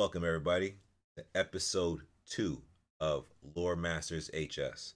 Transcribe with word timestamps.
Welcome, 0.00 0.24
everybody, 0.24 0.76
to 1.18 1.24
episode 1.34 2.00
two 2.26 2.62
of 3.00 3.26
Lore 3.54 3.76
Masters 3.76 4.30
HS. 4.32 4.94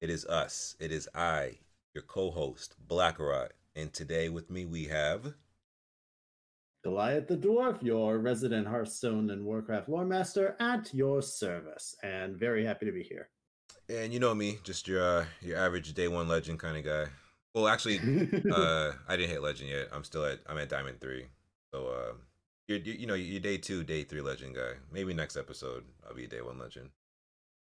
It 0.00 0.10
is 0.10 0.26
us, 0.26 0.74
it 0.80 0.90
is 0.90 1.08
I, 1.14 1.58
your 1.94 2.02
co 2.02 2.32
host, 2.32 2.74
Blackarot. 2.84 3.50
And 3.76 3.92
today 3.92 4.28
with 4.28 4.50
me 4.50 4.64
we 4.64 4.86
have. 4.86 5.34
Goliath 6.82 7.28
the 7.28 7.36
Dwarf, 7.36 7.80
your 7.80 8.18
resident 8.18 8.66
Hearthstone 8.66 9.30
and 9.30 9.44
Warcraft 9.44 9.88
lore 9.88 10.04
master 10.04 10.56
at 10.58 10.92
your 10.92 11.22
service, 11.22 11.94
and 12.02 12.36
very 12.36 12.64
happy 12.64 12.86
to 12.86 12.92
be 12.92 13.04
here. 13.04 13.28
And 13.88 14.12
you 14.12 14.18
know 14.18 14.34
me, 14.34 14.58
just 14.64 14.88
your 14.88 15.20
uh, 15.20 15.24
your 15.42 15.58
average 15.58 15.94
day 15.94 16.08
one 16.08 16.26
legend 16.26 16.58
kind 16.58 16.76
of 16.76 16.84
guy. 16.84 17.08
Well, 17.54 17.68
actually, 17.68 17.98
uh, 18.52 18.94
I 19.06 19.16
didn't 19.16 19.30
hit 19.30 19.42
legend 19.44 19.70
yet. 19.70 19.90
I'm 19.92 20.02
still 20.02 20.24
at 20.24 20.40
I'm 20.48 20.58
at 20.58 20.70
diamond 20.70 21.00
three. 21.00 21.26
So 21.72 21.86
uh, 21.86 22.14
you're, 22.68 22.78
you 22.78 22.92
you 22.94 23.06
know 23.06 23.14
you're 23.14 23.40
day 23.40 23.58
two, 23.58 23.84
day 23.84 24.04
three 24.04 24.20
legend 24.20 24.54
guy. 24.54 24.74
Maybe 24.92 25.14
next 25.14 25.36
episode 25.36 25.84
I'll 26.06 26.14
be 26.14 26.24
a 26.24 26.28
day 26.28 26.40
one 26.40 26.58
legend. 26.58 26.90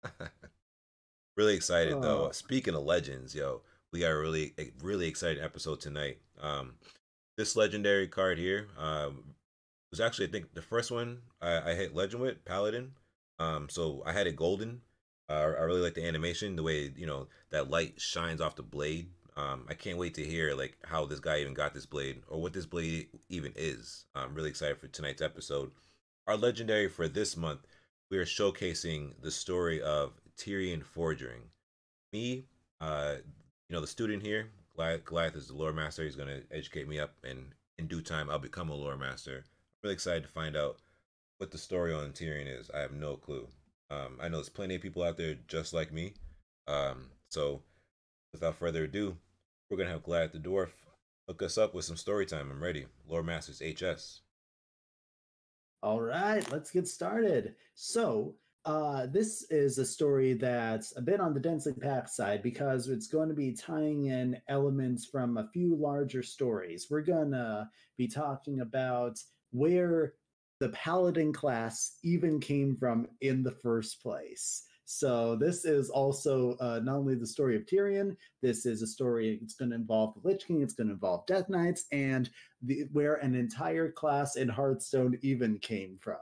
really 1.37 1.55
excited 1.55 2.01
though. 2.03 2.27
Oh. 2.27 2.31
Speaking 2.33 2.75
of 2.75 2.85
legends, 2.85 3.35
yo, 3.35 3.63
we 3.93 4.01
got 4.01 4.13
a 4.13 4.19
really 4.19 4.55
a 4.59 4.71
really 4.83 5.09
exciting 5.09 5.43
episode 5.43 5.81
tonight. 5.81 6.19
Um, 6.41 6.75
this 7.37 7.57
legendary 7.57 8.09
card 8.09 8.39
here 8.39 8.69
um, 8.79 9.35
was 9.91 10.01
actually 10.01 10.29
I 10.29 10.31
think 10.31 10.55
the 10.55 10.63
first 10.63 10.91
one 10.91 11.19
I, 11.41 11.71
I 11.71 11.75
hit 11.75 11.95
legend 11.95 12.23
with 12.23 12.45
Paladin. 12.45 12.93
Um, 13.39 13.69
so 13.69 14.03
I 14.05 14.13
had 14.13 14.27
it 14.27 14.37
golden. 14.37 14.81
Uh, 15.29 15.53
I 15.59 15.63
really 15.63 15.83
like 15.83 15.95
the 15.95 16.07
animation, 16.07 16.57
the 16.57 16.63
way 16.63 16.91
you 16.97 17.07
know 17.07 17.29
that 17.51 17.71
light 17.71 18.01
shines 18.01 18.41
off 18.41 18.57
the 18.57 18.63
blade. 18.63 19.11
Um, 19.39 19.67
I 19.69 19.75
can't 19.75 19.99
wait 19.99 20.15
to 20.15 20.25
hear 20.25 20.53
like 20.55 20.77
how 20.85 21.05
this 21.05 21.21
guy 21.21 21.39
even 21.39 21.55
got 21.55 21.73
this 21.73 21.87
blade 21.87 22.23
or 22.29 22.43
what 22.43 22.53
this 22.53 22.67
blade 22.67 23.07
even 23.29 23.53
is. 23.55 24.07
I'm 24.17 24.35
really 24.35 24.49
excited 24.49 24.79
for 24.79 24.89
tonight's 24.89 25.23
episode. 25.23 25.71
Our 26.27 26.37
legendary 26.37 26.89
for 26.89 27.07
this 27.07 27.37
month, 27.37 27.61
we 28.11 28.19
are 28.19 28.25
showcasing 28.25 29.13
the 29.23 29.31
story 29.31 29.81
of 29.81 30.15
Tirion 30.37 30.83
Fordring. 30.83 31.51
Me, 32.13 32.47
uh, 32.81 33.15
you 33.69 33.75
know, 33.75 33.81
the 33.81 33.87
student 33.87 34.25
here, 34.25 34.51
Goliath, 34.75 35.05
Goliath 35.05 35.37
is 35.37 35.47
the 35.47 35.55
lore 35.55 35.73
master. 35.73 36.03
He's 36.03 36.17
going 36.17 36.29
to 36.29 36.43
educate 36.51 36.89
me 36.89 36.99
up, 36.99 37.15
and 37.23 37.55
in 37.79 37.87
due 37.87 38.03
time, 38.03 38.29
I'll 38.29 38.41
become 38.41 38.71
a 38.71 38.75
lore 38.75 38.97
master. 38.97 39.37
I'm 39.37 39.45
really 39.85 39.95
excited 39.95 40.25
to 40.25 40.29
find 40.29 40.57
out 40.57 40.79
what 41.37 41.53
the 41.53 41.59
story 41.59 41.95
on 41.95 42.11
Tirion 42.11 42.49
is. 42.49 42.71
I 42.75 42.81
have 42.81 42.93
no 42.93 43.17
clue. 43.17 43.47
Um, 43.89 44.19
I 44.21 44.29
know 44.29 44.39
there's 44.39 44.49
plenty 44.49 44.75
of 44.75 44.83
people 44.83 45.05
out 45.05 45.17
there 45.17 45.37
just 45.47 45.73
like 45.73 45.93
me. 45.93 46.15
Um, 46.67 47.11
so, 47.29 47.63
without 48.33 48.57
further 48.57 48.85
ado, 48.85 49.17
we're 49.71 49.77
gonna 49.77 49.91
have 49.91 50.03
Glad 50.03 50.33
the 50.33 50.39
Dwarf 50.39 50.71
hook 51.29 51.43
us 51.43 51.59
up 51.59 51.75
with 51.75 51.85
some 51.85 51.97
story 51.97 52.25
time. 52.25 52.51
I'm 52.51 52.63
ready. 52.63 52.87
Lore 53.07 53.23
Masters 53.23 53.61
HS. 53.61 54.21
All 55.83 56.01
right, 56.01 56.51
let's 56.51 56.71
get 56.71 56.89
started. 56.89 57.55
So, 57.75 58.35
uh, 58.65 59.07
this 59.07 59.45
is 59.51 59.79
a 59.79 59.85
story 59.85 60.33
that's 60.35 60.97
a 60.97 61.03
bit 61.03 61.21
on 61.21 61.35
the 61.35 61.41
densely 61.41 61.73
packed 61.73 62.11
side 62.11 62.43
because 62.43 62.89
it's 62.89 63.07
going 63.07 63.29
to 63.29 63.35
be 63.35 63.53
tying 63.53 64.07
in 64.07 64.37
elements 64.49 65.07
from 65.07 65.37
a 65.37 65.49
few 65.53 65.77
larger 65.77 66.23
stories. 66.23 66.89
We're 66.91 67.03
going 67.03 67.31
to 67.31 67.69
be 67.97 68.09
talking 68.09 68.61
about 68.61 69.19
where 69.53 70.15
the 70.61 70.71
paladin 70.71 71.33
class 71.33 71.99
even 72.03 72.41
came 72.41 72.77
from 72.77 73.07
in 73.21 73.43
the 73.43 73.53
first 73.63 74.03
place. 74.03 74.65
So, 74.91 75.37
this 75.37 75.67
is 75.67 75.91
also 75.91 76.57
uh, 76.61 76.81
not 76.83 76.97
only 76.97 77.15
the 77.15 77.27
story 77.27 77.57
of 77.57 77.67
Tirion, 77.67 78.17
this 78.41 78.65
is 78.65 78.81
a 78.81 78.87
story, 78.87 79.39
it's 79.43 79.53
going 79.53 79.69
to 79.69 79.77
involve 79.77 80.15
the 80.15 80.27
Lich 80.27 80.47
King, 80.47 80.63
it's 80.63 80.73
going 80.73 80.87
to 80.87 80.95
involve 80.95 81.27
Death 81.27 81.51
Knights, 81.51 81.85
and 81.93 82.31
the, 82.63 82.87
where 82.93 83.17
an 83.17 83.35
entire 83.35 83.93
class 83.93 84.37
in 84.37 84.49
Hearthstone 84.49 85.19
even 85.21 85.59
came 85.59 85.99
from. 86.01 86.17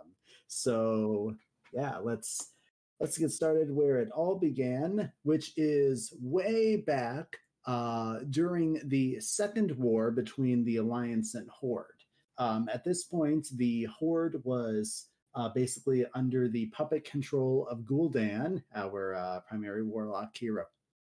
So 0.48 1.36
yeah, 1.72 1.98
let's 1.98 2.54
let's 2.98 3.16
get 3.16 3.30
started 3.30 3.70
where 3.70 4.00
it 4.00 4.10
all 4.10 4.34
began, 4.34 5.12
which 5.22 5.52
is 5.56 6.12
way 6.20 6.74
back 6.74 7.36
uh, 7.66 8.18
during 8.30 8.80
the 8.86 9.20
second 9.20 9.76
war 9.78 10.10
between 10.10 10.64
the 10.64 10.78
Alliance 10.78 11.36
and 11.36 11.48
Horde. 11.50 12.02
Um, 12.38 12.68
at 12.74 12.82
this 12.82 13.04
point, 13.04 13.46
the 13.54 13.84
Horde 13.84 14.40
was 14.42 15.06
uh, 15.36 15.50
basically 15.50 16.04
under 16.14 16.48
the 16.48 16.66
puppet 16.66 17.04
control 17.04 17.66
of 17.70 17.80
Gul'dan, 17.80 18.62
our 18.74 19.14
uh, 19.14 19.40
primary 19.48 19.82
warlock 19.84 20.36
hero 20.36 20.64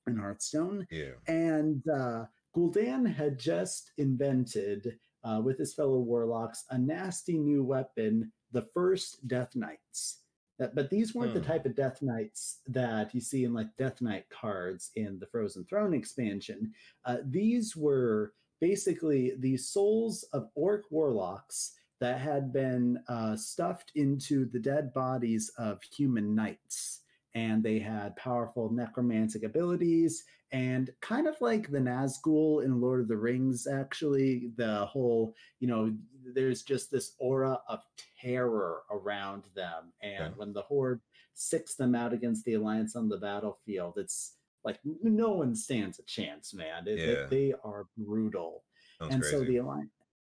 in 0.06 0.16
Hearthstone. 0.16 0.86
Yeah. 0.90 1.12
And 1.28 1.82
uh, 1.88 2.26
Gul'dan 2.54 3.06
had 3.12 3.38
just 3.38 3.92
invented, 3.98 4.98
uh, 5.24 5.40
with 5.42 5.58
his 5.58 5.74
fellow 5.74 5.98
warlocks, 6.00 6.64
a 6.70 6.78
nasty 6.78 7.38
new 7.38 7.62
weapon, 7.64 8.32
the 8.52 8.66
first 8.74 9.26
Death 9.28 9.54
Knights. 9.54 10.20
That, 10.58 10.74
but 10.74 10.88
these 10.88 11.14
weren't 11.14 11.34
the 11.34 11.40
Hmm. 11.40 11.46
type 11.46 11.66
of 11.66 11.76
Death 11.76 12.00
Knights 12.00 12.60
that 12.68 13.14
you 13.14 13.20
see 13.20 13.44
in 13.44 13.52
like 13.52 13.76
Death 13.76 14.00
Knight 14.00 14.24
cards 14.30 14.90
in 14.96 15.18
the 15.18 15.26
Frozen 15.26 15.66
Throne 15.66 15.92
expansion. 15.92 16.72
Uh, 17.04 17.18
these 17.24 17.76
were 17.76 18.32
basically 18.58 19.34
the 19.38 19.56
souls 19.58 20.22
of 20.32 20.48
orc 20.54 20.84
warlocks 20.90 21.74
that 22.00 22.20
had 22.20 22.52
been 22.52 22.98
uh, 23.08 23.36
stuffed 23.36 23.92
into 23.94 24.44
the 24.46 24.58
dead 24.58 24.92
bodies 24.92 25.50
of 25.58 25.82
human 25.82 26.34
knights. 26.34 27.00
And 27.34 27.62
they 27.62 27.78
had 27.78 28.16
powerful 28.16 28.70
necromantic 28.72 29.42
abilities 29.42 30.24
and 30.52 30.90
kind 31.02 31.26
of 31.26 31.34
like 31.40 31.70
the 31.70 31.78
Nazgul 31.78 32.64
in 32.64 32.80
Lord 32.80 33.00
of 33.00 33.08
the 33.08 33.16
Rings, 33.16 33.66
actually, 33.66 34.52
the 34.56 34.86
whole, 34.86 35.34
you 35.60 35.66
know, 35.68 35.94
there's 36.34 36.62
just 36.62 36.90
this 36.90 37.14
aura 37.18 37.60
of 37.68 37.80
terror 38.20 38.82
around 38.90 39.42
them. 39.54 39.92
And 40.02 40.24
Okay. 40.24 40.34
when 40.36 40.52
the 40.54 40.62
Horde 40.62 41.00
sicks 41.34 41.74
them 41.74 41.94
out 41.94 42.12
against 42.14 42.44
the 42.44 42.54
Alliance 42.54 42.96
on 42.96 43.08
the 43.08 43.18
battlefield, 43.18 43.98
it's 43.98 44.36
like 44.64 44.78
no 44.84 45.32
one 45.32 45.54
stands 45.54 45.98
a 45.98 46.04
chance, 46.04 46.54
man. 46.54 46.86
It- 46.88 46.98
it- 47.00 47.28
they 47.30 47.52
are 47.64 47.86
brutal 47.98 48.64
Sounds 48.98 49.12
and 49.14 49.22
crazy. 49.22 49.36
so 49.36 49.44
the 49.44 49.56
alliance 49.58 49.90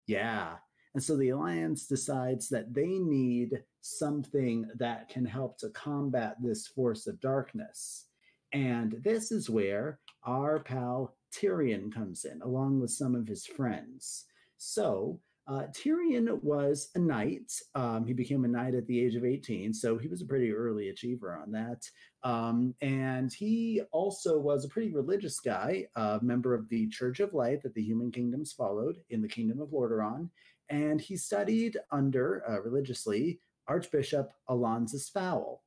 yeah 0.07 0.57
and 0.99 1.03
so 1.05 1.15
the 1.15 1.29
alliance 1.29 1.87
decides 1.87 2.49
that 2.49 2.73
they 2.73 2.99
need 2.99 3.63
something 3.79 4.69
that 4.79 5.07
can 5.07 5.23
help 5.23 5.57
to 5.57 5.69
combat 5.69 6.35
this 6.43 6.67
force 6.67 7.07
of 7.07 7.21
darkness 7.21 8.07
and 8.51 8.97
this 9.01 9.31
is 9.31 9.49
where 9.49 9.97
our 10.25 10.59
pal 10.59 11.15
tirion 11.33 11.89
comes 11.89 12.25
in 12.25 12.41
along 12.41 12.81
with 12.81 12.91
some 12.91 13.15
of 13.15 13.25
his 13.25 13.45
friends 13.45 14.25
so 14.57 15.17
uh, 15.49 15.63
Tirion 15.71 16.41
was 16.43 16.89
a 16.93 16.99
knight. 16.99 17.51
Um, 17.73 18.05
he 18.05 18.13
became 18.13 18.45
a 18.45 18.47
knight 18.47 18.75
at 18.75 18.85
the 18.85 19.03
age 19.03 19.15
of 19.15 19.25
18, 19.25 19.73
so 19.73 19.97
he 19.97 20.07
was 20.07 20.21
a 20.21 20.25
pretty 20.25 20.51
early 20.51 20.89
achiever 20.89 21.35
on 21.41 21.51
that. 21.53 21.89
Um, 22.21 22.75
and 22.81 23.33
he 23.33 23.81
also 23.91 24.37
was 24.37 24.63
a 24.63 24.69
pretty 24.69 24.93
religious 24.93 25.39
guy, 25.39 25.87
a 25.95 26.19
member 26.21 26.53
of 26.53 26.69
the 26.69 26.87
Church 26.89 27.19
of 27.19 27.33
Light 27.33 27.63
that 27.63 27.73
the 27.73 27.81
human 27.81 28.11
kingdoms 28.11 28.53
followed 28.53 28.97
in 29.09 29.23
the 29.23 29.27
kingdom 29.27 29.59
of 29.59 29.69
Lordaeron. 29.69 30.29
And 30.69 31.01
he 31.01 31.17
studied 31.17 31.77
under, 31.91 32.43
uh, 32.47 32.61
religiously, 32.61 33.41
Archbishop 33.67 34.31
Alonsus 34.49 35.11
Faol. 35.11 35.61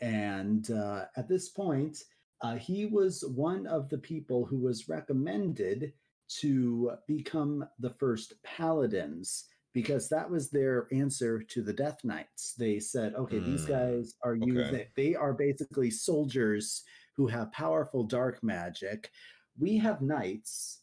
And 0.00 0.70
uh, 0.70 1.04
at 1.16 1.28
this 1.28 1.50
point, 1.50 1.98
uh, 2.42 2.56
he 2.56 2.86
was 2.86 3.24
one 3.34 3.66
of 3.66 3.88
the 3.88 3.98
people 3.98 4.44
who 4.44 4.58
was 4.58 4.88
recommended 4.88 5.92
to 6.40 6.92
become 7.06 7.64
the 7.78 7.90
first 7.90 8.34
paladins 8.42 9.46
because 9.72 10.08
that 10.08 10.28
was 10.28 10.50
their 10.50 10.88
answer 10.92 11.42
to 11.42 11.62
the 11.62 11.72
Death 11.72 11.98
Knights. 12.02 12.54
They 12.58 12.80
said, 12.80 13.14
okay, 13.14 13.38
these 13.38 13.66
Mm, 13.66 13.68
guys 13.68 14.14
are 14.24 14.34
using, 14.34 14.74
okay. 14.74 14.88
they 14.96 15.14
are 15.14 15.32
basically 15.32 15.90
soldiers 15.90 16.82
who 17.16 17.26
have 17.28 17.52
powerful 17.52 18.04
dark 18.04 18.42
magic. 18.42 19.10
We 19.58 19.76
have 19.78 20.00
knights, 20.02 20.79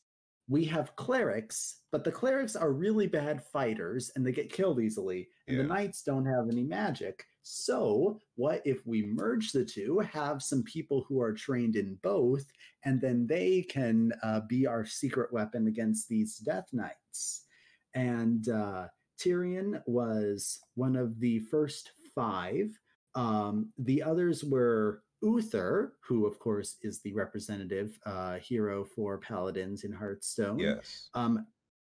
we 0.50 0.63
have 0.66 0.96
clerics, 0.96 1.81
but 1.91 2.03
the 2.03 2.12
clerics 2.12 2.56
are 2.56 2.72
really 2.72 3.08
bad 3.08 3.44
fighters 3.44 4.12
and 4.16 4.25
they 4.25 4.31
get 4.31 4.52
killed 4.52 4.80
easily, 4.80 5.28
and 5.47 5.59
the 5.59 5.64
knights 5.64 6.03
don't 6.03 6.26
have 6.26 6.49
any 6.49 6.64
magic. 6.64 7.26
So, 7.44 8.20
what 8.35 8.61
if 8.66 8.85
we 8.85 9.05
merge 9.05 9.52
the 9.52 9.66
two, 9.66 9.99
have 9.99 10.41
some 10.41 10.64
people 10.64 11.05
who 11.08 11.22
are 11.22 11.34
trained 11.34 11.76
in 11.76 11.97
both, 12.02 12.46
and 12.85 12.99
then 12.99 13.28
they 13.28 13.61
can 13.61 14.14
uh, 14.23 14.41
be 14.41 14.67
our 14.67 14.85
secret 14.85 15.32
weapon 15.32 15.67
against 15.67 16.08
these 16.08 16.38
Death 16.38 16.67
Knights? 16.72 17.46
And 17.94 18.47
uh, 18.49 18.88
Tirion 19.20 19.82
was 19.85 20.59
one 20.76 20.96
of 20.96 21.20
the 21.20 21.40
first 21.40 21.91
five. 22.14 22.78
Um, 23.16 23.72
the 23.78 24.03
others 24.03 24.44
were 24.44 25.03
Uther, 25.22 25.93
who, 26.02 26.25
of 26.25 26.40
course, 26.40 26.78
is 26.81 26.99
the 27.02 27.14
representative 27.14 27.99
uh, 28.05 28.37
hero 28.37 28.84
for 28.84 29.17
paladins 29.17 29.84
in 29.84 29.91
Hearthstone. 29.91 30.59
Yes. 30.59 31.09
Um, 31.14 31.46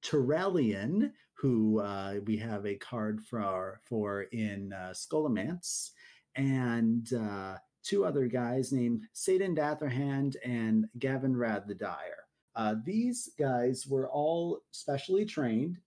Turalyon, 0.02 1.12
who 1.34 1.81
uh, 1.81 2.14
we 2.25 2.37
have 2.38 2.67
a 2.67 2.76
card 2.76 3.20
for 3.22 3.81
for 3.84 4.22
in 4.32 4.72
uh, 4.72 4.93
Scholomance, 4.94 5.90
and 6.37 7.12
uh, 7.12 7.56
two 7.82 8.05
other 8.05 8.26
guys 8.26 8.72
named 8.72 9.05
Saidan 9.14 9.56
Datherhand 9.56 10.37
and 10.44 10.87
Gavinrad 10.99 11.66
the 11.66 11.75
Dire. 11.75 12.25
Uh, 12.56 12.76
these 12.84 13.31
guys 13.38 13.87
were 13.87 14.08
all 14.08 14.61
specially 14.70 15.26
trained, 15.26 15.78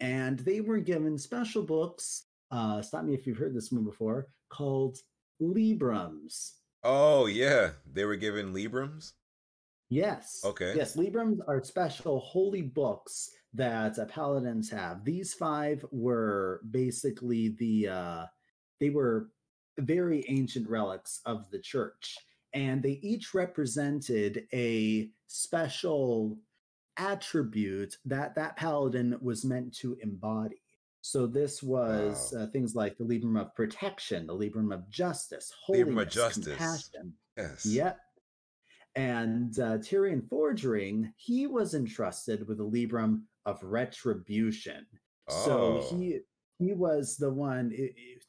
and 0.00 0.40
they 0.40 0.60
were 0.60 0.78
given 0.78 1.16
special 1.16 1.62
books 1.62 2.24
uh, 2.52 2.82
stop 2.82 3.04
me 3.04 3.14
if 3.14 3.26
you've 3.26 3.38
heard 3.38 3.54
this 3.54 3.72
one 3.72 3.82
before, 3.82 4.28
called 4.50 4.98
Librams. 5.42 6.52
Oh 6.84 7.26
yeah, 7.26 7.70
they 7.90 8.04
were 8.04 8.16
given 8.16 8.54
Librams. 8.54 9.12
Yes. 9.88 10.40
Okay. 10.42 10.72
Yes, 10.74 10.96
Librams 10.96 11.40
are 11.46 11.62
special 11.62 12.20
holy 12.20 12.62
books 12.62 13.30
that 13.52 13.98
uh, 13.98 14.06
paladins 14.06 14.70
have. 14.70 15.04
These 15.04 15.34
five 15.34 15.84
were 15.90 16.62
basically 16.70 17.54
the 17.58 17.88
uh, 17.88 18.24
they 18.80 18.88
were 18.90 19.28
very 19.78 20.24
ancient 20.28 20.68
relics 20.68 21.20
of 21.26 21.50
the 21.50 21.58
church, 21.58 22.16
and 22.54 22.82
they 22.82 23.00
each 23.02 23.34
represented 23.34 24.46
a 24.54 25.10
special 25.26 26.38
attribute 26.96 27.96
that 28.04 28.34
that 28.34 28.56
paladin 28.56 29.18
was 29.20 29.44
meant 29.44 29.74
to 29.74 29.96
embody. 30.02 30.61
So 31.02 31.26
this 31.26 31.62
was 31.62 32.32
Wow. 32.32 32.42
uh, 32.42 32.46
things 32.46 32.74
like 32.74 32.96
the 32.96 33.04
Libram 33.04 33.38
of 33.40 33.54
protection, 33.54 34.26
the 34.26 34.34
Libram 34.34 34.72
of 34.72 34.88
justice, 34.88 35.52
Libram 35.68 36.00
of 36.00 36.08
justice. 36.08 36.46
compassion. 36.46 37.12
Yes. 37.36 37.66
Yep. 37.66 37.98
And 38.94 39.58
uh, 39.58 39.78
Tirion 39.78 40.22
Fordring, 40.28 41.12
he 41.16 41.46
was 41.46 41.74
entrusted 41.74 42.46
with 42.46 42.58
the 42.58 42.64
Libram 42.68 43.22
of 43.46 43.62
retribution. 43.62 44.86
Oh. 45.28 45.44
So 45.44 45.96
he 45.96 46.20
he 46.58 46.72
was 46.72 47.16
the 47.16 47.30
one 47.32 47.72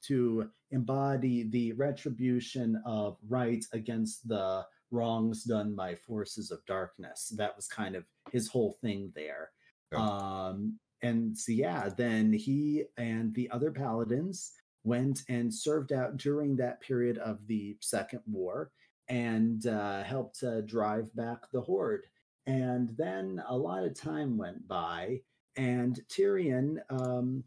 to 0.07 0.49
embody 0.71 1.43
the 1.49 1.73
retribution 1.73 2.81
of 2.85 3.17
right 3.27 3.63
against 3.73 4.27
the 4.27 4.65
wrongs 4.89 5.43
done 5.43 5.75
by 5.75 5.95
forces 5.95 6.49
of 6.49 6.65
darkness. 6.65 7.31
That 7.37 7.55
was 7.55 7.67
kind 7.67 7.95
of 7.95 8.05
his 8.31 8.47
whole 8.47 8.77
thing 8.81 9.11
there. 9.15 9.51
Um, 9.95 10.79
and 11.03 11.37
so 11.37 11.51
yeah, 11.51 11.89
then 11.95 12.33
he 12.33 12.85
and 12.97 13.33
the 13.35 13.49
other 13.51 13.71
paladins 13.71 14.53
went 14.83 15.21
and 15.29 15.53
served 15.53 15.93
out 15.93 16.17
during 16.17 16.55
that 16.55 16.81
period 16.81 17.17
of 17.19 17.45
the 17.47 17.77
Second 17.81 18.21
War 18.25 18.71
and 19.09 19.67
uh, 19.67 20.01
helped 20.03 20.43
uh, 20.43 20.61
drive 20.61 21.13
back 21.15 21.39
the 21.51 21.61
horde. 21.61 22.05
And 22.45 22.89
then 22.97 23.41
a 23.47 23.55
lot 23.55 23.83
of 23.83 23.99
time 23.99 24.37
went 24.37 24.67
by, 24.67 25.21
and 25.55 25.99
Tirion, 26.09 26.77
um, 26.89 27.43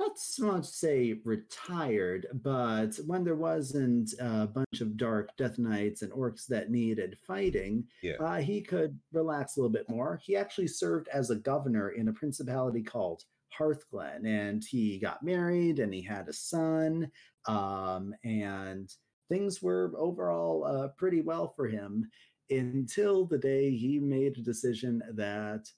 not 0.00 0.18
so 0.18 0.46
much 0.46 0.64
say 0.64 1.20
retired, 1.24 2.26
but 2.42 2.98
when 3.06 3.24
there 3.24 3.34
wasn't 3.34 4.14
a 4.20 4.46
bunch 4.46 4.80
of 4.80 4.96
dark 4.96 5.36
Death 5.36 5.58
Knights 5.58 6.02
and 6.02 6.12
orcs 6.12 6.46
that 6.46 6.70
needed 6.70 7.18
fighting, 7.26 7.84
Yeah. 8.02 8.16
uh, 8.20 8.36
he 8.40 8.60
could 8.62 8.98
relax 9.12 9.56
a 9.56 9.60
little 9.60 9.72
bit 9.72 9.88
more. 9.88 10.20
He 10.22 10.36
actually 10.36 10.68
served 10.68 11.08
as 11.08 11.30
a 11.30 11.36
governor 11.36 11.90
in 11.90 12.08
a 12.08 12.12
principality 12.12 12.82
called 12.82 13.24
Hearthglen, 13.58 14.24
and 14.26 14.62
he 14.64 14.98
got 14.98 15.22
married 15.24 15.80
and 15.80 15.92
he 15.92 16.02
had 16.02 16.28
a 16.28 16.32
son, 16.32 17.10
um, 17.46 18.14
and 18.24 18.94
things 19.28 19.60
were 19.62 19.92
overall 19.96 20.64
uh, 20.64 20.88
pretty 20.96 21.22
well 21.22 21.48
for 21.56 21.66
him 21.66 22.08
until 22.50 23.26
the 23.26 23.36
day 23.38 23.70
he 23.76 23.98
made 23.98 24.38
a 24.38 24.42
decision 24.42 25.02
that 25.14 25.68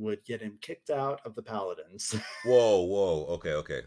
would 0.00 0.24
get 0.24 0.40
him 0.40 0.58
kicked 0.60 0.90
out 0.90 1.20
of 1.24 1.34
the 1.34 1.42
Paladins. 1.42 2.16
Whoa, 2.44 2.80
whoa. 2.84 3.26
Okay, 3.34 3.52
okay. 3.54 3.82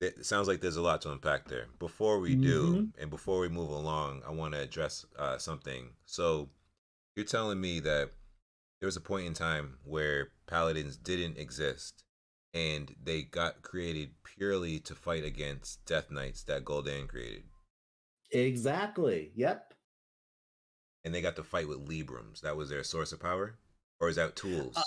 It 0.00 0.24
sounds 0.24 0.48
like 0.48 0.60
there's 0.60 0.76
a 0.76 0.82
lot 0.82 1.00
to 1.02 1.12
unpack 1.12 1.48
there. 1.48 1.66
Before 1.78 2.20
we 2.20 2.36
do, 2.36 2.88
and 3.00 3.10
before 3.10 3.40
we 3.40 3.48
move 3.48 3.70
along, 3.70 4.22
I 4.26 4.30
want 4.30 4.54
to 4.54 4.60
address 4.60 5.04
uh, 5.18 5.38
something. 5.38 5.90
So, 6.06 6.50
you're 7.16 7.26
telling 7.26 7.60
me 7.60 7.80
that 7.80 8.12
there 8.80 8.86
was 8.86 8.96
a 8.96 9.00
point 9.00 9.26
in 9.26 9.34
time 9.34 9.78
where 9.84 10.28
paladins 10.46 10.96
didn't 10.96 11.36
exist, 11.38 12.04
and 12.54 12.94
they 13.02 13.22
got 13.22 13.62
created 13.62 14.10
purely 14.22 14.78
to 14.80 14.94
fight 14.94 15.24
against 15.24 15.84
Death 15.84 16.10
Knights 16.12 16.44
that 16.44 16.64
Gul'dan 16.64 17.08
created, 17.08 17.42
exactly. 18.30 19.32
Yep. 19.34 19.74
and 21.04 21.14
they 21.14 21.22
got 21.22 21.36
to 21.36 21.42
fight 21.42 21.68
with 21.68 21.88
Librams. 21.88 22.40
That 22.42 22.56
was 22.56 22.68
their 22.70 22.84
source 22.84 23.12
of 23.12 23.20
power, 23.20 23.58
or 24.00 24.08
is 24.08 24.16
that 24.16 24.36
tools? 24.36 24.76
Uh, 24.76 24.82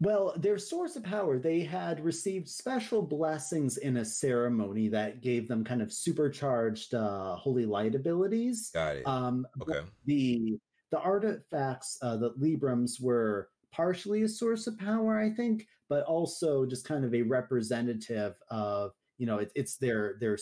Well, 0.00 0.34
their 0.36 0.58
source 0.58 0.96
of 0.96 1.04
power, 1.04 1.38
they 1.38 1.60
had 1.60 2.04
received 2.04 2.48
special 2.48 3.02
blessings 3.02 3.76
in 3.78 3.98
a 3.98 4.04
ceremony 4.04 4.88
that 4.88 5.20
gave 5.20 5.46
them 5.48 5.62
kind 5.64 5.82
of 5.82 5.92
supercharged 5.92 6.94
uh, 6.94 7.36
holy 7.36 7.66
light 7.66 7.94
abilities. 7.94 8.70
got 8.72 8.96
it. 8.96 9.06
Um, 9.06 9.46
okay. 9.62 9.80
the 10.06 10.58
the 10.90 10.98
artifacts, 10.98 11.98
uh, 12.02 12.16
the 12.16 12.30
Librams 12.32 13.00
were 13.00 13.48
partially 13.70 14.22
a 14.22 14.28
source 14.28 14.66
of 14.66 14.76
power, 14.76 15.18
I 15.20 15.30
think, 15.30 15.68
but 15.88 16.04
also 16.04 16.66
just 16.66 16.84
kind 16.84 17.04
of 17.04 17.14
a 17.14 17.22
representative 17.22 18.34
of 18.50 18.92
you 19.18 19.26
know 19.26 19.38
it, 19.38 19.52
it's 19.54 19.76
their 19.76 20.16
their 20.18 20.36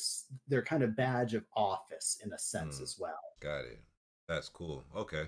their 0.47 0.63
kind 0.63 0.83
of 0.83 0.97
badge 0.97 1.35
of 1.35 1.45
office 1.57 2.19
in 2.25 2.33
a 2.33 2.39
sense 2.39 2.79
Hmm. 2.79 2.85
as 2.85 2.97
well. 2.99 3.21
Got 3.41 3.65
it. 3.67 3.81
That's 4.29 4.49
cool. 4.49 4.85
Okay. 4.97 5.25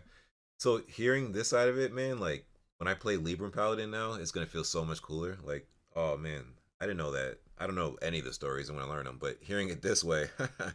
So 0.58 0.82
hearing 0.88 1.32
this 1.32 1.48
side 1.48 1.68
of 1.68 1.78
it, 1.78 1.92
man, 1.92 2.20
like 2.20 2.46
when 2.80 2.88
I 2.88 2.94
play 2.94 3.16
Libram 3.18 3.52
Paladin 3.52 3.90
now, 3.90 4.14
it's 4.14 4.30
gonna 4.30 4.46
feel 4.46 4.64
so 4.64 4.84
much 4.84 5.02
cooler. 5.02 5.36
Like, 5.44 5.66
oh 5.94 6.16
man, 6.16 6.44
I 6.80 6.86
didn't 6.86 6.96
know 6.96 7.12
that. 7.12 7.36
I 7.58 7.66
don't 7.66 7.74
know 7.76 7.98
any 8.00 8.20
of 8.20 8.24
the 8.24 8.32
stories. 8.32 8.70
I'm 8.70 8.76
gonna 8.76 8.90
learn 8.90 9.04
them, 9.04 9.18
but 9.20 9.36
hearing 9.42 9.68
it 9.68 9.82
this 9.82 10.02
way, 10.02 10.28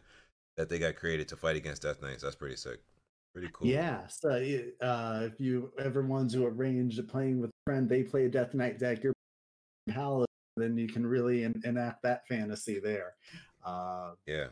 that 0.55 0.69
they 0.69 0.77
got 0.77 0.95
created 0.97 1.27
to 1.29 1.35
fight 1.35 1.55
against 1.55 1.81
Death 1.81 2.03
Knights, 2.03 2.21
that's 2.21 2.35
pretty 2.35 2.57
sick. 2.57 2.79
Pretty 3.33 3.49
cool. 3.53 3.67
Yeah, 3.67 4.05
so 4.07 4.29
uh, 4.81 5.21
if 5.23 5.39
you 5.39 5.71
ever 5.79 6.03
want 6.03 6.29
to 6.31 6.45
arrange 6.45 6.99
playing 7.07 7.41
with 7.41 7.49
a 7.49 7.53
friend, 7.65 7.89
they 7.89 8.03
play 8.03 8.25
a 8.25 8.29
Death 8.29 8.53
Knight 8.53 8.77
deck, 8.77 9.03
you're 9.03 9.13
paladin, 9.89 10.27
then 10.57 10.77
you 10.77 10.87
can 10.87 11.05
really 11.05 11.43
en- 11.43 11.59
enact 11.65 12.03
that 12.03 12.27
fantasy 12.27 12.79
there. 12.79 13.15
Uh, 13.65 14.11
Yeah. 14.27 14.49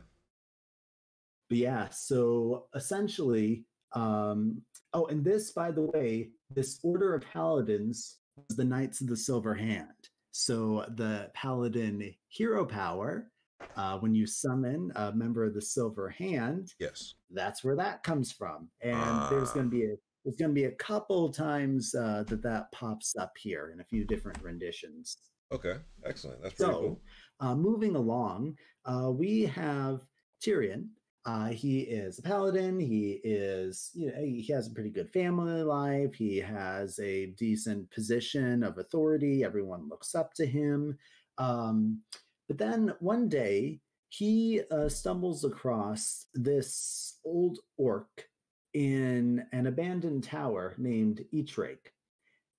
but 1.50 1.58
yeah, 1.60 1.90
so 1.90 2.66
essentially, 2.74 3.64
um, 3.94 4.62
oh, 4.94 5.06
and 5.08 5.24
this, 5.24 5.52
by 5.52 5.72
the 5.72 5.82
way, 5.82 6.30
this 6.50 6.80
order 6.84 7.14
of 7.16 7.24
paladins 7.24 8.18
was 8.38 8.58
the 8.58 8.66
Knights 8.66 9.02
of 9.02 9.08
the 9.08 9.18
Silver 9.18 9.54
Hand. 9.54 9.88
So 10.32 10.86
the 10.96 11.30
paladin 11.36 12.14
hero 12.30 12.66
power, 12.66 13.30
uh, 13.76 14.00
when 14.00 14.16
you 14.16 14.26
summon 14.26 14.92
a 14.96 15.12
member 15.14 15.44
of 15.46 15.54
the 15.54 15.62
Silver 15.62 16.10
Hand, 16.10 16.74
Yes. 16.80 17.14
that's 17.30 17.64
where 17.64 17.76
that 17.76 18.02
comes 18.04 18.32
from. 18.32 18.70
And 18.82 18.98
there's 19.32 19.50
Ah. 19.50 19.54
going 19.54 19.66
to 19.70 19.72
be 19.72 19.86
a 19.86 19.96
there's 20.26 20.38
going 20.38 20.52
to 20.52 20.56
be 20.56 20.64
a 20.64 20.72
couple 20.76 21.30
times 21.34 21.94
uh, 21.94 22.24
that 22.30 22.42
that 22.42 22.72
pops 22.72 23.14
up 23.18 23.34
here 23.38 23.72
in 23.74 23.82
a 23.82 23.84
few 23.84 24.06
different 24.06 24.42
renditions. 24.42 25.18
Okay. 25.52 25.76
Excellent. 26.06 26.42
That's 26.42 26.56
pretty 26.56 26.72
So, 26.72 26.80
cool. 26.80 27.02
uh, 27.42 27.54
moving 27.56 27.98
along, 27.98 28.58
uh, 28.86 29.12
we 29.14 29.42
have 29.42 30.00
Tirion. 30.42 30.88
Uh, 31.26 31.48
he 31.48 31.80
is 31.82 32.20
a 32.20 32.22
paladin. 32.22 32.80
He 32.80 33.22
is, 33.24 33.92
you 33.94 34.08
know, 34.08 34.22
he 34.22 34.46
has 34.52 34.68
a 34.68 34.74
pretty 34.74 34.90
good 34.90 35.10
family 35.12 35.64
life. 35.64 36.14
He 36.14 36.38
has 36.38 37.00
a 37.00 37.28
decent 37.38 37.90
position 37.92 38.62
of 38.62 38.78
authority. 38.78 39.44
Everyone 39.44 39.88
looks 39.88 40.16
up 40.16 40.34
to 40.36 40.46
him. 40.46 40.98
Um, 41.38 42.02
but 42.48 42.58
then 42.58 42.94
one 43.00 43.30
day, 43.30 43.80
he 44.10 44.62
uh, 44.70 44.90
stumbles 44.90 45.44
across 45.44 46.28
this 46.36 47.18
old 47.26 47.60
orc 47.78 48.28
in 48.74 49.46
an 49.54 49.68
abandoned 49.68 50.24
tower 50.24 50.76
named 50.78 51.22
Eitrigg. 51.34 51.80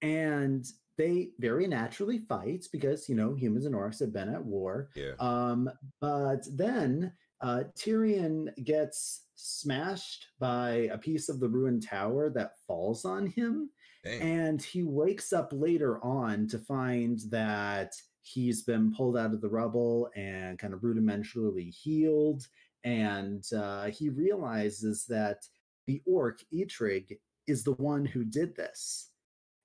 And 0.03 0.65
they 0.97 1.31
very 1.39 1.67
naturally 1.67 2.21
fight 2.29 2.67
because, 2.73 3.09
you 3.09 3.15
know, 3.15 3.35
humans 3.35 3.67
and 3.67 3.75
orcs 3.75 4.01
have 4.01 4.13
been 4.13 4.33
at 4.33 4.45
war. 4.45 4.91
Yeah. 4.97 5.13
Um, 5.21 5.71
but 6.01 6.45
then 6.57 7.13
uh, 7.45 7.65
Tirion 7.77 8.49
gets 8.65 9.27
smashed 9.35 10.29
by 10.41 10.89
a 10.91 10.97
piece 10.97 11.29
of 11.29 11.41
the 11.41 11.49
ruined 11.49 11.87
tower 11.87 12.31
that 12.31 12.59
falls 12.67 13.05
on 13.05 13.27
him. 13.27 13.69
Dang. 14.03 14.21
And 14.23 14.63
he 14.63 14.83
wakes 14.83 15.31
up 15.31 15.51
later 15.53 16.03
on 16.03 16.49
to 16.49 16.59
find 16.59 17.21
that 17.29 17.93
he's 18.23 18.63
been 18.63 18.95
pulled 18.95 19.19
out 19.19 19.35
of 19.35 19.43
the 19.43 19.51
rubble 19.51 20.09
and 20.17 20.59
kind 20.59 20.73
of 20.73 20.81
rudimentarily 20.81 21.71
healed. 21.71 22.47
And 22.83 23.45
uh, 23.55 23.87
he 23.87 24.09
realizes 24.09 25.05
that 25.11 25.45
the 25.87 26.01
orc, 26.07 26.41
Eitrigg, 26.53 27.19
is 27.47 27.63
the 27.63 27.73
one 27.73 28.07
who 28.07 28.25
did 28.25 28.57
this. 28.57 29.11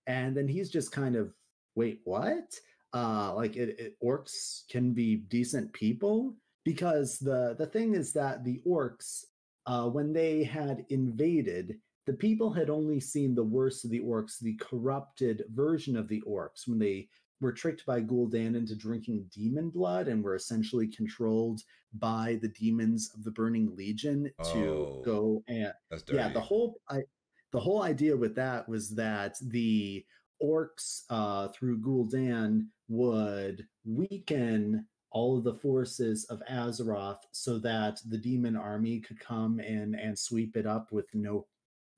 And 0.05 0.35
then 0.35 0.49
he's 0.49 0.69
just 0.69 0.91
kind 0.91 1.15
of, 1.15 1.33
wait, 1.75 2.01
what? 2.03 2.53
Uh, 2.93 3.33
like 3.35 3.55
it, 3.55 3.79
it, 3.79 3.95
orcs 4.03 4.63
can 4.69 4.93
be 4.93 5.15
decent 5.15 5.71
people 5.71 6.35
because 6.73 7.17
the 7.17 7.55
the 7.57 7.65
thing 7.65 7.95
is 7.95 8.13
that 8.13 8.43
the 8.43 8.61
orcs, 8.67 9.25
uh, 9.65 9.87
when 9.89 10.13
they 10.13 10.43
had 10.43 10.85
invaded, 10.89 11.79
the 12.05 12.13
people 12.13 12.51
had 12.51 12.69
only 12.69 12.99
seen 12.99 13.33
the 13.33 13.43
worst 13.57 13.85
of 13.85 13.91
the 13.91 14.01
orcs, 14.01 14.39
the 14.39 14.55
corrupted 14.55 15.43
version 15.53 15.97
of 15.97 16.07
the 16.07 16.21
orcs, 16.27 16.67
when 16.67 16.77
they 16.79 17.07
were 17.41 17.51
tricked 17.53 17.85
by 17.85 18.01
Gul'dan 18.01 18.55
into 18.55 18.75
drinking 18.75 19.25
demon 19.33 19.69
blood 19.69 20.07
and 20.09 20.23
were 20.23 20.35
essentially 20.35 20.87
controlled 20.87 21.61
by 21.93 22.37
the 22.41 22.49
demons 22.49 23.09
of 23.15 23.23
the 23.23 23.31
Burning 23.31 23.75
Legion 23.75 24.29
to 24.53 24.59
Oh. 24.59 25.01
go 25.03 25.43
and 25.47 25.73
yeah 26.17 26.29
the 26.29 26.39
whole 26.49 26.81
I, 26.89 26.99
the 27.51 27.59
whole 27.59 27.81
idea 27.81 28.15
with 28.15 28.35
that 28.35 28.69
was 28.69 28.89
that 29.05 29.33
the 29.41 30.05
orcs 30.41 31.01
uh, 31.09 31.47
through 31.49 31.79
Gul'dan 31.79 32.67
would 32.89 33.65
weaken 33.85 34.85
all 35.11 35.37
of 35.37 35.43
the 35.43 35.53
forces 35.53 36.25
of 36.25 36.41
Azeroth 36.49 37.21
so 37.31 37.57
that 37.59 37.99
the 38.07 38.17
demon 38.17 38.55
army 38.55 38.99
could 38.99 39.19
come 39.19 39.59
in 39.59 39.95
and 39.95 40.17
sweep 40.17 40.55
it 40.55 40.65
up 40.65 40.91
with 40.91 41.07
no 41.13 41.45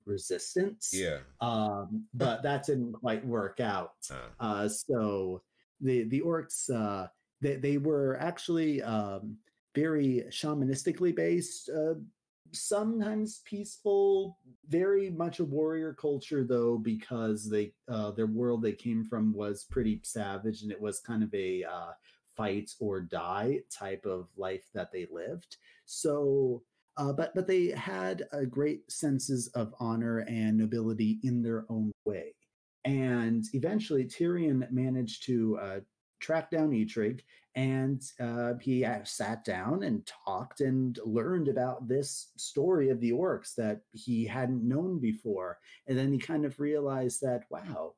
resistance. 0.06 0.90
Yeah. 0.92 1.18
Um, 1.40 2.04
but 2.14 2.42
that 2.42 2.66
didn't 2.66 2.92
quite 2.92 3.24
work 3.26 3.60
out. 3.60 3.94
Uh, 4.10 4.14
Uh, 4.40 4.68
so 4.68 5.42
the 5.80 6.04
the 6.04 6.20
orcs 6.20 6.70
uh, 6.70 7.08
they 7.40 7.56
they 7.56 7.78
were 7.78 8.18
actually 8.20 8.82
um, 8.82 9.36
very 9.74 10.24
shamanistically 10.30 11.14
based. 11.14 11.68
Uh, 11.68 11.94
sometimes 12.54 13.40
peaceful, 13.44 14.38
very 14.68 15.08
much 15.10 15.40
a 15.40 15.44
warrior 15.44 15.94
culture 15.94 16.44
though, 16.44 16.78
because 16.78 17.48
they 17.48 17.72
uh, 17.88 18.10
their 18.10 18.26
world 18.26 18.62
they 18.62 18.72
came 18.72 19.04
from 19.04 19.32
was 19.32 19.64
pretty 19.64 20.00
savage, 20.02 20.62
and 20.62 20.70
it 20.70 20.80
was 20.80 21.00
kind 21.00 21.22
of 21.22 21.32
a 21.34 21.64
uh, 21.64 21.92
fight 22.42 22.70
or 22.80 23.00
die 23.00 23.60
type 23.70 24.04
of 24.06 24.28
life 24.36 24.66
that 24.74 24.90
they 24.92 25.06
lived. 25.10 25.56
So. 25.86 26.62
Uh, 26.98 27.10
but 27.10 27.34
but 27.34 27.46
they 27.46 27.68
had 27.68 28.16
a 28.32 28.44
great 28.44 28.82
senses 28.92 29.48
of 29.54 29.74
honor 29.80 30.16
and 30.28 30.58
nobility 30.58 31.18
in 31.22 31.42
their 31.42 31.64
own 31.70 31.90
way. 32.04 32.34
And 32.84 33.42
eventually, 33.54 34.04
Tirion 34.04 34.70
managed 34.70 35.24
to 35.28 35.58
uh, 35.66 35.80
track 36.20 36.50
down 36.50 36.70
Eitrigg, 36.70 37.20
and 37.54 38.02
uh, 38.20 38.52
he 38.60 38.84
uh, 38.84 39.04
sat 39.04 39.42
down 39.42 39.84
and 39.84 40.06
talked 40.26 40.60
and 40.60 40.98
learned 41.06 41.48
about 41.48 41.88
this 41.88 42.32
story 42.36 42.90
of 42.90 43.00
the 43.00 43.12
orcs 43.12 43.54
that 43.54 43.80
he 43.92 44.26
hadn't 44.26 44.68
known 44.72 45.00
before. 45.00 45.58
And 45.86 45.96
then 45.96 46.12
he 46.12 46.18
kind 46.18 46.44
of 46.44 46.60
realized 46.60 47.22
that, 47.22 47.44
wow, 47.48 47.94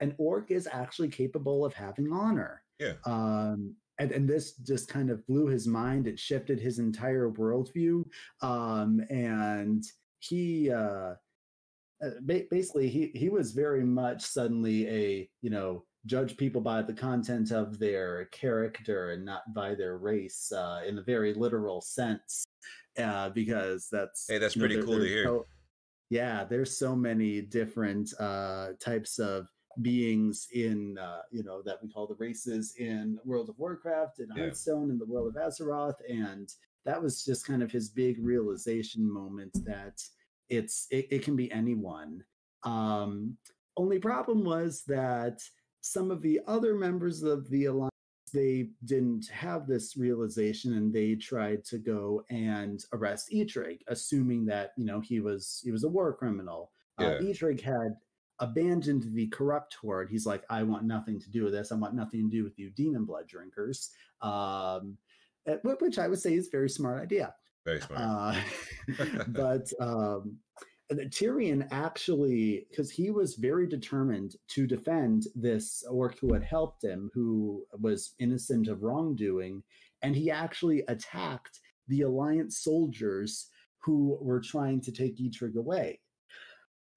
an 0.00 0.14
orc 0.18 0.50
is 0.50 0.68
actually 0.70 1.08
capable 1.08 1.64
of 1.64 1.72
having 1.72 2.12
honor. 2.12 2.62
Yeah. 2.80 2.94
Um, 3.04 3.74
and, 3.98 4.12
and 4.12 4.26
this 4.28 4.54
just 4.56 4.88
kind 4.88 5.10
of 5.10 5.24
blew 5.26 5.46
his 5.46 5.66
mind. 5.66 6.06
It 6.06 6.18
shifted 6.18 6.58
his 6.58 6.78
entire 6.78 7.30
worldview. 7.30 8.04
Um, 8.40 9.00
and 9.10 9.84
he, 10.20 10.70
uh, 10.70 11.14
uh, 12.02 12.10
basically 12.26 12.88
he 12.88 13.10
he 13.14 13.28
was 13.28 13.52
very 13.52 13.84
much 13.84 14.22
suddenly 14.22 14.88
a 14.88 15.28
you 15.42 15.50
know 15.50 15.84
judge 16.06 16.34
people 16.38 16.62
by 16.62 16.80
the 16.80 16.94
content 16.94 17.50
of 17.50 17.78
their 17.78 18.24
character 18.32 19.10
and 19.10 19.22
not 19.22 19.42
by 19.54 19.74
their 19.74 19.98
race 19.98 20.50
uh, 20.50 20.80
in 20.88 20.96
a 20.96 21.02
very 21.02 21.34
literal 21.34 21.82
sense 21.82 22.42
uh, 22.98 23.28
because 23.28 23.86
that's 23.92 24.24
Hey, 24.30 24.38
that's 24.38 24.56
you 24.56 24.60
know, 24.62 24.68
pretty 24.68 24.76
there- 24.76 24.84
cool 24.86 24.98
to 24.98 25.04
hear. 25.06 25.24
so- 25.24 25.46
yeah 26.08 26.42
there's 26.42 26.78
so 26.78 26.96
many 26.96 27.42
different 27.42 28.14
uh, 28.18 28.68
types 28.80 29.18
of 29.18 29.46
beings 29.82 30.48
in 30.52 30.98
uh, 30.98 31.22
you 31.30 31.42
know 31.42 31.62
that 31.62 31.78
we 31.82 31.88
call 31.88 32.06
the 32.06 32.16
races 32.16 32.74
in 32.78 33.18
World 33.24 33.48
of 33.48 33.58
Warcraft 33.58 34.18
and 34.18 34.28
Yeah. 34.36 34.44
Hearthstone 34.44 34.90
and 34.90 35.00
the 35.00 35.06
world 35.06 35.34
of 35.34 35.42
Azeroth 35.42 36.00
and 36.08 36.48
that 36.84 37.02
was 37.02 37.24
just 37.24 37.46
kind 37.46 37.62
of 37.62 37.70
his 37.70 37.88
big 37.90 38.16
realization 38.24 39.10
moment 39.10 39.52
that 39.64 40.02
it's 40.48 40.86
it, 40.90 41.06
it 41.10 41.22
can 41.22 41.36
be 41.36 41.50
anyone 41.52 42.22
um 42.64 43.36
only 43.76 43.98
problem 43.98 44.44
was 44.44 44.82
that 44.86 45.40
some 45.80 46.10
of 46.10 46.20
the 46.20 46.40
other 46.46 46.74
members 46.74 47.22
of 47.22 47.48
the 47.50 47.66
alliance 47.66 47.90
they 48.32 48.70
didn't 48.84 49.26
have 49.28 49.66
this 49.66 49.96
realization 49.96 50.74
and 50.74 50.92
they 50.92 51.14
tried 51.16 51.64
to 51.64 51.78
go 51.78 52.22
and 52.30 52.84
arrest 52.92 53.28
Eitrigg, 53.32 53.78
assuming 53.88 54.44
that 54.46 54.70
you 54.76 54.84
know 54.84 55.00
he 55.00 55.18
was 55.20 55.60
he 55.64 55.72
was 55.72 55.82
a 55.84 55.88
war 55.88 56.12
criminal. 56.14 56.70
Uh, 56.98 57.04
Yeah. 57.20 57.20
Eitrigg 57.32 57.60
had 57.60 57.96
abandoned 58.40 59.14
the 59.14 59.28
corrupt 59.28 59.74
horde. 59.74 60.08
He's 60.10 60.26
like, 60.26 60.44
I 60.50 60.62
want 60.62 60.84
nothing 60.84 61.20
to 61.20 61.30
do 61.30 61.44
with 61.44 61.52
this. 61.52 61.70
I 61.70 61.76
want 61.76 61.94
nothing 61.94 62.28
to 62.28 62.36
do 62.36 62.42
with 62.42 62.58
you, 62.58 62.70
demon 62.70 63.04
blood 63.04 63.28
drinkers. 63.28 63.90
Um, 64.22 64.96
eh, 65.46 65.56
which 65.62 65.98
I 65.98 66.08
would 66.08 66.20
say 66.20 66.34
is 66.34 66.48
a 66.48 66.50
very 66.50 66.70
smart 66.70 67.00
idea. 67.00 67.34
Very 67.64 67.80
smart. 67.80 68.00
Uh, 68.00 69.24
but 69.28 69.70
um, 69.80 70.38
Tirion 70.92 71.68
actually, 71.70 72.66
because 72.70 72.90
he 72.90 73.10
was 73.10 73.36
very 73.36 73.66
determined 73.66 74.36
to 74.48 74.66
defend 74.66 75.24
this 75.34 75.84
orc 75.88 76.18
who 76.18 76.32
had 76.32 76.42
helped 76.42 76.82
him, 76.82 77.10
who 77.14 77.64
was 77.78 78.14
innocent 78.18 78.68
of 78.68 78.82
wrongdoing, 78.82 79.62
and 80.02 80.16
he 80.16 80.30
actually 80.30 80.82
attacked 80.88 81.60
the 81.88 82.02
alliance 82.02 82.58
soldiers 82.58 83.48
who 83.78 84.18
were 84.20 84.40
trying 84.40 84.80
to 84.80 84.92
take 84.92 85.18
Eitrigg 85.18 85.56
away. 85.56 86.00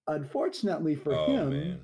Unfortunately 0.07 0.95
for 0.95 1.13
oh 1.13 1.25
him, 1.27 1.49
man. 1.49 1.79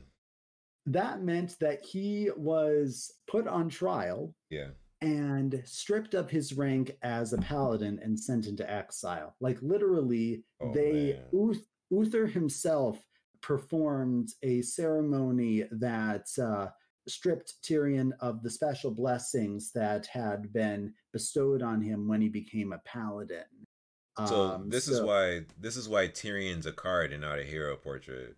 that 0.87 1.21
meant 1.21 1.55
that 1.59 1.83
he 1.85 2.29
was 2.35 3.11
put 3.27 3.47
on 3.47 3.69
trial 3.69 4.33
Yeah. 4.49 4.69
and 5.01 5.61
stripped 5.65 6.13
of 6.13 6.29
his 6.29 6.53
rank 6.53 6.97
as 7.01 7.31
a 7.33 7.37
paladin 7.37 7.99
and 8.03 8.19
sent 8.19 8.45
into 8.47 8.69
exile. 8.69 9.35
Like 9.39 9.61
literally, 9.61 10.43
Oh, 10.61 10.73
they. 10.73 11.19
Uth- 11.33 11.65
Uther 11.91 12.27
himself 12.27 13.03
performed 13.41 14.29
a 14.43 14.61
ceremony 14.61 15.63
that 15.71 16.27
uh, 16.39 16.67
stripped 17.07 17.53
Tirion 17.63 18.11
of 18.19 18.43
the 18.43 18.49
special 18.51 18.91
blessings 18.91 19.71
that 19.73 20.05
had 20.05 20.53
been 20.53 20.93
bestowed 21.13 21.63
on 21.63 21.81
him 21.81 22.07
when 22.07 22.21
he 22.21 22.29
became 22.29 22.73
a 22.73 22.81
paladin. 22.85 23.45
So 24.17 24.41
Um, 24.43 24.69
this 24.69 24.87
is 24.87 25.01
why 25.01 25.45
this 25.59 25.77
is 25.77 25.87
why 25.87 26.07
Tirion's 26.07 26.65
a 26.65 26.73
card 26.73 27.13
and 27.13 27.21
not 27.21 27.39
a 27.39 27.43
hero 27.43 27.77
portrait. 27.77 28.35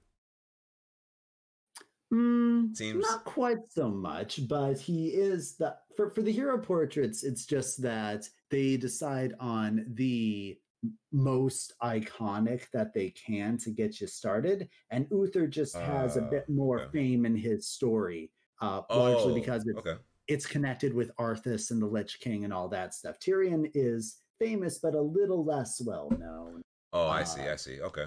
Mm, 2.13 2.75
Seems- 2.75 3.01
not 3.01 3.23
quite 3.23 3.71
so 3.71 3.89
much, 3.89 4.47
but 4.47 4.77
he 4.77 5.09
is 5.09 5.55
the 5.55 5.77
for 5.95 6.09
for 6.11 6.21
the 6.21 6.31
hero 6.31 6.57
portraits. 6.57 7.23
It's 7.23 7.45
just 7.45 7.81
that 7.81 8.29
they 8.49 8.75
decide 8.77 9.33
on 9.39 9.85
the 9.95 10.59
most 11.11 11.73
iconic 11.81 12.69
that 12.71 12.93
they 12.93 13.11
can 13.11 13.57
to 13.59 13.69
get 13.71 14.01
you 14.01 14.07
started, 14.07 14.67
and 14.89 15.07
Uther 15.09 15.47
just 15.47 15.75
has 15.75 16.17
a 16.17 16.23
Ah, 16.25 16.29
bit 16.29 16.49
more 16.49 16.81
okay. 16.81 16.91
fame 16.91 17.25
in 17.25 17.35
his 17.35 17.67
story, 17.67 18.31
uh, 18.61 18.81
largely 18.89 19.31
Oh, 19.31 19.35
because 19.35 19.65
it's, 19.67 19.77
okay. 19.77 19.97
it's 20.27 20.45
connected 20.47 20.93
with 20.93 21.15
Arthas 21.17 21.69
and 21.71 21.81
the 21.81 21.85
Lich 21.85 22.19
King 22.19 22.43
and 22.45 22.51
all 22.53 22.67
that 22.69 22.93
stuff. 22.95 23.19
Tirion 23.19 23.69
is 23.75 24.17
famous, 24.41 24.79
but 24.79 24.95
a 24.95 25.01
little 25.01 25.45
less 25.45 25.81
well 25.85 26.09
known. 26.17 26.61
Oh, 26.93 27.07
I 27.07 27.23
see. 27.23 27.41
uh, 27.41 27.53
I 27.53 27.55
see. 27.57 27.79
Okay. 27.81 28.05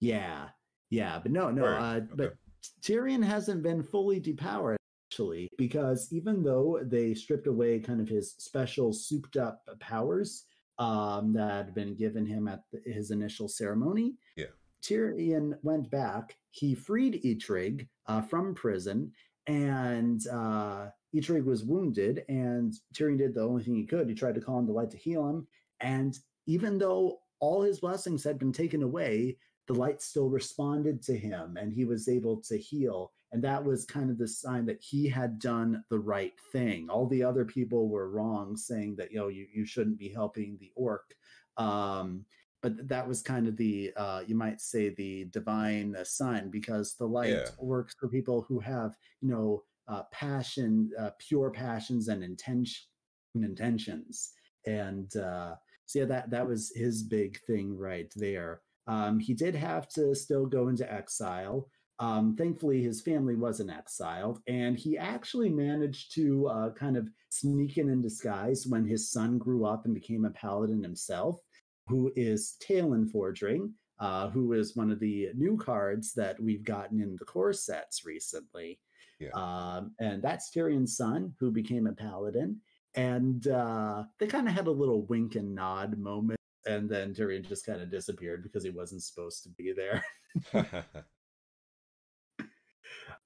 Yeah, 0.00 0.48
yeah, 0.90 1.20
but 1.22 1.30
no, 1.32 1.50
no. 1.50 1.62
Word, 1.62 1.78
Uh, 1.78 1.94
okay. 1.96 2.06
But 2.16 2.34
Tirion 2.82 3.22
hasn't 3.24 3.62
been 3.62 3.82
fully 3.82 4.20
depowered 4.20 4.76
actually, 5.10 5.48
because 5.56 6.08
even 6.12 6.42
though 6.42 6.80
they 6.82 7.14
stripped 7.14 7.46
away 7.46 7.78
kind 7.78 8.00
of 8.00 8.08
his 8.08 8.34
special 8.38 8.92
souped-up 8.92 9.62
powers 9.78 10.44
um, 10.78 11.32
that 11.34 11.66
had 11.66 11.74
been 11.74 11.94
given 11.94 12.26
him 12.26 12.48
at 12.48 12.62
the, 12.72 12.80
his 12.92 13.12
initial 13.12 13.48
ceremony, 13.48 14.16
Yeah. 14.36 14.46
Tirion 14.82 15.54
went 15.62 15.88
back. 15.90 16.36
He 16.50 16.74
freed 16.74 17.22
Eitrigg 17.24 17.86
uh, 18.06 18.22
from 18.22 18.54
prison, 18.54 19.12
and 19.46 20.26
uh, 20.28 20.86
Eitrigg 21.14 21.44
was 21.44 21.64
wounded, 21.64 22.24
and 22.28 22.74
Tirion 22.94 23.18
did 23.18 23.34
the 23.34 23.42
only 23.42 23.62
thing 23.62 23.74
he 23.74 23.86
could. 23.86 24.08
He 24.08 24.14
tried 24.14 24.34
to 24.36 24.40
call 24.40 24.56
on 24.56 24.66
the 24.66 24.72
light 24.72 24.90
to 24.92 24.96
heal 24.96 25.28
him, 25.28 25.46
and 25.80 26.18
even 26.46 26.78
though 26.78 27.18
all 27.40 27.62
his 27.62 27.80
blessings 27.80 28.24
had 28.24 28.38
been 28.38 28.52
taken 28.52 28.82
away, 28.82 29.36
the 29.66 29.74
light 29.74 30.02
still 30.02 30.28
responded 30.28 31.02
to 31.02 31.16
him 31.16 31.56
and 31.58 31.72
he 31.72 31.84
was 31.84 32.08
able 32.08 32.40
to 32.42 32.56
heal. 32.56 33.12
And 33.32 33.42
that 33.42 33.64
was 33.64 33.84
kind 33.84 34.10
of 34.10 34.18
the 34.18 34.28
sign 34.28 34.66
that 34.66 34.82
he 34.82 35.08
had 35.08 35.38
done 35.38 35.82
the 35.90 35.98
right 35.98 36.34
thing. 36.52 36.88
All 36.88 37.06
the 37.06 37.22
other 37.22 37.44
people 37.44 37.88
were 37.88 38.10
wrong, 38.10 38.56
saying 38.56 38.96
that, 38.96 39.10
you 39.10 39.18
know, 39.18 39.28
you, 39.28 39.46
you 39.52 39.64
shouldn't 39.64 39.98
be 39.98 40.08
helping 40.08 40.56
the 40.60 40.70
orc. 40.76 41.14
Um, 41.56 42.24
but 42.64 42.88
that 42.88 43.06
was 43.06 43.20
kind 43.22 43.46
of 43.46 43.58
the, 43.58 43.92
uh, 43.96 44.22
you 44.26 44.34
might 44.34 44.58
say, 44.60 44.88
the 44.88 45.26
divine 45.26 45.94
uh, 45.94 46.02
sign 46.04 46.50
because 46.50 46.94
the 46.94 47.06
light 47.06 47.30
Yeah. 47.30 47.50
works 47.58 47.94
for 48.00 48.08
people 48.08 48.40
who 48.48 48.58
have, 48.58 48.96
you 49.20 49.28
know, 49.28 49.62
uh, 49.86 50.04
passion, 50.12 50.90
uh, 50.98 51.10
pure 51.18 51.50
passions 51.50 52.08
and 52.08 52.24
intention, 52.24 52.86
intentions. 53.34 54.32
And 54.66 55.14
uh, 55.16 55.56
so 55.84 55.98
yeah, 55.98 56.04
that 56.06 56.30
that 56.30 56.46
was 56.48 56.72
his 56.74 57.02
big 57.02 57.38
thing 57.46 57.76
right 57.76 58.10
there. 58.16 58.62
Um, 58.86 59.18
he 59.18 59.34
did 59.34 59.54
have 59.54 59.88
to 59.90 60.14
still 60.14 60.46
go 60.46 60.68
into 60.68 60.90
exile. 60.90 61.68
Um, 61.98 62.34
thankfully, 62.36 62.82
his 62.82 63.02
family 63.02 63.36
wasn't 63.36 63.70
exiled, 63.70 64.40
and 64.48 64.76
he 64.76 64.98
actually 64.98 65.50
managed 65.50 66.14
to 66.14 66.46
uh, 66.48 66.70
kind 66.72 66.96
of 66.96 67.08
sneak 67.28 67.78
in 67.78 67.88
in 67.90 68.00
disguise 68.02 68.66
when 68.66 68.84
his 68.86 69.12
son 69.12 69.38
grew 69.38 69.64
up 69.66 69.84
and 69.84 69.94
became 69.94 70.24
a 70.24 70.30
paladin 70.30 70.82
himself, 70.82 71.38
who 71.86 72.12
is 72.16 72.56
Taelan 72.66 73.10
Fordring, 73.10 73.72
uh, 73.98 74.30
who 74.30 74.52
is 74.52 74.76
one 74.76 74.90
of 74.90 75.00
the 75.00 75.30
new 75.34 75.56
cards 75.56 76.12
that 76.14 76.40
we've 76.40 76.64
gotten 76.64 77.00
in 77.00 77.16
the 77.18 77.24
core 77.24 77.52
sets 77.52 78.04
recently. 78.04 78.80
Yeah. 79.20 79.30
Um, 79.34 79.92
and 80.00 80.22
that's 80.22 80.50
Tirion's 80.50 80.96
son, 80.96 81.34
who 81.38 81.50
became 81.50 81.86
a 81.86 81.92
paladin. 81.92 82.60
And 82.94 83.46
uh, 83.48 84.04
they 84.18 84.26
kind 84.26 84.48
of 84.48 84.54
had 84.54 84.66
a 84.66 84.72
little 84.72 85.04
wink 85.06 85.34
and 85.34 85.54
nod 85.54 85.98
moment 85.98 86.38
and 86.66 86.88
then 86.88 87.14
Tirion 87.14 87.46
just 87.46 87.66
kind 87.66 87.80
of 87.80 87.90
disappeared 87.90 88.42
because 88.42 88.64
he 88.64 88.70
wasn't 88.70 89.02
supposed 89.02 89.42
to 89.42 89.48
be 89.50 89.72
there. 89.72 90.04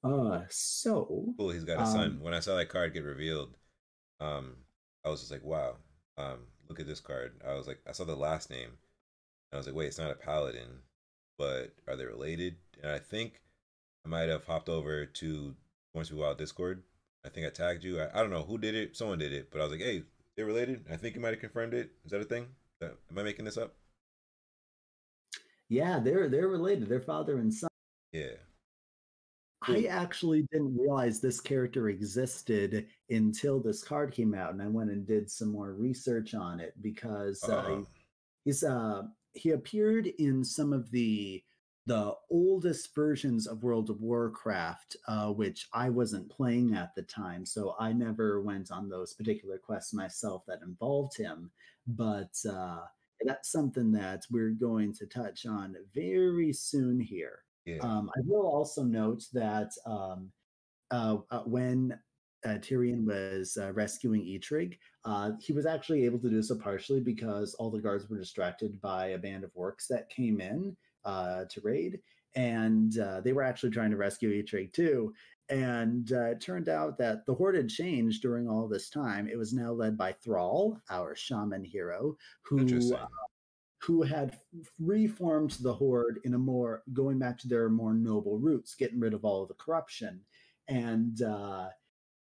Uh, 0.04 0.42
so 0.48 1.34
cool. 1.36 1.50
He's 1.50 1.64
got 1.64 1.82
a 1.82 1.86
son. 1.86 2.20
When 2.22 2.32
I 2.32 2.38
saw 2.38 2.54
that 2.54 2.68
card 2.68 2.94
get 2.94 3.02
revealed, 3.02 3.56
um, 4.20 4.54
I 5.04 5.08
was 5.08 5.18
just 5.18 5.32
like, 5.32 5.42
wow, 5.42 5.74
um, 6.16 6.46
look 6.68 6.80
at 6.80 6.86
this 6.86 7.00
card. 7.00 7.40
I 7.46 7.54
was 7.54 7.66
like, 7.66 7.80
I 7.88 7.92
saw 7.92 8.04
the 8.04 8.16
last 8.16 8.50
name. 8.50 8.70
I 9.52 9.56
was 9.56 9.66
like, 9.66 9.74
wait, 9.74 9.86
it's 9.86 9.98
not 9.98 10.10
a 10.10 10.14
paladin, 10.14 10.82
but 11.38 11.74
are 11.86 11.96
they 11.96 12.04
related? 12.04 12.56
And 12.82 12.92
I 12.92 12.98
think 12.98 13.40
I 14.04 14.08
might 14.08 14.28
have 14.28 14.44
hopped 14.44 14.68
over 14.68 15.06
to 15.06 15.54
Once 15.94 16.10
We 16.10 16.18
Wild 16.18 16.38
Discord. 16.38 16.82
I 17.24 17.30
think 17.30 17.46
I 17.46 17.50
tagged 17.50 17.84
you. 17.84 18.00
I, 18.00 18.08
I 18.14 18.20
don't 18.20 18.30
know 18.30 18.42
who 18.42 18.58
did 18.58 18.74
it. 18.74 18.96
Someone 18.96 19.18
did 19.18 19.32
it, 19.32 19.50
but 19.50 19.60
I 19.60 19.64
was 19.64 19.72
like, 19.72 19.80
hey, 19.80 20.02
they're 20.36 20.46
related. 20.46 20.84
I 20.90 20.96
think 20.96 21.14
you 21.14 21.20
might 21.20 21.30
have 21.30 21.40
confirmed 21.40 21.74
it. 21.74 21.90
Is 22.04 22.12
that 22.12 22.20
a 22.20 22.24
thing? 22.24 22.46
Uh, 22.82 22.90
am 23.10 23.18
I 23.18 23.22
making 23.22 23.44
this 23.44 23.58
up? 23.58 23.74
Yeah, 25.68 25.98
they're 25.98 26.28
they're 26.28 26.48
related. 26.48 26.88
They're 26.88 27.00
father 27.00 27.38
and 27.38 27.52
son. 27.52 27.68
Yeah. 28.12 28.36
I 29.62 29.84
actually 29.84 30.42
didn't 30.52 30.76
realize 30.78 31.20
this 31.20 31.40
character 31.40 31.88
existed 31.88 32.86
until 33.10 33.60
this 33.60 33.82
card 33.82 34.12
came 34.12 34.34
out, 34.34 34.52
and 34.52 34.62
I 34.62 34.68
went 34.68 34.90
and 34.90 35.06
did 35.06 35.30
some 35.30 35.50
more 35.50 35.74
research 35.74 36.34
on 36.34 36.60
it 36.60 36.74
because 36.80 37.48
uh, 37.48 37.82
Uh, 37.82 37.84
he's 38.44 38.64
uh 38.64 39.02
he 39.34 39.50
appeared 39.50 40.06
in 40.06 40.44
some 40.44 40.72
of 40.72 40.90
the 40.90 41.44
the 41.86 42.14
oldest 42.30 42.94
versions 42.94 43.46
of 43.46 43.62
World 43.62 43.90
of 43.90 44.00
Warcraft, 44.02 44.96
uh, 45.08 45.32
which 45.32 45.68
I 45.72 45.88
wasn't 45.90 46.28
playing 46.30 46.74
at 46.74 46.94
the 46.94 47.02
time, 47.02 47.46
so 47.46 47.74
I 47.80 47.92
never 47.94 48.42
went 48.42 48.70
on 48.70 48.88
those 48.88 49.14
particular 49.14 49.58
quests 49.58 49.94
myself 49.94 50.44
that 50.46 50.62
involved 50.62 51.16
him. 51.16 51.50
But 51.86 52.34
uh, 52.48 52.82
that's 53.24 53.50
something 53.50 53.90
that 53.92 54.24
we're 54.30 54.50
going 54.50 54.92
to 54.94 55.06
touch 55.06 55.46
on 55.46 55.76
very 55.94 56.52
soon 56.52 57.00
here. 57.00 57.44
Yeah. 57.64 57.78
Um, 57.80 58.10
I 58.16 58.20
will 58.24 58.46
also 58.46 58.82
note 58.82 59.24
that 59.32 59.70
um, 59.86 60.30
uh, 60.90 61.18
uh, 61.30 61.40
when 61.40 61.98
uh, 62.44 62.58
Tirion 62.58 63.04
was 63.04 63.58
uh, 63.60 63.72
rescuing 63.72 64.22
Eitrigg, 64.22 64.78
uh, 65.04 65.32
he 65.40 65.52
was 65.52 65.66
actually 65.66 66.04
able 66.04 66.18
to 66.20 66.30
do 66.30 66.42
so 66.42 66.56
partially 66.56 67.00
because 67.00 67.54
all 67.54 67.70
the 67.70 67.80
guards 67.80 68.08
were 68.08 68.18
distracted 68.18 68.80
by 68.80 69.08
a 69.08 69.18
band 69.18 69.44
of 69.44 69.52
orcs 69.54 69.86
that 69.90 70.08
came 70.08 70.40
in 70.40 70.76
uh, 71.04 71.44
to 71.50 71.60
raid, 71.62 72.00
and 72.36 72.98
uh, 72.98 73.20
they 73.20 73.32
were 73.32 73.42
actually 73.42 73.70
trying 73.70 73.90
to 73.90 73.96
rescue 73.96 74.30
Eitrigg 74.30 74.72
too. 74.72 75.12
And 75.50 76.12
uh, 76.12 76.26
it 76.26 76.42
turned 76.42 76.68
out 76.68 76.98
that 76.98 77.24
the 77.24 77.34
horde 77.34 77.56
had 77.56 77.70
changed 77.70 78.20
during 78.20 78.48
all 78.48 78.68
this 78.68 78.90
time. 78.90 79.26
It 79.28 79.38
was 79.38 79.54
now 79.54 79.72
led 79.72 79.96
by 79.96 80.12
Thrall, 80.12 80.78
our 80.90 81.16
shaman 81.16 81.64
hero, 81.64 82.16
who. 82.42 82.58
Who 83.82 84.02
had 84.02 84.38
reformed 84.80 85.52
the 85.60 85.72
horde 85.72 86.20
in 86.24 86.34
a 86.34 86.38
more 86.38 86.82
going 86.92 87.18
back 87.18 87.38
to 87.38 87.48
their 87.48 87.68
more 87.68 87.94
noble 87.94 88.38
roots, 88.38 88.74
getting 88.74 89.00
rid 89.00 89.14
of 89.14 89.24
all 89.24 89.42
of 89.42 89.48
the 89.48 89.54
corruption, 89.54 90.20
and 90.68 91.22
uh, 91.22 91.68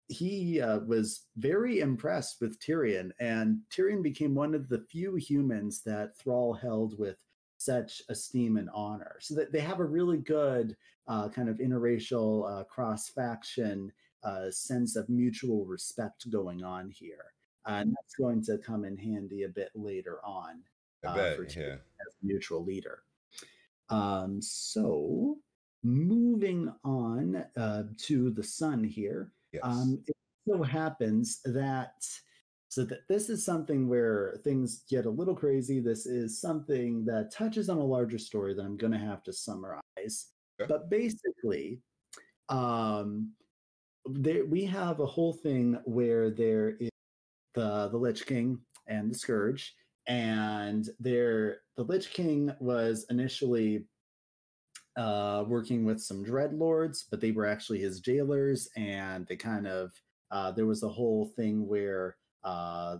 he 0.07 0.61
uh, 0.61 0.79
was 0.79 1.25
very 1.37 1.79
impressed 1.79 2.41
with 2.41 2.59
Tirion, 2.59 3.11
and 3.19 3.59
Tirion 3.71 4.01
became 4.01 4.35
one 4.35 4.55
of 4.55 4.69
the 4.69 4.85
few 4.89 5.15
humans 5.15 5.81
that 5.83 6.17
Thrall 6.17 6.53
held 6.53 6.97
with 6.97 7.17
such 7.57 8.01
esteem 8.09 8.57
and 8.57 8.69
honor. 8.73 9.17
So 9.19 9.35
that 9.35 9.51
they 9.51 9.59
have 9.59 9.79
a 9.79 9.85
really 9.85 10.17
good 10.17 10.75
uh, 11.07 11.29
kind 11.29 11.49
of 11.49 11.57
interracial, 11.57 12.61
uh, 12.61 12.63
cross 12.65 13.09
faction 13.09 13.91
uh, 14.23 14.49
sense 14.51 14.95
of 14.95 15.09
mutual 15.09 15.65
respect 15.65 16.29
going 16.29 16.63
on 16.63 16.89
here. 16.89 17.33
and 17.65 17.91
that's 17.91 18.15
going 18.15 18.43
to 18.43 18.57
come 18.57 18.85
in 18.85 18.97
handy 18.97 19.43
a 19.43 19.49
bit 19.49 19.71
later 19.75 20.19
on 20.23 20.61
uh, 21.05 21.15
bet. 21.15 21.37
for 21.37 21.43
yeah. 21.43 21.73
As 21.73 22.15
a 22.21 22.25
neutral 22.25 22.63
leader. 22.63 23.03
Um, 23.89 24.41
so 24.41 25.37
moving 25.83 26.71
on 26.83 27.43
uh, 27.57 27.83
to 27.97 28.31
the 28.31 28.43
sun 28.43 28.83
here. 28.83 29.31
Yes. 29.51 29.61
Um, 29.63 30.03
it 30.07 30.15
so 30.47 30.63
happens 30.63 31.41
that 31.45 32.05
so 32.69 32.85
that 32.85 33.07
this 33.07 33.29
is 33.29 33.43
something 33.43 33.89
where 33.89 34.35
things 34.43 34.83
get 34.89 35.05
a 35.05 35.09
little 35.09 35.35
crazy. 35.35 35.79
This 35.79 36.05
is 36.05 36.39
something 36.39 37.03
that 37.05 37.31
touches 37.31 37.67
on 37.67 37.77
a 37.77 37.83
larger 37.83 38.19
story 38.19 38.53
that 38.53 38.61
I'm 38.61 38.77
going 38.77 38.93
to 38.93 38.99
have 38.99 39.23
to 39.23 39.33
summarize. 39.33 40.27
Okay. 40.61 40.67
But 40.67 40.89
basically, 40.89 41.81
um, 42.49 43.31
there 44.05 44.45
we 44.45 44.65
have 44.65 44.99
a 44.99 45.05
whole 45.05 45.33
thing 45.33 45.79
where 45.85 46.29
there 46.29 46.77
is 46.79 46.89
the 47.55 47.89
the 47.89 47.97
Lich 47.97 48.25
King 48.25 48.59
and 48.87 49.11
the 49.11 49.17
Scourge, 49.17 49.75
and 50.09 50.89
there 50.99 51.61
the 51.77 51.83
Lich 51.83 52.11
King 52.11 52.51
was 52.59 53.05
initially 53.09 53.85
uh, 54.97 55.45
working 55.47 55.85
with 55.85 56.01
some 56.01 56.25
dreadlords, 56.25 57.05
but 57.09 57.21
they 57.21 57.31
were 57.31 57.45
actually 57.45 57.79
his 57.79 58.01
jailers, 58.01 58.67
and 58.75 59.25
they 59.27 59.35
kind 59.37 59.67
of 59.67 59.91
uh, 60.31 60.51
there 60.51 60.65
was 60.65 60.83
a 60.83 60.89
whole 60.89 61.31
thing 61.35 61.67
where 61.67 62.17
uh, 62.43 62.97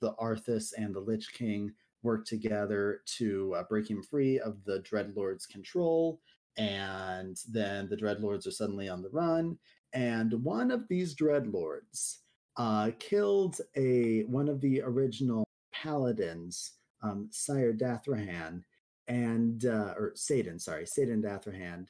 the 0.00 0.12
Arthas 0.14 0.72
and 0.76 0.94
the 0.94 1.00
Lich 1.00 1.32
King 1.32 1.72
worked 2.02 2.28
together 2.28 3.00
to 3.06 3.54
uh, 3.56 3.62
break 3.64 3.88
him 3.88 4.02
free 4.02 4.38
of 4.38 4.62
the 4.64 4.80
dreadlords' 4.80 5.48
control, 5.48 6.20
and 6.58 7.38
then 7.50 7.88
the 7.88 7.96
dreadlords 7.96 8.46
are 8.46 8.52
suddenly 8.52 8.90
on 8.90 9.00
the 9.02 9.10
run, 9.10 9.58
and 9.94 10.34
one 10.44 10.70
of 10.70 10.86
these 10.88 11.14
dreadlords 11.14 12.18
uh, 12.58 12.90
killed 12.98 13.58
a 13.74 14.24
one 14.24 14.50
of 14.50 14.60
the 14.60 14.82
original 14.82 15.46
paladins, 15.82 16.72
um, 17.02 17.28
Sire 17.30 17.72
Dathrahan, 17.72 18.62
and 19.08 19.64
uh, 19.64 19.94
or 19.96 20.12
Saidan, 20.14 20.60
sorry, 20.60 20.84
Saidan 20.84 21.22
Dathrahan, 21.22 21.86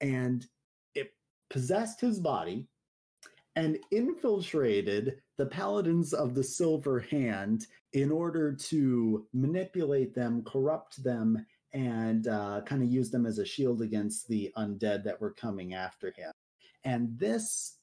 and 0.00 0.46
it 0.94 1.12
possessed 1.50 2.00
his 2.00 2.18
body 2.18 2.66
and 3.56 3.78
infiltrated 3.90 5.16
the 5.36 5.46
paladins 5.46 6.12
of 6.12 6.34
the 6.34 6.42
Silver 6.42 7.00
Hand 7.00 7.66
in 7.92 8.10
order 8.10 8.52
to 8.52 9.26
manipulate 9.32 10.14
them, 10.14 10.42
corrupt 10.44 11.02
them, 11.04 11.44
and 11.72 12.26
uh, 12.28 12.62
kind 12.64 12.82
of 12.82 12.88
use 12.88 13.10
them 13.10 13.26
as 13.26 13.38
a 13.38 13.44
shield 13.44 13.82
against 13.82 14.26
the 14.28 14.52
undead 14.56 15.04
that 15.04 15.20
were 15.20 15.32
coming 15.32 15.74
after 15.74 16.12
him. 16.16 16.32
And 16.84 17.16
this 17.18 17.76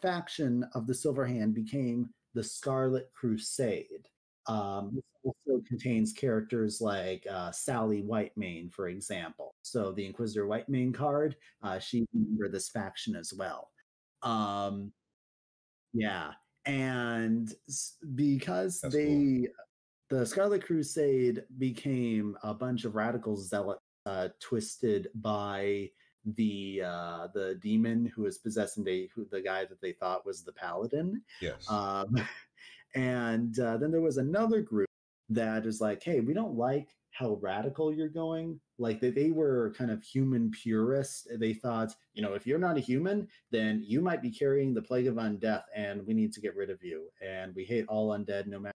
faction 0.00 0.64
of 0.74 0.86
the 0.86 0.94
Silver 0.94 1.26
Hand 1.26 1.54
became 1.54 2.10
the 2.34 2.42
Scarlet 2.42 3.10
Crusade. 3.14 4.08
Um, 4.46 4.90
this 4.94 5.04
also 5.24 5.62
contains 5.66 6.12
characters 6.12 6.80
like 6.80 7.26
uh, 7.30 7.52
Sally 7.52 8.02
Whitemane, 8.02 8.72
for 8.72 8.88
example. 8.88 9.54
So 9.62 9.92
the 9.92 10.04
Inquisitor 10.04 10.46
Whitemane 10.46 10.94
card, 10.94 11.36
uh, 11.62 11.78
she's 11.78 12.06
a 12.14 12.18
member 12.18 12.46
of 12.46 12.52
this 12.52 12.68
faction 12.68 13.14
as 13.14 13.32
well. 13.32 13.70
Um, 14.22 14.92
yeah, 15.92 16.32
and 16.64 17.52
because 18.14 18.80
That's 18.80 18.94
cool. 18.94 19.04
they, 19.04 19.48
the 20.10 20.26
Scarlet 20.26 20.64
Crusade 20.64 21.44
became 21.58 22.36
a 22.42 22.54
bunch 22.54 22.84
of 22.84 22.94
radical 22.94 23.36
zealots 23.36 23.80
uh, 24.06 24.28
twisted 24.40 25.08
by 25.14 25.90
the 26.36 26.82
uh, 26.84 27.28
the 27.34 27.58
demon 27.60 28.06
who 28.14 28.22
was 28.22 28.38
possessing 28.38 28.84
the 28.84 29.08
who, 29.14 29.26
the 29.30 29.40
guy 29.40 29.64
that 29.64 29.80
they 29.80 29.92
thought 29.92 30.26
was 30.26 30.42
the 30.42 30.52
paladin. 30.52 31.20
yes. 31.40 31.68
Um, 31.68 32.14
and 32.94 33.58
uh, 33.58 33.76
then 33.76 33.90
there 33.90 34.00
was 34.00 34.18
another 34.18 34.60
group 34.60 34.88
that 35.30 35.66
is 35.66 35.80
like, 35.80 36.02
hey, 36.02 36.20
we 36.20 36.34
don't 36.34 36.56
like 36.56 36.88
how 37.12 37.38
radical 37.42 37.92
you're 37.92 38.08
going. 38.08 38.58
Like 38.78 39.00
they, 39.00 39.10
they 39.10 39.30
were 39.30 39.74
kind 39.76 39.90
of 39.90 40.02
human 40.02 40.50
purists. 40.50 41.26
They 41.38 41.54
thought, 41.54 41.94
you 42.14 42.22
know, 42.22 42.34
if 42.34 42.46
you're 42.46 42.58
not 42.58 42.76
a 42.76 42.80
human, 42.80 43.28
then 43.50 43.82
you 43.86 44.00
might 44.00 44.22
be 44.22 44.30
carrying 44.30 44.74
the 44.74 44.82
plague 44.82 45.06
of 45.06 45.16
undeath, 45.16 45.64
and 45.74 46.06
we 46.06 46.14
need 46.14 46.32
to 46.32 46.40
get 46.40 46.56
rid 46.56 46.70
of 46.70 46.82
you. 46.82 47.08
And 47.26 47.54
we 47.54 47.64
hate 47.64 47.84
all 47.88 48.10
undead, 48.10 48.46
no 48.46 48.58
matter 48.58 48.74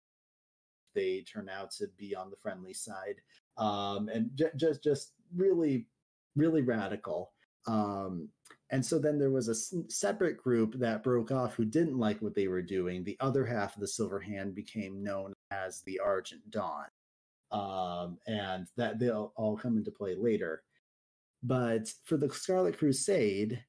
if 0.89 0.95
they 0.95 1.21
turn 1.21 1.49
out 1.49 1.71
to 1.71 1.87
be 1.97 2.15
on 2.15 2.29
the 2.29 2.37
friendly 2.37 2.73
side. 2.73 3.15
Um, 3.57 4.07
and 4.09 4.29
j- 4.35 4.51
just 4.55 4.83
just 4.83 5.13
really, 5.35 5.87
really 6.35 6.61
radical. 6.61 7.31
Um, 7.67 8.29
and 8.69 8.85
so 8.85 8.99
then 8.99 9.17
there 9.17 9.31
was 9.31 9.47
a 9.47 9.55
separate 9.89 10.37
group 10.37 10.73
that 10.79 11.03
broke 11.03 11.31
off 11.31 11.55
who 11.55 11.65
didn't 11.65 11.97
like 11.97 12.21
what 12.21 12.35
they 12.35 12.47
were 12.47 12.61
doing. 12.61 13.03
The 13.03 13.17
other 13.19 13.45
half 13.45 13.75
of 13.75 13.81
the 13.81 13.87
Silver 13.87 14.19
Hand 14.19 14.55
became 14.55 15.03
known 15.03 15.33
as 15.51 15.81
the 15.81 15.99
Argent 15.99 16.49
Dawn. 16.49 16.85
Um, 17.49 18.17
and 18.27 18.67
that 18.75 18.99
they'll 18.99 19.31
all 19.37 19.55
come 19.55 19.77
into 19.77 19.91
play 19.91 20.15
later. 20.15 20.63
But 21.43 21.87
for 22.03 22.17
the 22.17 22.29
Scarlet 22.29 22.77
Crusade, 22.77 23.63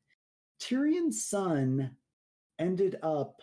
Tirion's 0.58 1.24
son 1.24 1.96
ended 2.58 2.96
up 3.04 3.40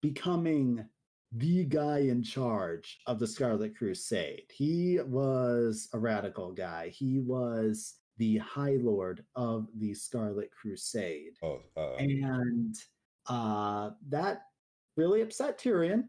becoming 0.00 0.86
the 1.32 1.64
guy 1.64 1.98
in 1.98 2.22
charge 2.22 3.00
of 3.06 3.18
the 3.18 3.26
Scarlet 3.26 3.76
Crusade. 3.76 4.44
He 4.50 5.00
was 5.04 5.88
a 5.92 5.98
radical 5.98 6.52
guy. 6.52 6.88
He 6.88 7.20
was 7.20 7.96
the 8.18 8.38
High 8.38 8.76
Lord 8.80 9.24
of 9.34 9.68
the 9.76 9.94
Scarlet 9.94 10.50
Crusade. 10.50 11.32
oh, 11.42 11.60
uh, 11.76 11.94
And 11.98 12.74
uh, 13.28 13.90
that 14.08 14.42
really 14.96 15.22
upset 15.22 15.58
Tirion. 15.58 16.04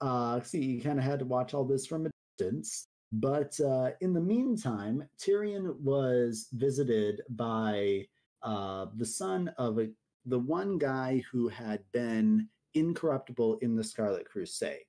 Uh, 0.00 0.40
see, 0.40 0.60
he 0.60 0.80
kind 0.80 0.98
of 0.98 1.04
had 1.04 1.20
to 1.20 1.24
watch 1.24 1.54
all 1.54 1.64
this 1.64 1.86
from 1.86 2.06
a 2.06 2.10
distance. 2.38 2.88
But 3.12 3.58
uh, 3.60 3.90
in 4.00 4.12
the 4.12 4.20
meantime, 4.20 5.08
Tirion 5.18 5.78
was 5.80 6.48
visited 6.52 7.22
by 7.30 8.06
uh, 8.42 8.86
the 8.96 9.06
son 9.06 9.48
of 9.58 9.78
a, 9.78 9.88
the 10.26 10.38
one 10.38 10.76
guy 10.76 11.22
who 11.30 11.48
had 11.48 11.80
been 11.92 12.48
incorruptible 12.74 13.58
in 13.62 13.76
the 13.76 13.84
Scarlet 13.84 14.28
Crusade. 14.28 14.82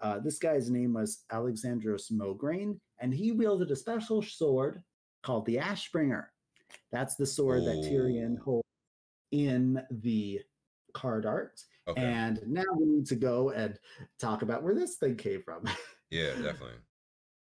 Uh, 0.00 0.18
this 0.18 0.38
guy's 0.38 0.70
name 0.70 0.94
was 0.94 1.24
Alexandros 1.32 2.10
Mograine, 2.10 2.78
and 3.00 3.12
he 3.12 3.32
wielded 3.32 3.70
a 3.70 3.76
special 3.76 4.22
sword 4.22 4.82
called 5.28 5.44
the 5.44 5.56
Ashbringer. 5.56 6.24
That's 6.90 7.14
the 7.16 7.26
sword 7.26 7.64
that 7.64 7.84
Tirion 7.84 8.38
Oh. 8.38 8.42
holds 8.42 8.68
in 9.30 9.84
the 9.90 10.40
card 10.94 11.26
art. 11.26 11.62
Okay. 11.86 12.00
And 12.02 12.40
now 12.46 12.64
we 12.78 12.86
need 12.86 13.06
to 13.08 13.14
go 13.14 13.50
and 13.50 13.78
talk 14.18 14.40
about 14.40 14.62
where 14.62 14.74
this 14.74 14.96
thing 14.96 15.16
came 15.16 15.42
from. 15.42 15.64
yeah, 16.10 16.30
definitely. 16.30 16.78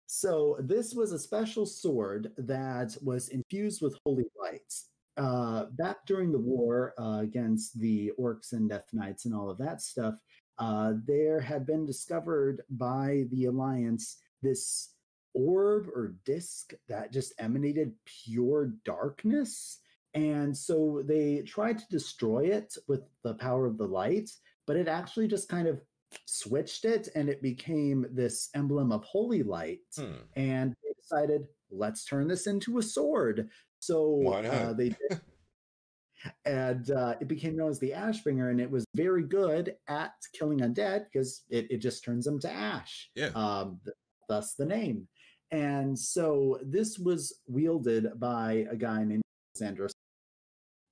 So 0.08 0.56
this 0.58 0.94
was 0.94 1.12
a 1.12 1.18
special 1.18 1.64
sword 1.64 2.32
that 2.38 2.96
was 3.04 3.28
infused 3.28 3.82
with 3.82 3.96
holy 4.04 4.26
lights. 4.36 4.88
Uh, 5.16 5.66
back 5.66 5.98
during 6.06 6.32
the 6.32 6.38
war 6.40 6.92
uh, 6.98 7.20
against 7.20 7.78
the 7.78 8.10
orcs 8.18 8.50
and 8.52 8.68
death 8.68 8.88
knights 8.92 9.26
and 9.26 9.34
all 9.34 9.48
of 9.48 9.58
that 9.58 9.80
stuff, 9.80 10.16
uh, 10.58 10.94
there 11.06 11.38
had 11.38 11.64
been 11.66 11.86
discovered 11.86 12.62
by 12.70 13.26
the 13.30 13.44
alliance 13.44 14.18
this 14.42 14.94
orb 15.34 15.86
or 15.88 16.14
disc 16.24 16.72
that 16.88 17.12
just 17.12 17.32
emanated 17.38 17.92
pure 18.24 18.72
darkness. 18.84 19.78
And 20.14 20.56
so 20.56 21.02
they 21.06 21.42
tried 21.42 21.78
to 21.78 21.84
destroy 21.88 22.46
it 22.46 22.74
with 22.88 23.02
the 23.22 23.34
power 23.34 23.66
of 23.66 23.78
the 23.78 23.86
light, 23.86 24.30
but 24.66 24.76
it 24.76 24.88
actually 24.88 25.28
just 25.28 25.48
kind 25.48 25.68
of 25.68 25.80
switched 26.26 26.84
it 26.84 27.08
and 27.14 27.28
it 27.28 27.40
became 27.40 28.04
this 28.10 28.48
emblem 28.56 28.90
of 28.90 29.04
holy 29.04 29.44
light 29.44 29.78
Hmm. 29.96 30.14
and 30.34 30.74
they 30.82 30.92
decided 31.00 31.42
let's 31.70 32.04
turn 32.04 32.26
this 32.26 32.48
into 32.48 32.78
a 32.78 32.82
sword 32.82 33.48
so 33.78 34.20
uh, 34.50 34.72
they 34.72 34.88
did 34.88 35.20
and 36.44 36.90
uh, 36.90 37.14
it 37.20 37.28
became 37.28 37.56
known 37.56 37.70
as 37.70 37.78
the 37.78 37.92
ashbringer 37.92 38.50
and 38.50 38.60
it 38.60 38.68
was 38.68 38.84
very 38.96 39.22
good 39.22 39.76
at 39.88 40.12
killing 40.36 40.58
undead 40.60 41.04
because 41.12 41.44
it, 41.48 41.70
it 41.70 41.78
just 41.78 42.04
turns 42.04 42.24
them 42.24 42.40
to 42.40 42.50
ash 42.50 43.08
Yeah. 43.14 43.30
um, 43.36 43.78
th- 43.84 43.94
thus 44.28 44.54
the 44.54 44.66
name 44.66 45.06
and 45.50 45.98
so 45.98 46.58
this 46.62 46.98
was 46.98 47.40
wielded 47.46 48.18
by 48.18 48.66
a 48.70 48.76
guy 48.76 49.04
named 49.04 49.22
Alexandros 49.56 49.92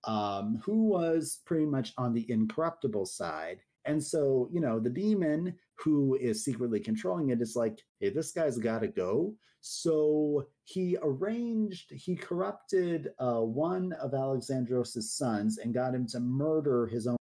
um, 0.05 0.61
who 0.65 0.85
was 0.89 1.41
pretty 1.45 1.67
much 1.67 1.93
on 1.99 2.13
the 2.13 2.31
incorruptible 2.31 3.07
side. 3.07 3.61
And 3.85 4.03
so, 4.03 4.49
you 4.53 4.61
know, 4.61 4.79
the 4.79 4.91
demon 4.91 5.55
who 5.77 6.17
is 6.17 6.45
secretly 6.45 6.81
controlling 6.81 7.31
it 7.31 7.41
is 7.41 7.57
like, 7.57 7.79
hey, 8.01 8.11
this 8.11 8.33
guy's 8.33 8.59
got 8.59 8.81
to 8.81 8.89
go. 8.89 9.35
So 9.61 10.47
he 10.65 10.97
arranged, 11.03 11.91
he 11.93 12.15
corrupted 12.15 13.11
uh, 13.19 13.41
one 13.41 13.93
of 13.95 14.13
Alexandros' 14.13 15.03
sons 15.03 15.59
and 15.59 15.75
got 15.75 15.95
him 15.95 16.07
to 16.09 16.21
murder 16.21 16.87
his 16.87 17.07
own 17.07 17.17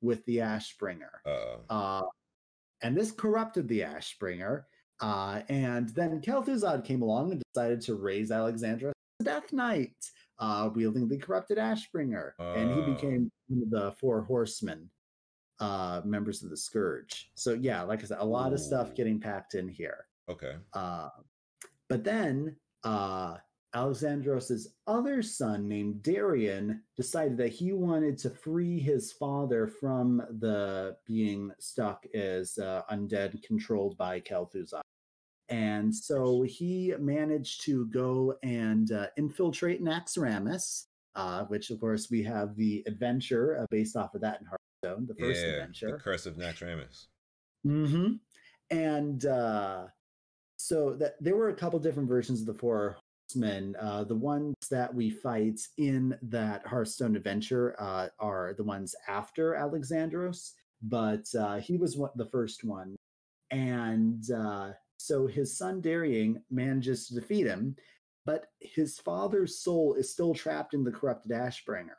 with 0.00 0.24
the 0.26 0.38
Ashbringer. 0.38 1.20
Uh, 1.68 2.02
and 2.82 2.96
this 2.96 3.10
corrupted 3.10 3.68
the 3.68 3.80
Ashbringer. 3.80 4.62
Uh, 5.00 5.42
and 5.48 5.88
then 5.90 6.20
Kel'Thuzad 6.20 6.84
came 6.84 7.02
along 7.02 7.32
and 7.32 7.42
decided 7.54 7.80
to 7.82 7.94
raise 7.94 8.30
Alexandra 8.30 8.92
as 9.20 9.24
Death 9.24 9.52
Knight, 9.52 9.94
uh, 10.38 10.70
wielding 10.74 11.08
the 11.08 11.18
corrupted 11.18 11.58
Ashbringer. 11.58 12.32
And 12.38 12.70
he 12.72 12.80
Oh. 12.80 12.94
became 12.94 13.30
one 13.48 13.62
of 13.62 13.70
the 13.70 13.92
four 14.00 14.22
horsemen, 14.22 14.90
uh, 15.60 16.02
members 16.04 16.42
of 16.42 16.50
the 16.50 16.56
Scourge. 16.56 17.30
So, 17.34 17.52
yeah, 17.54 17.82
like 17.82 18.00
I 18.02 18.06
said, 18.06 18.18
a 18.20 18.24
lot 18.24 18.52
of 18.52 18.60
stuff 18.60 18.94
getting 18.94 19.20
packed 19.20 19.54
in 19.54 19.68
here. 19.68 20.06
okay. 20.28 20.56
Uh, 20.74 21.08
but 21.88 22.04
then 22.04 22.54
uh, 22.84 23.38
Alexandros's 23.74 24.74
other 24.86 25.22
son, 25.22 25.66
named 25.68 26.02
Darion, 26.02 26.80
decided 26.96 27.36
that 27.38 27.48
he 27.48 27.72
wanted 27.72 28.18
to 28.18 28.30
free 28.30 28.78
his 28.78 29.12
father 29.12 29.66
from 29.66 30.18
the 30.38 30.96
being 31.06 31.50
stuck 31.58 32.04
as 32.14 32.56
uh, 32.58 32.82
undead 32.90 33.42
controlled 33.42 33.96
by 33.96 34.20
Kel'Thuzad. 34.20 34.80
And 35.48 35.94
so 35.94 36.42
he 36.42 36.94
managed 36.98 37.62
to 37.64 37.86
go 37.86 38.34
and 38.42 38.92
uh, 38.92 39.06
infiltrate 39.16 39.82
Naxxramas, 39.82 40.84
uh, 41.16 41.44
which, 41.44 41.70
of 41.70 41.80
course, 41.80 42.10
we 42.10 42.22
have 42.24 42.54
the 42.56 42.82
adventure 42.86 43.58
uh, 43.60 43.66
based 43.70 43.96
off 43.96 44.14
of 44.14 44.20
that 44.20 44.40
in 44.40 44.46
Hearthstone, 44.46 45.06
the 45.06 45.14
first 45.14 45.40
yeah, 45.40 45.52
adventure. 45.52 45.92
the 45.92 45.98
Curse 45.98 46.26
of 46.26 46.36
Naxxramas. 46.36 47.06
hmm 47.64 48.14
And 48.70 49.24
uh, 49.24 49.86
so 50.56 50.94
that 50.94 51.14
there 51.20 51.36
were 51.36 51.48
a 51.48 51.56
couple 51.56 51.78
different 51.78 52.08
versions 52.08 52.40
of 52.40 52.46
the 52.46 52.54
Four 52.54 52.98
Horsemen. 53.30 53.74
Uh, 53.80 54.04
the 54.04 54.16
ones 54.16 54.54
that 54.70 54.94
we 54.94 55.08
fight 55.10 55.60
in 55.78 56.18
that 56.22 56.66
Hearthstone 56.66 57.16
adventure 57.16 57.74
uh, 57.78 58.08
are 58.18 58.54
the 58.56 58.64
ones 58.64 58.94
after 59.06 59.54
Alexandros, 59.54 60.52
but 60.82 61.24
uh, 61.38 61.56
he 61.56 61.78
was 61.78 61.96
one, 61.96 62.10
the 62.16 62.26
first 62.26 62.64
one. 62.64 62.96
And 63.50 64.30
uh, 64.30 64.72
so 65.08 65.26
his 65.26 65.56
son 65.58 65.80
Darion 65.82 66.40
manages 66.50 67.08
to 67.08 67.14
defeat 67.14 67.46
him, 67.46 67.74
but 68.26 68.46
his 68.60 68.98
father's 69.00 69.58
soul 69.60 69.94
is 69.94 70.12
still 70.12 70.34
trapped 70.34 70.74
in 70.74 70.84
the 70.84 70.92
corrupted 70.92 71.32
Ashbringer. 71.32 71.96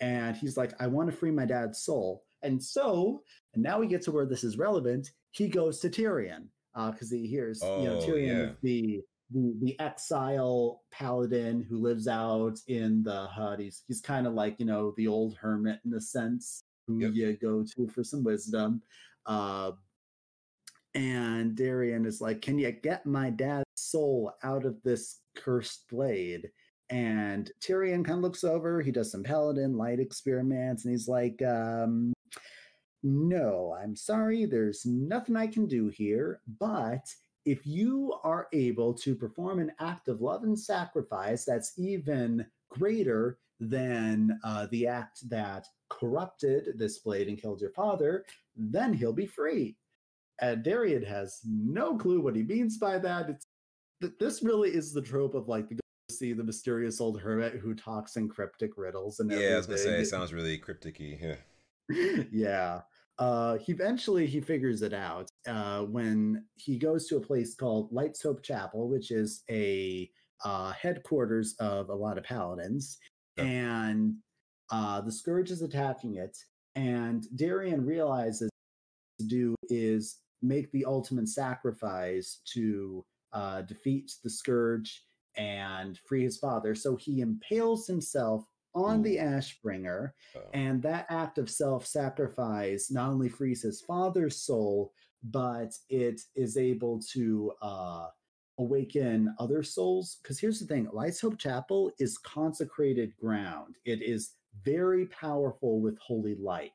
And 0.00 0.34
he's 0.36 0.56
like, 0.56 0.72
I 0.80 0.86
want 0.86 1.10
to 1.10 1.16
free 1.16 1.30
my 1.30 1.44
dad's 1.44 1.80
soul. 1.82 2.24
And 2.42 2.62
so, 2.62 3.22
and 3.54 3.62
now 3.62 3.78
we 3.78 3.86
get 3.86 4.02
to 4.02 4.12
where 4.12 4.26
this 4.26 4.44
is 4.44 4.58
relevant. 4.58 5.10
He 5.32 5.48
goes 5.48 5.80
to 5.80 5.90
Tirion 5.90 6.48
because 6.92 7.10
he 7.10 7.26
hears, 7.26 7.60
you 7.62 7.84
know, 7.84 7.98
Oh, 8.00 8.06
Tirion 8.06 8.26
yeah. 8.38 8.50
is 8.50 8.56
the, 8.62 9.00
the 9.30 9.54
the 9.60 9.80
exile 9.80 10.82
paladin 10.90 11.66
who 11.68 11.76
lives 11.78 12.08
out 12.08 12.58
in 12.68 13.02
the 13.02 13.26
hut. 13.26 13.58
He's 13.60 13.82
he's 13.86 14.00
kind 14.00 14.26
of 14.26 14.32
like 14.34 14.58
you 14.58 14.64
know 14.66 14.94
the 14.96 15.06
old 15.08 15.36
hermit 15.36 15.80
in 15.84 15.92
a 15.94 16.00
sense 16.00 16.62
who 16.86 17.00
Yep. 17.00 17.10
you 17.14 17.36
go 17.36 17.64
to 17.76 17.88
for 17.88 18.02
some 18.04 18.24
wisdom. 18.24 18.80
Uh, 19.26 19.72
and 20.94 21.56
Darion 21.56 22.06
is 22.06 22.20
like, 22.20 22.42
"Can 22.42 22.58
you 22.58 22.70
get 22.72 23.06
my 23.06 23.30
dad's 23.30 23.64
soul 23.74 24.32
out 24.42 24.64
of 24.64 24.82
this 24.82 25.20
cursed 25.34 25.88
blade?" 25.88 26.50
And 26.90 27.50
Tirion 27.60 28.04
kind 28.04 28.18
of 28.18 28.22
looks 28.22 28.44
over. 28.44 28.80
He 28.80 28.90
does 28.90 29.10
some 29.10 29.22
paladin 29.22 29.76
light 29.76 30.00
experiments, 30.00 30.84
and 30.84 30.92
he's 30.92 31.08
like, 31.08 31.42
um, 31.42 32.12
"No, 33.02 33.76
I'm 33.80 33.94
sorry. 33.96 34.46
There's 34.46 34.86
nothing 34.86 35.36
I 35.36 35.46
can 35.46 35.66
do 35.66 35.88
here. 35.88 36.40
But 36.58 37.06
if 37.44 37.66
you 37.66 38.14
are 38.24 38.48
able 38.52 38.94
to 38.94 39.14
perform 39.14 39.58
an 39.58 39.72
act 39.80 40.08
of 40.08 40.20
love 40.20 40.44
and 40.44 40.58
sacrifice 40.58 41.44
that's 41.44 41.78
even 41.78 42.46
greater 42.70 43.38
than 43.60 44.38
uh, 44.44 44.66
the 44.70 44.86
act 44.86 45.28
that 45.28 45.66
corrupted 45.88 46.78
this 46.78 46.98
blade 46.98 47.28
and 47.28 47.40
killed 47.40 47.60
your 47.60 47.72
father, 47.72 48.24
then 48.56 48.94
he'll 48.94 49.12
be 49.12 49.26
free." 49.26 49.76
And 50.40 50.62
Darion 50.64 51.04
has 51.04 51.40
no 51.44 51.96
clue 51.96 52.20
what 52.20 52.36
he 52.36 52.42
means 52.42 52.78
by 52.78 52.98
that. 52.98 53.28
It's 53.28 53.44
th- 54.00 54.14
this 54.20 54.42
really 54.42 54.70
is 54.70 54.92
the 54.92 55.02
trope 55.02 55.34
of 55.34 55.48
like 55.48 55.68
the 55.68 55.74
go 55.74 55.80
see 56.10 56.32
the 56.32 56.44
mysterious 56.44 57.00
old 57.00 57.20
hermit 57.20 57.54
who 57.54 57.74
talks 57.74 58.16
in 58.16 58.28
cryptic 58.28 58.72
riddles 58.76 59.20
and 59.20 59.30
Yeah, 59.30 59.54
I 59.54 59.56
was 59.56 59.66
gonna 59.66 59.78
say 59.78 60.00
it 60.00 60.06
sounds 60.06 60.32
really 60.32 60.56
cryptic-y. 60.58 61.18
Yeah. 61.20 62.22
yeah. 62.32 62.80
Uh, 63.18 63.58
he 63.58 63.72
eventually 63.72 64.26
he 64.26 64.40
figures 64.40 64.82
it 64.82 64.92
out 64.94 65.28
uh, 65.48 65.82
when 65.82 66.44
he 66.54 66.78
goes 66.78 67.08
to 67.08 67.16
a 67.16 67.20
place 67.20 67.54
called 67.56 67.92
Light's 67.92 68.22
Hope 68.22 68.42
Chapel, 68.44 68.88
which 68.88 69.10
is 69.10 69.42
a 69.50 70.08
uh, 70.44 70.70
headquarters 70.72 71.56
of 71.58 71.88
a 71.88 71.94
lot 71.94 72.16
of 72.16 72.22
paladins, 72.22 72.98
Yeah. 73.36 73.42
and 73.44 74.14
uh, 74.70 75.00
the 75.00 75.10
scourge 75.10 75.50
is 75.50 75.62
attacking 75.62 76.14
it. 76.14 76.36
And 76.76 77.26
Darion 77.34 77.84
realizes 77.84 78.50
to 79.18 79.26
do 79.26 79.56
is 79.68 80.18
make 80.42 80.70
the 80.72 80.84
ultimate 80.84 81.28
sacrifice 81.28 82.40
to 82.52 83.04
uh, 83.32 83.62
defeat 83.62 84.12
the 84.22 84.30
scourge 84.30 85.04
and 85.36 85.98
free 86.06 86.24
his 86.24 86.38
father. 86.38 86.74
So 86.74 86.96
he 86.96 87.20
impales 87.20 87.86
himself 87.86 88.44
on 88.74 89.02
the 89.02 89.18
Ooh. 89.18 89.22
Ashbringer, 89.22 90.12
Uh, 90.36 90.40
and 90.54 90.82
that 90.82 91.06
act 91.08 91.38
of 91.38 91.50
self 91.50 91.86
sacrifice 91.86 92.90
not 92.90 93.10
only 93.10 93.28
frees 93.28 93.62
his 93.62 93.80
father's 93.80 94.42
soul, 94.42 94.92
but 95.22 95.72
it 95.88 96.20
is 96.36 96.56
able 96.56 97.00
to 97.12 97.52
uh, 97.62 98.08
awaken 98.58 99.34
other 99.38 99.62
souls. 99.62 100.18
Because 100.22 100.38
here's 100.38 100.60
the 100.60 100.66
thing 100.66 100.88
Lights 100.92 101.20
Hope 101.20 101.38
Chapel 101.38 101.90
is 101.98 102.18
consecrated 102.18 103.16
ground, 103.16 103.76
it 103.84 104.02
is 104.02 104.32
very 104.64 105.06
powerful 105.06 105.80
with 105.80 105.98
holy 105.98 106.34
light. 106.36 106.72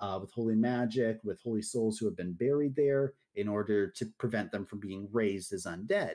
Uh, 0.00 0.18
with 0.20 0.32
holy 0.32 0.54
magic, 0.54 1.18
with 1.22 1.40
holy 1.42 1.62
souls 1.62 1.98
who 1.98 2.06
have 2.06 2.16
been 2.16 2.32
buried 2.32 2.74
there, 2.74 3.12
in 3.34 3.48
order 3.48 3.90
to 3.90 4.06
prevent 4.18 4.50
them 4.50 4.66
from 4.66 4.80
being 4.80 5.08
raised 5.12 5.52
as 5.52 5.66
undead. 5.66 6.14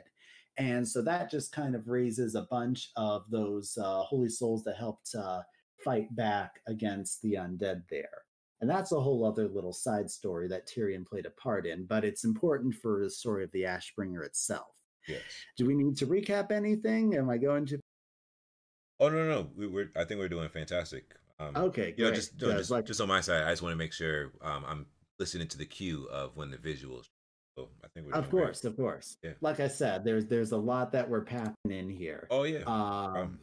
And 0.58 0.86
so 0.86 1.02
that 1.02 1.30
just 1.30 1.52
kind 1.52 1.74
of 1.74 1.86
raises 1.86 2.34
a 2.34 2.46
bunch 2.50 2.90
of 2.96 3.24
those 3.30 3.76
uh, 3.80 4.02
holy 4.02 4.28
souls 4.28 4.64
that 4.64 4.76
helped 4.76 5.14
uh, 5.14 5.42
fight 5.84 6.14
back 6.16 6.60
against 6.66 7.22
the 7.22 7.34
undead 7.34 7.82
there. 7.90 8.22
And 8.60 8.70
that's 8.70 8.92
a 8.92 9.00
whole 9.00 9.24
other 9.24 9.48
little 9.48 9.72
side 9.72 10.10
story 10.10 10.48
that 10.48 10.66
Tirion 10.66 11.06
played 11.06 11.26
a 11.26 11.30
part 11.30 11.66
in, 11.66 11.84
but 11.84 12.04
it's 12.04 12.24
important 12.24 12.74
for 12.74 13.02
the 13.02 13.10
story 13.10 13.44
of 13.44 13.52
the 13.52 13.64
Ashbringer 13.64 14.24
itself. 14.24 14.68
yes. 15.06 15.20
Do 15.58 15.66
we 15.66 15.74
need 15.74 15.96
to 15.98 16.06
recap 16.06 16.50
anything? 16.50 17.14
Am 17.14 17.28
I 17.28 17.36
going 17.36 17.66
to? 17.66 17.78
Oh 18.98 19.10
no, 19.10 19.16
no, 19.16 19.28
no. 19.28 19.50
We, 19.54 19.66
we're. 19.66 19.90
I 19.94 20.04
think 20.04 20.20
we're 20.20 20.30
doing 20.30 20.48
fantastic. 20.48 21.14
Um, 21.38 21.56
Okay, 21.56 21.94
you 21.96 22.04
know, 22.04 22.10
great. 22.10 22.16
just 22.16 22.32
Yeah, 22.40 22.56
just, 22.56 22.70
like- 22.70 22.86
just 22.86 23.00
on 23.00 23.08
my 23.08 23.20
side, 23.20 23.42
I 23.44 23.50
just 23.50 23.62
want 23.62 23.72
to 23.72 23.76
make 23.76 23.92
sure 23.92 24.32
um, 24.42 24.64
I'm 24.66 24.86
listening 25.18 25.48
to 25.48 25.58
the 25.58 25.66
cue 25.66 26.06
of 26.10 26.36
when 26.36 26.50
the 26.50 26.56
visuals. 26.56 27.04
So 27.58 27.68
I 27.84 27.88
think 27.88 28.06
we're 28.06 28.12
Of 28.14 28.24
doing 28.24 28.30
great. 28.30 28.44
course, 28.44 28.64
of 28.64 28.76
course. 28.76 29.16
Yeah. 29.22 29.32
Like 29.40 29.60
I 29.60 29.68
said, 29.68 30.04
there's 30.04 30.26
there's 30.26 30.52
a 30.52 30.56
lot 30.58 30.92
that 30.92 31.08
we're 31.08 31.24
packing 31.24 31.54
in 31.70 31.88
here. 31.88 32.26
Oh 32.30 32.42
yeah. 32.44 32.64
Um, 32.66 33.16
Um, 33.16 33.40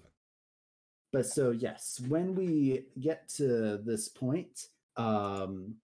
but 1.12 1.26
so 1.26 1.52
yes, 1.52 2.00
when 2.08 2.36
we 2.36 2.86
get 3.00 3.28
to 3.38 3.78
this 3.78 4.10
point, 4.10 4.68
um, 4.98 5.76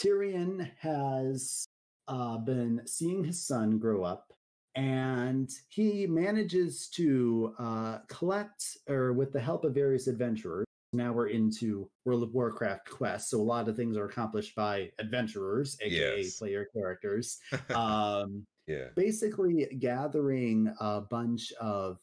Tirion 0.00 0.70
has 0.78 1.64
uh, 2.08 2.38
been 2.38 2.82
seeing 2.86 3.22
his 3.24 3.44
son 3.44 3.78
grow 3.78 4.02
up, 4.04 4.32
and 4.76 5.50
he 5.68 6.06
manages 6.06 6.88
to 6.90 7.54
uh, 7.58 7.98
collect, 8.08 8.76
or 8.88 9.12
with 9.12 9.32
the 9.32 9.40
help 9.40 9.64
of 9.64 9.74
various 9.74 10.06
adventurers. 10.08 10.66
Now 10.92 11.12
we're 11.12 11.28
into 11.28 11.88
World 12.04 12.22
of 12.22 12.34
Warcraft 12.34 12.88
quests, 12.90 13.30
so 13.30 13.40
a 13.40 13.42
lot 13.42 13.66
of 13.68 13.76
things 13.76 13.96
are 13.96 14.04
accomplished 14.04 14.54
by 14.54 14.90
adventurers, 14.98 15.76
aka 15.80 16.20
Yes. 16.20 16.36
player 16.38 16.66
characters. 16.74 17.38
Um, 17.74 18.46
yeah. 18.68 18.88
basically 18.94 19.66
gathering 19.80 20.72
a 20.80 21.00
bunch 21.00 21.52
of 21.60 21.98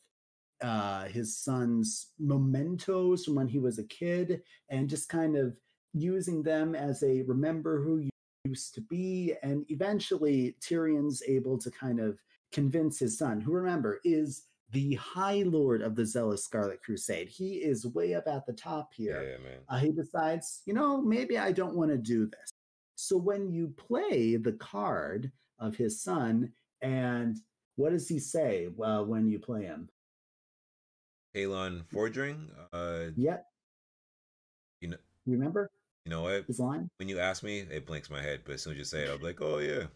uh 0.62 1.06
his 1.06 1.38
son's 1.38 2.12
mementos 2.19 3.23
from 3.23 3.36
when 3.36 3.47
he 3.47 3.60
was 3.60 3.80
a 3.80 3.84
kid 3.86 4.41
and 4.69 4.89
just 4.89 5.08
kind 5.08 5.38
of 5.38 5.56
using 5.93 6.43
them 6.43 6.75
as 6.75 7.02
a 7.04 7.21
remember 7.21 7.82
who 7.82 7.99
you 7.99 8.10
used 8.43 8.73
to 8.75 8.82
be 8.82 9.34
and 9.41 9.65
eventually 9.69 10.58
Tirion's 10.62 11.23
able 11.28 11.58
to 11.60 11.71
kind 11.71 12.02
of 12.02 12.19
convince 12.52 12.99
his 12.99 13.17
son 13.17 13.39
who 13.39 13.54
remember 13.54 14.02
is 14.04 14.43
the 14.71 14.93
high 14.95 15.43
lord 15.45 15.82
of 15.82 15.95
the 15.95 16.05
zealous 16.05 16.43
scarlet 16.43 16.82
crusade 16.84 17.27
he 17.27 17.55
is 17.55 17.88
way 17.88 18.13
up 18.13 18.25
at 18.27 18.45
the 18.45 18.53
top 18.53 18.93
here 18.93 19.38
Yeah, 19.38 19.43
man. 19.43 19.58
uh, 19.67 19.77
he 19.79 19.91
decides, 19.91 20.62
you 20.65 20.73
know, 20.73 21.01
maybe 21.01 21.38
I 21.38 21.51
don't 21.51 21.75
want 21.75 21.89
to 21.91 21.97
do 21.97 22.25
this. 22.27 22.51
So 22.95 23.17
when 23.17 23.49
you 23.51 23.73
play 23.77 24.36
the 24.36 24.53
card 24.53 25.32
of 25.60 25.75
his 25.75 26.01
son, 26.03 26.51
and 26.82 27.38
what 27.77 27.91
does 27.91 28.08
he 28.08 28.19
say 28.19 28.67
uh, 28.84 29.03
when 29.03 29.27
you 29.27 29.39
play 29.39 29.63
him? 29.63 29.89
Taelan 31.36 31.84
Fordring. 31.86 32.49
Uh, 32.73 33.12
Yep. 33.15 33.45
You 34.82 34.88
know- 34.89 34.97
You 35.25 35.34
remember 35.34 35.69
you 36.05 36.10
know 36.12 36.21
what? 36.23 36.45
his 36.47 36.60
line? 36.60 36.89
When 36.97 37.08
you 37.10 37.19
ask 37.19 37.43
me, 37.43 37.60
it 37.60 37.86
blinks 37.86 38.10
my 38.10 38.21
head. 38.21 38.41
But 38.45 38.53
as 38.55 38.63
soon 38.63 38.73
as 38.73 38.79
you 38.79 38.84
say 38.86 39.03
it, 39.03 39.10
I'll 39.10 39.17
be 39.17 39.25
like, 39.25 39.41
oh 39.41 39.60
yeah. 39.60 39.88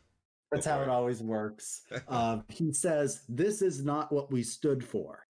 That's 0.54 0.66
how 0.66 0.82
it 0.82 0.90
always 0.90 1.22
works. 1.22 1.82
Uh, 2.08 2.40
he 2.50 2.72
says, 2.72 3.24
"This 3.28 3.62
is 3.62 3.84
not 3.84 4.12
what 4.12 4.32
we 4.32 4.44
stood 4.44 4.84
for." 4.84 5.26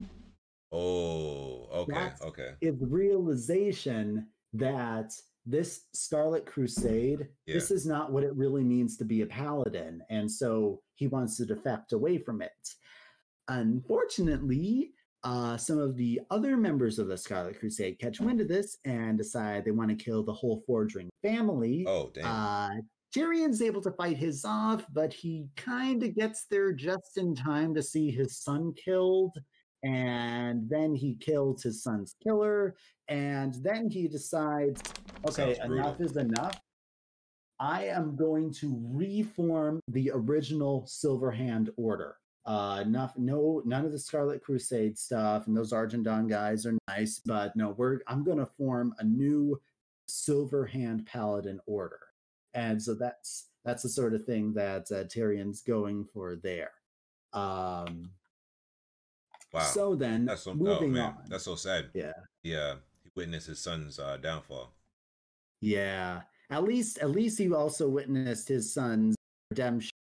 Oh, 0.71 1.67
okay, 1.71 1.93
That's- 1.93 2.21
okay. 2.21 2.51
Is 2.61 2.75
realization 2.81 4.27
that 4.53 5.13
this 5.45 5.85
Scarlet 5.93 6.45
Crusade, 6.45 7.27
this 7.47 7.69
is 7.69 7.85
not 7.85 8.11
what 8.11 8.23
it 8.23 8.35
really 8.35 8.63
means 8.63 8.97
to 8.97 9.05
be 9.05 9.21
a 9.21 9.25
paladin, 9.25 10.01
and 10.09 10.29
so 10.31 10.81
he 10.95 11.07
wants 11.07 11.37
to 11.37 11.45
defect 11.45 11.93
away 11.93 12.17
from 12.17 12.41
it. 12.41 12.51
Unfortunately, 13.49 14.93
uh, 15.23 15.57
some 15.57 15.79
of 15.79 15.95
the 15.95 16.19
other 16.31 16.57
members 16.57 16.99
of 16.99 17.07
the 17.07 17.17
Scarlet 17.17 17.59
Crusade 17.59 17.99
catch 17.99 18.19
wind 18.19 18.41
of 18.41 18.47
this 18.47 18.77
and 18.85 19.17
decide 19.17 19.63
they 19.63 19.71
want 19.71 19.89
to 19.89 20.03
kill 20.03 20.23
the 20.23 20.33
whole 20.33 20.63
Fordring 20.67 21.09
family. 21.21 21.85
Oh, 21.87 22.11
damn. 22.13 22.25
Uh, 22.25 22.81
Tirion's 23.13 23.61
able 23.61 23.81
to 23.81 23.91
fight 23.91 24.17
his 24.17 24.43
off, 24.43 24.85
but 24.91 25.13
he 25.13 25.47
kind 25.55 26.03
of 26.03 26.15
gets 26.15 26.45
there 26.49 26.71
just 26.73 27.17
in 27.17 27.35
time 27.35 27.73
to 27.75 27.81
see 27.81 28.09
his 28.09 28.37
son 28.37 28.73
killed. 28.73 29.37
And 29.83 30.69
then 30.69 30.95
he 30.95 31.15
kills 31.15 31.61
his 31.61 31.83
son's 31.83 32.15
killer. 32.23 32.75
And 33.09 33.53
then 33.61 33.89
he 33.89 34.07
decides, 34.07 34.81
okay, 35.27 35.57
enough 35.63 35.99
is 35.99 36.15
enough. 36.17 36.59
I 37.59 37.85
am 37.85 38.15
going 38.15 38.51
to 38.55 38.81
reform 38.81 39.79
the 39.87 40.11
original 40.13 40.87
Silverhand 40.87 41.69
Order. 41.77 42.15
Uh, 42.45 42.83
enough, 42.85 43.13
no, 43.17 43.61
none 43.65 43.85
of 43.85 43.91
the 43.91 43.99
Scarlet 43.99 44.43
Crusade 44.43 44.97
stuff, 44.97 45.47
and 45.47 45.55
those 45.55 45.71
Argent 45.71 46.03
Dawn 46.03 46.27
guys 46.27 46.65
are 46.65 46.77
nice, 46.89 47.21
but 47.25 47.55
no, 47.55 47.73
we're 47.77 47.99
I'm 48.07 48.25
going 48.25 48.39
to 48.39 48.49
form 48.57 48.93
a 48.99 49.03
new 49.03 49.61
Silver 50.07 50.69
Silverhand 50.73 51.05
Paladin 51.05 51.59
Order, 51.65 51.99
and 52.53 52.81
so 52.81 52.93
that's 52.93 53.47
that's 53.65 53.83
the 53.83 53.89
sort 53.89 54.13
of 54.13 54.25
thing 54.25 54.53
that 54.53 54.91
uh, 54.91 55.05
Tirion's 55.05 55.61
going 55.61 56.05
for 56.13 56.35
there. 56.35 56.71
Um, 57.31 58.11
wow. 59.53 59.61
So 59.61 59.95
then, 59.95 60.25
that's 60.25 60.43
so. 60.43 60.51
Oh 60.51 60.55
moving 60.55 60.93
man, 60.93 61.05
on. 61.05 61.17
that's 61.27 61.45
so 61.45 61.55
sad. 61.55 61.89
Yeah. 61.93 62.13
Yeah. 62.43 62.75
He 63.03 63.09
witnessed 63.15 63.47
his 63.47 63.59
son's 63.59 63.99
uh, 63.99 64.17
downfall. 64.17 64.73
Yeah. 65.61 66.21
At 66.49 66.63
least 66.63 66.99
at 66.99 67.11
least 67.11 67.39
he 67.39 67.51
also 67.51 67.87
witnessed 67.89 68.47
his 68.47 68.73
son's 68.73 69.15
redemption 69.49 69.92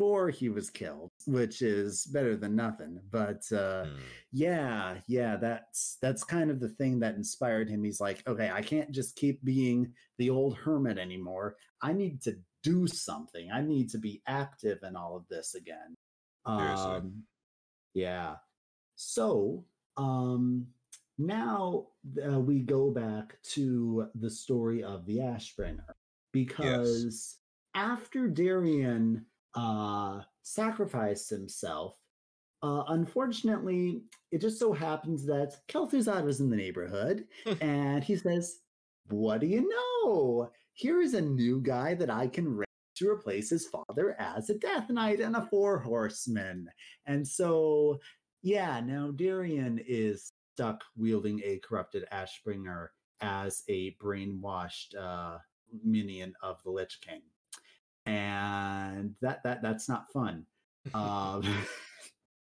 before 0.00 0.30
he 0.30 0.48
was 0.48 0.70
killed, 0.70 1.10
which 1.26 1.60
is 1.60 2.06
better 2.06 2.34
than 2.34 2.56
nothing. 2.56 2.98
But 3.10 3.42
uh 3.52 3.84
Hmm. 3.84 3.98
yeah, 4.32 4.96
yeah, 5.06 5.36
that's 5.36 5.98
that's 6.00 6.24
kind 6.24 6.50
of 6.50 6.58
the 6.58 6.70
thing 6.70 7.00
that 7.00 7.16
inspired 7.16 7.68
him. 7.68 7.84
He's 7.84 8.00
like, 8.00 8.26
okay, 8.26 8.50
I 8.50 8.62
can't 8.62 8.90
just 8.92 9.14
keep 9.16 9.44
being 9.44 9.92
the 10.16 10.30
old 10.30 10.56
hermit 10.56 10.96
anymore. 10.96 11.56
I 11.82 11.92
need 11.92 12.22
to 12.22 12.38
do 12.62 12.86
something. 12.86 13.50
I 13.52 13.60
need 13.60 13.90
to 13.90 13.98
be 13.98 14.22
active 14.26 14.78
in 14.82 14.96
all 14.96 15.16
of 15.16 15.28
this 15.28 15.54
again. 15.54 15.94
Um 16.46 17.24
yeah. 17.92 18.36
So, 18.96 19.66
um 19.98 20.66
now 21.18 21.88
uh, 22.26 22.40
we 22.40 22.60
go 22.60 22.90
back 22.90 23.36
to 23.42 24.08
the 24.14 24.30
story 24.30 24.82
of 24.82 25.04
the 25.04 25.18
Ashbringer 25.18 25.92
because 26.32 27.36
after 27.74 28.28
Darion 28.28 29.24
uh, 29.54 30.20
sacrificed 30.42 31.30
himself, 31.30 31.96
uh, 32.62 32.84
unfortunately, 32.88 34.02
it 34.30 34.40
just 34.40 34.58
so 34.58 34.72
happens 34.72 35.24
that 35.26 35.56
Kel'Thuzad 35.68 36.24
was 36.24 36.40
in 36.40 36.50
the 36.50 36.56
neighborhood, 36.56 37.24
and 37.60 38.04
he 38.04 38.16
says, 38.16 38.58
"What 39.08 39.40
do 39.40 39.46
you 39.46 39.68
know? 39.68 40.50
Here 40.74 41.00
is 41.00 41.14
a 41.14 41.20
new 41.20 41.60
guy 41.62 41.94
that 41.94 42.10
I 42.10 42.26
can 42.26 42.48
raise 42.56 42.66
to 42.96 43.08
replace 43.08 43.48
his 43.50 43.66
father 43.66 44.14
as 44.18 44.50
a 44.50 44.58
Death 44.58 44.90
Knight 44.90 45.20
and 45.20 45.36
a 45.36 45.46
Four 45.46 45.78
Horseman." 45.78 46.68
And 47.06 47.26
so, 47.26 47.98
yeah, 48.42 48.80
now 48.80 49.10
Darion 49.10 49.82
is 49.86 50.30
stuck 50.54 50.84
wielding 50.96 51.40
a 51.42 51.58
corrupted 51.60 52.04
Ashbringer 52.12 52.88
as 53.22 53.62
a 53.68 53.96
brainwashed 54.02 54.94
uh, 54.98 55.38
minion 55.82 56.34
of 56.42 56.62
the 56.62 56.70
Lich 56.70 57.00
King, 57.00 57.22
and 58.06 59.14
that 59.20 59.42
that 59.44 59.62
that's 59.62 59.88
not 59.88 60.10
fun. 60.12 60.44
Um, 60.94 61.42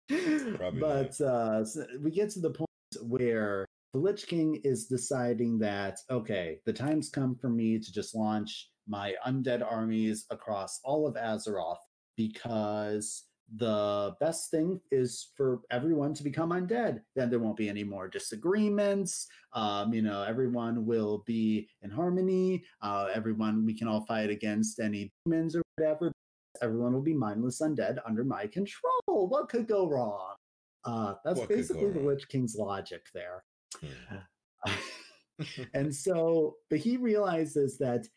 but 0.79 1.19
uh, 1.21 1.65
so 1.65 1.85
we 2.01 2.11
get 2.11 2.29
to 2.31 2.39
the 2.39 2.51
point 2.51 2.69
where 3.01 3.65
the 3.93 3.99
Lich 3.99 4.27
King 4.27 4.61
is 4.63 4.85
deciding 4.85 5.57
that 5.59 5.97
okay, 6.09 6.59
the 6.65 6.73
time's 6.73 7.09
come 7.09 7.35
for 7.35 7.49
me 7.49 7.79
to 7.79 7.91
just 7.91 8.15
launch 8.15 8.69
my 8.87 9.13
undead 9.25 9.65
armies 9.65 10.25
across 10.29 10.79
all 10.83 11.07
of 11.07 11.15
Azeroth 11.15 11.77
because 12.15 13.25
the 13.57 14.15
best 14.19 14.49
thing 14.49 14.79
is 14.91 15.29
for 15.37 15.61
everyone 15.71 16.13
to 16.15 16.23
become 16.23 16.49
undead. 16.49 17.01
Then 17.15 17.29
there 17.29 17.39
won't 17.39 17.57
be 17.57 17.69
any 17.69 17.83
more 17.83 18.07
disagreements. 18.07 19.27
Um, 19.53 19.93
you 19.93 20.01
know, 20.01 20.23
everyone 20.23 20.85
will 20.85 21.23
be 21.25 21.69
in 21.81 21.91
harmony. 21.91 22.63
Uh, 22.81 23.09
everyone, 23.13 23.65
we 23.65 23.77
can 23.77 23.87
all 23.87 24.05
fight 24.05 24.29
against 24.29 24.79
any 24.79 25.11
demons 25.25 25.55
or 25.55 25.61
whatever. 25.77 26.11
Everyone 26.61 26.93
will 26.93 27.01
be 27.01 27.13
mindless 27.13 27.61
undead 27.61 27.99
under 28.05 28.23
my 28.23 28.47
control. 28.47 29.01
What 29.07 29.49
could 29.49 29.67
go 29.67 29.87
wrong? 29.87 30.35
Uh, 30.83 31.15
that's 31.23 31.39
What 31.39 31.49
basically 31.49 31.91
the 31.91 31.99
Witch 31.99 32.27
King's 32.27 32.55
logic 32.55 33.05
there. 33.13 33.43
Hmm. 33.81 34.73
and 35.73 35.93
so, 35.93 36.55
but 36.69 36.79
he 36.79 36.97
realizes 36.97 37.77
that 37.79 38.07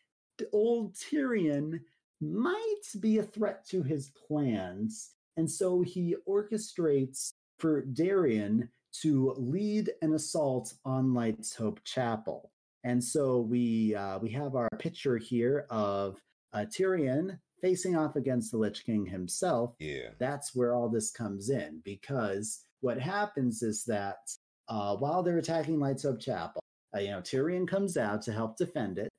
old 0.53 0.95
Tirion 0.95 1.79
might 2.21 2.81
be 2.99 3.17
a 3.17 3.23
threat 3.23 3.65
to 3.69 3.83
his 3.83 4.11
plans. 4.27 5.11
And 5.39 5.49
so 5.49 5.81
he 5.81 6.17
orchestrates 6.27 7.31
for 7.59 7.85
Darion 7.85 8.67
to 9.01 9.33
lead 9.37 9.89
an 10.01 10.13
assault 10.13 10.73
on 10.83 11.13
Light's 11.13 11.55
Hope 11.55 11.79
Chapel. 11.85 12.51
And 12.83 13.01
so 13.01 13.39
we 13.39 13.95
uh, 13.95 14.19
we 14.19 14.31
have 14.31 14.55
our 14.55 14.67
picture 14.79 15.17
here 15.17 15.65
of 15.69 16.19
uh, 16.51 16.65
Tirion 16.65 17.39
facing 17.61 17.95
off 17.95 18.17
against 18.17 18.51
the 18.51 18.57
Lich 18.57 18.85
King 18.85 19.05
himself 19.05 19.75
yeah. 19.79 20.09
that's 20.17 20.55
where 20.55 20.73
all 20.73 20.89
this 20.89 21.11
comes 21.11 21.49
in 21.49 21.81
because 21.83 22.65
what 22.81 22.97
happens 22.99 23.61
is 23.63 23.83
that 23.85 24.17
uh, 24.67 24.95
while 24.95 25.23
they're 25.23 25.37
attacking 25.37 25.79
Lights 25.79 26.03
Hope 26.03 26.19
Chapel, 26.19 26.61
uh, 26.95 26.99
you 26.99 27.11
know, 27.11 27.21
Tirion 27.21 27.65
comes 27.65 27.95
out 27.95 28.21
to 28.23 28.33
help 28.33 28.57
defend 28.57 28.97
it, 28.97 29.13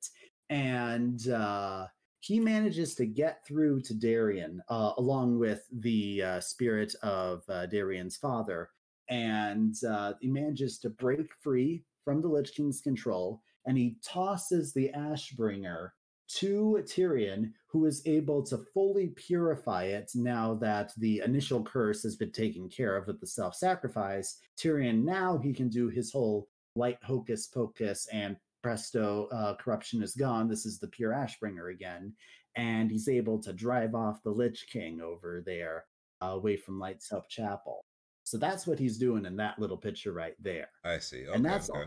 and 0.51 1.29
uh, 1.29 1.87
he 2.21 2.39
manages 2.39 2.95
to 2.95 3.05
get 3.05 3.45
through 3.45 3.81
to 3.81 3.93
Darion 3.93 4.59
uh, 4.69 4.93
along 4.97 5.39
with 5.39 5.65
the 5.71 6.23
uh, 6.23 6.39
spirit 6.39 6.95
of 7.01 7.43
uh, 7.49 7.65
Darion's 7.65 8.15
father, 8.15 8.69
and 9.09 9.75
uh, 9.83 10.13
he 10.21 10.29
manages 10.29 10.77
to 10.79 10.89
break 10.89 11.33
free 11.41 11.83
from 12.05 12.21
the 12.21 12.27
Lich 12.27 12.53
King's 12.55 12.79
control, 12.79 13.41
and 13.65 13.77
he 13.77 13.97
tosses 14.03 14.71
the 14.71 14.91
Ashbringer 14.95 15.89
to 16.35 16.81
Tirion, 16.85 17.51
who 17.67 17.85
is 17.85 18.01
able 18.05 18.43
to 18.43 18.59
fully 18.73 19.07
purify 19.07 19.85
it 19.85 20.11
now 20.15 20.53
that 20.55 20.93
the 20.97 21.21
initial 21.25 21.63
curse 21.63 22.03
has 22.03 22.15
been 22.15 22.31
taken 22.31 22.69
care 22.69 22.95
of 22.95 23.07
with 23.07 23.19
the 23.19 23.27
self 23.27 23.55
sacrifice. 23.55 24.37
Tirion 24.57 25.03
now 25.03 25.37
he 25.37 25.53
can 25.53 25.69
do 25.69 25.89
his 25.89 26.11
whole 26.11 26.47
light 26.75 26.99
hocus 27.03 27.47
pocus 27.47 28.07
and 28.13 28.37
presto, 28.61 29.27
uh, 29.31 29.55
corruption 29.55 30.01
is 30.03 30.13
gone. 30.15 30.47
This 30.47 30.65
is 30.65 30.79
the 30.79 30.87
pure 30.87 31.11
Ashbringer 31.13 31.71
again. 31.73 32.13
And 32.55 32.91
he's 32.91 33.07
able 33.07 33.39
to 33.43 33.53
drive 33.53 33.95
off 33.95 34.23
the 34.23 34.31
Lich 34.31 34.65
King 34.71 35.01
over 35.01 35.41
there 35.45 35.85
uh, 36.21 36.27
away 36.31 36.57
from 36.57 36.79
Light's 36.79 37.09
Hope 37.09 37.29
Chapel. 37.29 37.81
So 38.23 38.37
that's 38.37 38.67
what 38.67 38.79
he's 38.79 38.97
doing 38.97 39.25
in 39.25 39.35
that 39.37 39.57
little 39.59 39.77
picture 39.77 40.13
right 40.13 40.35
there. 40.39 40.69
I 40.83 40.99
see. 40.99 41.25
Okay, 41.27 41.35
and 41.35 41.43
that's 41.45 41.69
okay. 41.69 41.79
all, 41.79 41.85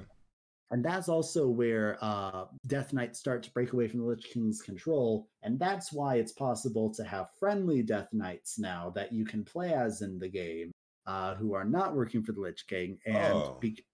and 0.71 0.85
that's 0.85 1.09
also 1.09 1.47
where 1.49 1.99
uh, 2.03 2.47
Death 2.67 2.93
Knights 2.93 3.19
start 3.19 3.43
to 3.45 3.51
break 3.53 3.73
away 3.73 3.87
from 3.89 4.01
the 4.01 4.07
Lich 4.07 4.25
King's 4.33 4.61
control, 4.61 5.29
and 5.43 5.59
that's 5.59 5.93
why 5.93 6.17
it's 6.17 6.33
possible 6.33 6.93
to 6.95 7.05
have 7.05 7.29
friendly 7.39 7.83
Death 7.83 8.09
Knights 8.13 8.59
now 8.59 8.91
that 8.97 9.13
you 9.13 9.25
can 9.25 9.45
play 9.45 9.73
as 9.75 10.03
in 10.03 10.19
the 10.19 10.29
game, 10.29 10.73
uh, 11.07 11.35
who 11.37 11.53
are 11.55 11.65
not 11.65 11.95
working 11.95 12.23
for 12.23 12.33
the 12.33 12.41
Lich 12.41 12.67
King, 12.67 12.99
and 13.07 13.33
Oh. 13.35 13.59
be- 13.61 13.85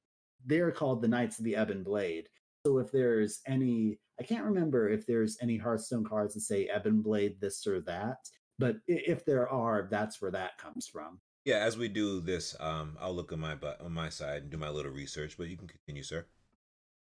they're 0.46 0.72
called 0.72 1.02
the 1.02 1.08
Knights 1.08 1.38
of 1.38 1.44
the 1.44 1.56
Ebon 1.60 1.82
Blade. 1.82 2.28
So 2.66 2.78
if 2.78 2.92
there's 2.92 3.40
any, 3.46 3.98
I 4.20 4.22
can't 4.22 4.44
remember 4.44 4.88
if 4.90 5.06
there's 5.06 5.38
any 5.40 5.56
Hearthstone 5.56 6.04
cards 6.04 6.34
that 6.34 6.40
say 6.40 6.68
Ebon 6.74 7.00
Blade 7.00 7.40
this 7.40 7.66
or 7.66 7.80
that, 7.82 8.18
but 8.58 8.76
if 8.86 9.24
there 9.24 9.48
are, 9.48 9.88
that's 9.90 10.20
where 10.20 10.30
that 10.32 10.58
comes 10.58 10.86
from. 10.86 11.20
Yeah, 11.46 11.58
as 11.58 11.78
we 11.78 11.88
do 11.88 12.20
this, 12.20 12.54
um, 12.60 12.98
I'll 13.00 13.14
look 13.14 13.32
on 13.32 13.40
my 13.40 13.56
on 13.80 13.92
my 13.92 14.10
side 14.10 14.42
and 14.42 14.50
do 14.50 14.58
my 14.58 14.68
little 14.68 14.92
research. 14.92 15.38
But 15.38 15.48
you 15.48 15.56
can 15.56 15.68
continue, 15.68 16.02
sir. 16.02 16.26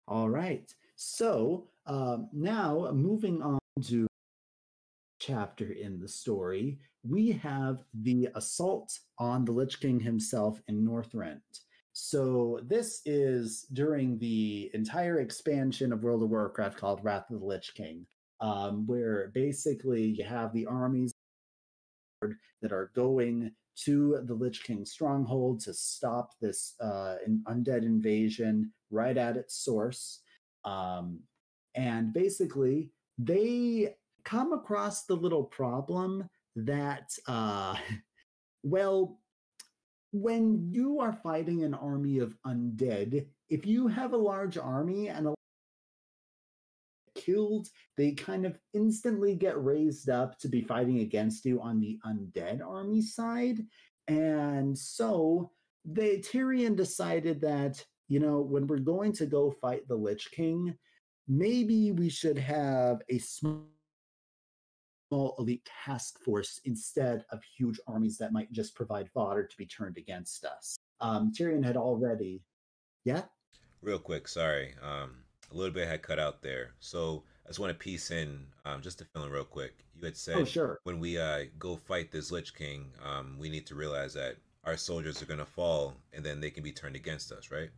All 0.07 0.27
right. 0.27 0.73
So 0.95 1.67
um, 1.85 2.29
now 2.33 2.89
moving 2.91 3.43
on 3.43 3.59
to 3.83 4.07
chapter 5.19 5.71
in 5.71 5.99
the 5.99 6.07
story, 6.07 6.79
we 7.07 7.31
have 7.31 7.83
the 7.93 8.29
assault 8.33 8.97
on 9.19 9.45
the 9.45 9.51
Lich 9.51 9.79
King 9.79 9.99
himself 9.99 10.59
in 10.67 10.83
Northrend. 10.83 11.41
So 11.93 12.59
this 12.63 13.01
is 13.05 13.67
during 13.71 14.17
the 14.17 14.71
entire 14.73 15.19
expansion 15.19 15.93
of 15.93 16.03
World 16.03 16.23
of 16.23 16.29
Warcraft 16.29 16.77
called 16.77 17.03
Wrath 17.03 17.29
of 17.29 17.39
the 17.39 17.45
Lich 17.45 17.73
King, 17.75 18.07
um, 18.41 18.87
where 18.87 19.31
basically 19.33 20.03
you 20.03 20.23
have 20.23 20.51
the 20.53 20.65
armies 20.65 21.13
that 22.61 22.71
are 22.71 22.91
going 22.95 23.51
to 23.75 24.19
the 24.25 24.33
Lich 24.33 24.63
King 24.63 24.85
stronghold 24.85 25.59
to 25.61 25.73
stop 25.73 26.31
this 26.41 26.73
uh, 26.81 27.15
undead 27.47 27.83
invasion 27.83 28.71
right 28.89 29.17
at 29.17 29.37
its 29.37 29.55
source. 29.55 30.21
Um, 30.65 31.19
and 31.75 32.11
basically, 32.11 32.91
they 33.19 33.95
come 34.23 34.53
across 34.53 35.05
the 35.05 35.15
little 35.15 35.43
problem 35.43 36.27
that, 36.55 37.11
uh, 37.27 37.75
well, 38.63 39.19
when 40.13 40.69
you 40.71 40.99
are 40.99 41.11
fighting 41.11 41.63
an 41.63 41.73
army 41.73 42.19
of 42.19 42.35
undead, 42.45 43.25
if 43.49 43.65
you 43.65 43.87
have 43.87 44.13
a 44.13 44.17
large 44.17 44.57
army 44.59 45.09
and 45.09 45.27
a 45.27 45.33
killed, 47.15 47.67
they 47.97 48.11
kind 48.11 48.45
of 48.45 48.57
instantly 48.73 49.35
get 49.35 49.61
raised 49.61 50.09
up 50.09 50.37
to 50.39 50.47
be 50.47 50.61
fighting 50.61 50.99
against 50.99 51.45
you 51.45 51.59
on 51.61 51.79
the 51.79 51.99
undead 52.05 52.61
army 52.61 53.01
side. 53.01 53.59
And 54.07 54.77
so 54.77 55.51
they 55.83 56.17
Tirion 56.17 56.75
decided 56.75 57.41
that, 57.41 57.83
you 58.07 58.19
know, 58.19 58.39
when 58.39 58.67
we're 58.67 58.77
going 58.77 59.13
to 59.13 59.25
go 59.25 59.51
fight 59.61 59.87
the 59.87 59.95
Lich 59.95 60.29
King, 60.31 60.75
maybe 61.27 61.91
we 61.91 62.09
should 62.09 62.37
have 62.37 63.01
a 63.09 63.17
small 63.17 63.65
elite 65.37 65.67
task 65.85 66.19
force 66.23 66.59
instead 66.65 67.25
of 67.31 67.41
huge 67.43 67.79
armies 67.87 68.17
that 68.17 68.33
might 68.33 68.51
just 68.51 68.75
provide 68.75 69.09
fodder 69.09 69.43
to 69.43 69.57
be 69.57 69.65
turned 69.65 69.97
against 69.97 70.45
us. 70.45 70.77
Um, 71.01 71.31
Tirion 71.31 71.63
had 71.63 71.77
already, 71.77 72.41
yeah, 73.05 73.23
Real 73.83 73.99
quick, 73.99 74.29
sorry. 74.29 74.73
Um, 74.81 75.17
a 75.51 75.55
little 75.55 75.73
bit 75.73 75.89
had 75.89 76.01
cut 76.01 76.17
out 76.17 76.41
there. 76.41 76.71
So 76.79 77.23
I 77.45 77.49
just 77.49 77.59
want 77.59 77.71
to 77.71 77.77
piece 77.77 78.11
in, 78.11 78.45
um, 78.63 78.81
just 78.81 78.97
to 78.99 79.05
fill 79.05 79.25
in 79.25 79.29
real 79.29 79.43
quick. 79.43 79.83
You 79.93 80.05
had 80.05 80.15
said 80.15 80.37
oh 80.37 80.45
sure, 80.45 80.79
when 80.83 80.99
we 80.99 81.17
uh 81.17 81.43
go 81.59 81.75
fight 81.75 82.09
this 82.09 82.31
Lich 82.31 82.55
King, 82.55 82.91
um, 83.05 83.35
we 83.37 83.49
need 83.49 83.67
to 83.67 83.75
realize 83.75 84.13
that 84.13 84.37
our 84.63 84.77
soldiers 84.77 85.21
are 85.21 85.25
gonna 85.25 85.45
fall, 85.45 85.95
and 86.13 86.25
then 86.25 86.39
they 86.39 86.49
can 86.49 86.63
be 86.63 86.71
turned 86.71 86.95
against 86.95 87.33
us, 87.33 87.51
right? 87.51 87.69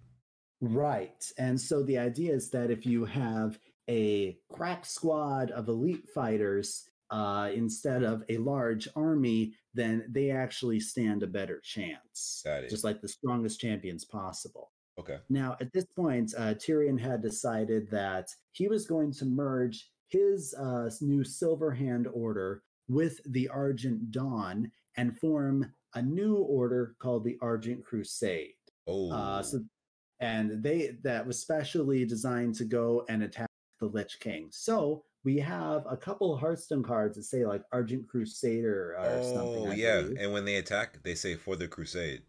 Right. 0.62 1.32
And 1.40 1.60
so 1.60 1.82
the 1.82 1.98
idea 1.98 2.34
is 2.34 2.52
that 2.52 2.70
if 2.70 2.86
you 2.86 3.04
have 3.06 3.58
a 3.90 4.38
crack 4.50 4.86
squad 4.86 5.50
of 5.52 5.68
elite 5.68 6.08
fighters 6.08 6.86
uh, 7.10 7.50
instead 7.54 8.04
of 8.04 8.24
a 8.30 8.38
large 8.38 8.88
army, 8.96 9.54
then 9.74 10.06
they 10.10 10.32
actually 10.32 10.80
stand 10.80 11.24
a 11.24 11.28
better 11.28 11.60
chance. 11.64 12.42
Just 12.70 12.84
like 12.84 13.02
the 13.02 13.08
strongest 13.08 13.60
champions 13.60 14.06
possible. 14.06 14.72
Okay. 14.98 15.18
Now, 15.30 15.58
at 15.60 15.74
this 15.74 15.86
point, 15.96 16.34
uh, 16.38 16.54
Tirion 16.54 17.00
had 17.00 17.22
decided 17.22 17.90
that 17.92 18.30
he 18.52 18.68
was 18.68 18.88
going 18.88 19.12
to 19.14 19.26
merge 19.26 19.90
his 20.08 20.54
uh, 20.54 20.90
new 21.02 21.24
Silver 21.24 21.72
Hand 21.72 22.08
Order 22.14 22.64
with 22.88 23.20
the 23.26 23.50
Argent 23.50 24.12
Dawn 24.12 24.72
and 24.98 25.18
form 25.20 25.74
a 25.96 26.02
new 26.02 26.36
order 26.38 26.96
called 27.00 27.24
the 27.24 27.38
Argent 27.42 27.84
Crusade. 27.84 28.54
Oh, 28.88 29.12
Uh, 29.12 29.42
so, 29.44 29.60
and 30.20 30.64
they 30.64 30.96
that 31.04 31.26
was 31.26 31.40
specially 31.40 32.06
designed 32.06 32.56
to 32.56 32.66
go 32.66 33.06
and 33.10 33.24
attack 33.24 33.50
the 33.80 33.88
Lich 33.88 34.20
King. 34.20 34.48
So 34.52 35.04
we 35.26 35.38
have 35.40 35.84
a 35.90 35.98
couple 35.98 36.38
Hearthstone 36.38 36.84
cards 36.84 37.18
that 37.18 37.24
say 37.24 37.46
like 37.46 37.64
Argent 37.74 38.08
Crusader 38.08 38.96
or 38.98 39.24
something. 39.24 39.68
oh 39.68 39.72
yeah. 39.72 40.04
And 40.20 40.32
when 40.32 40.46
they 40.46 40.56
attack, 40.56 41.02
they 41.04 41.16
say 41.16 41.36
for 41.36 41.56
the 41.58 41.68
crusade. 41.68 42.22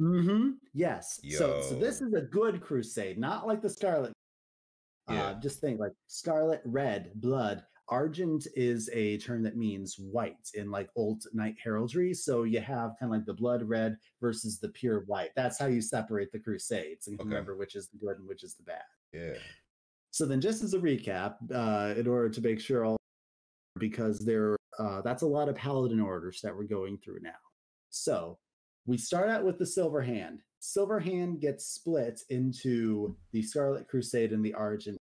Mm-hmm. 0.00 0.50
Yes. 0.72 1.20
So 1.30 1.60
so 1.62 1.74
this 1.74 2.00
is 2.00 2.14
a 2.14 2.22
good 2.22 2.60
crusade, 2.62 3.18
not 3.18 3.46
like 3.46 3.60
the 3.60 3.68
Scarlet. 3.68 4.12
Yeah. 5.10 5.22
Uh, 5.26 5.40
just 5.40 5.60
think 5.60 5.78
like 5.80 5.92
Scarlet, 6.06 6.62
Red, 6.64 7.10
Blood. 7.16 7.62
Argent 7.90 8.46
is 8.56 8.88
a 8.94 9.18
term 9.18 9.42
that 9.42 9.58
means 9.58 9.96
white 9.98 10.48
in 10.54 10.70
like 10.70 10.88
old 10.96 11.22
knight 11.34 11.56
heraldry. 11.62 12.14
So 12.14 12.44
you 12.44 12.58
have 12.60 12.92
kind 12.98 13.12
of 13.12 13.18
like 13.18 13.26
the 13.26 13.34
blood 13.34 13.62
red 13.62 13.98
versus 14.22 14.58
the 14.58 14.70
pure 14.70 15.00
white. 15.00 15.32
That's 15.36 15.58
how 15.58 15.66
you 15.66 15.82
separate 15.82 16.32
the 16.32 16.38
crusades 16.38 17.08
and 17.08 17.20
Okay. 17.20 17.28
remember 17.28 17.56
which 17.58 17.74
is 17.76 17.88
the 17.88 17.98
good 17.98 18.16
and 18.18 18.26
which 18.26 18.42
is 18.42 18.54
the 18.54 18.62
bad. 18.62 18.80
Yeah. 19.12 19.34
So 20.14 20.26
then, 20.26 20.40
just 20.40 20.62
as 20.62 20.74
a 20.74 20.78
recap, 20.78 21.38
uh, 21.52 21.92
in 21.98 22.06
order 22.06 22.28
to 22.28 22.40
make 22.40 22.60
sure 22.60 22.84
all, 22.84 22.96
because 23.80 24.20
there, 24.20 24.54
uh, 24.78 25.00
that's 25.00 25.22
a 25.22 25.26
lot 25.26 25.48
of 25.48 25.56
paladin 25.56 25.98
orders 25.98 26.40
that 26.44 26.56
we're 26.56 26.68
going 26.68 26.98
through 26.98 27.18
now. 27.20 27.32
So 27.90 28.38
we 28.86 28.96
start 28.96 29.28
out 29.28 29.44
with 29.44 29.58
the 29.58 29.66
Silver 29.66 30.00
Hand. 30.00 30.38
Silver 30.60 31.00
Hand 31.00 31.40
gets 31.40 31.66
split 31.66 32.20
into 32.30 33.16
the 33.32 33.42
Scarlet 33.42 33.88
Crusade 33.88 34.30
and 34.30 34.44
the 34.44 34.54
Argent. 34.54 34.98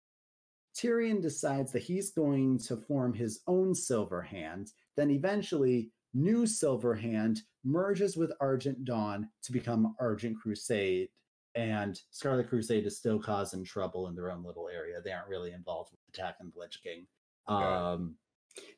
Tirion 0.76 1.22
decides 1.22 1.72
that 1.74 1.84
he's 1.84 2.10
going 2.10 2.58
to 2.62 2.76
form 2.76 3.14
his 3.14 3.42
own 3.46 3.76
Silver 3.76 4.24
Hand. 4.24 4.72
Then 4.98 5.12
eventually, 5.12 5.92
New 6.16 6.48
Silver 6.48 6.96
Hand 6.96 7.44
merges 7.64 8.18
with 8.18 8.34
Argent 8.42 8.84
Dawn 8.84 9.30
to 9.44 9.52
become 9.52 9.96
Argent 10.00 10.38
Crusade 10.42 11.10
and 11.56 12.00
Scarlet 12.12 12.50
Crusade 12.50 12.86
is 12.86 12.98
still 12.98 13.20
causing 13.20 13.64
trouble 13.64 14.08
in 14.08 14.16
their 14.16 14.32
own 14.32 14.44
little 14.44 14.70
area. 14.70 15.00
They 15.04 15.12
aren't 15.12 15.28
really 15.30 15.52
involved 15.52 15.92
with 15.92 16.00
attacking 16.10 16.52
the 16.54 16.60
Lich 16.60 16.80
King. 16.84 17.06
Um, 17.48 18.16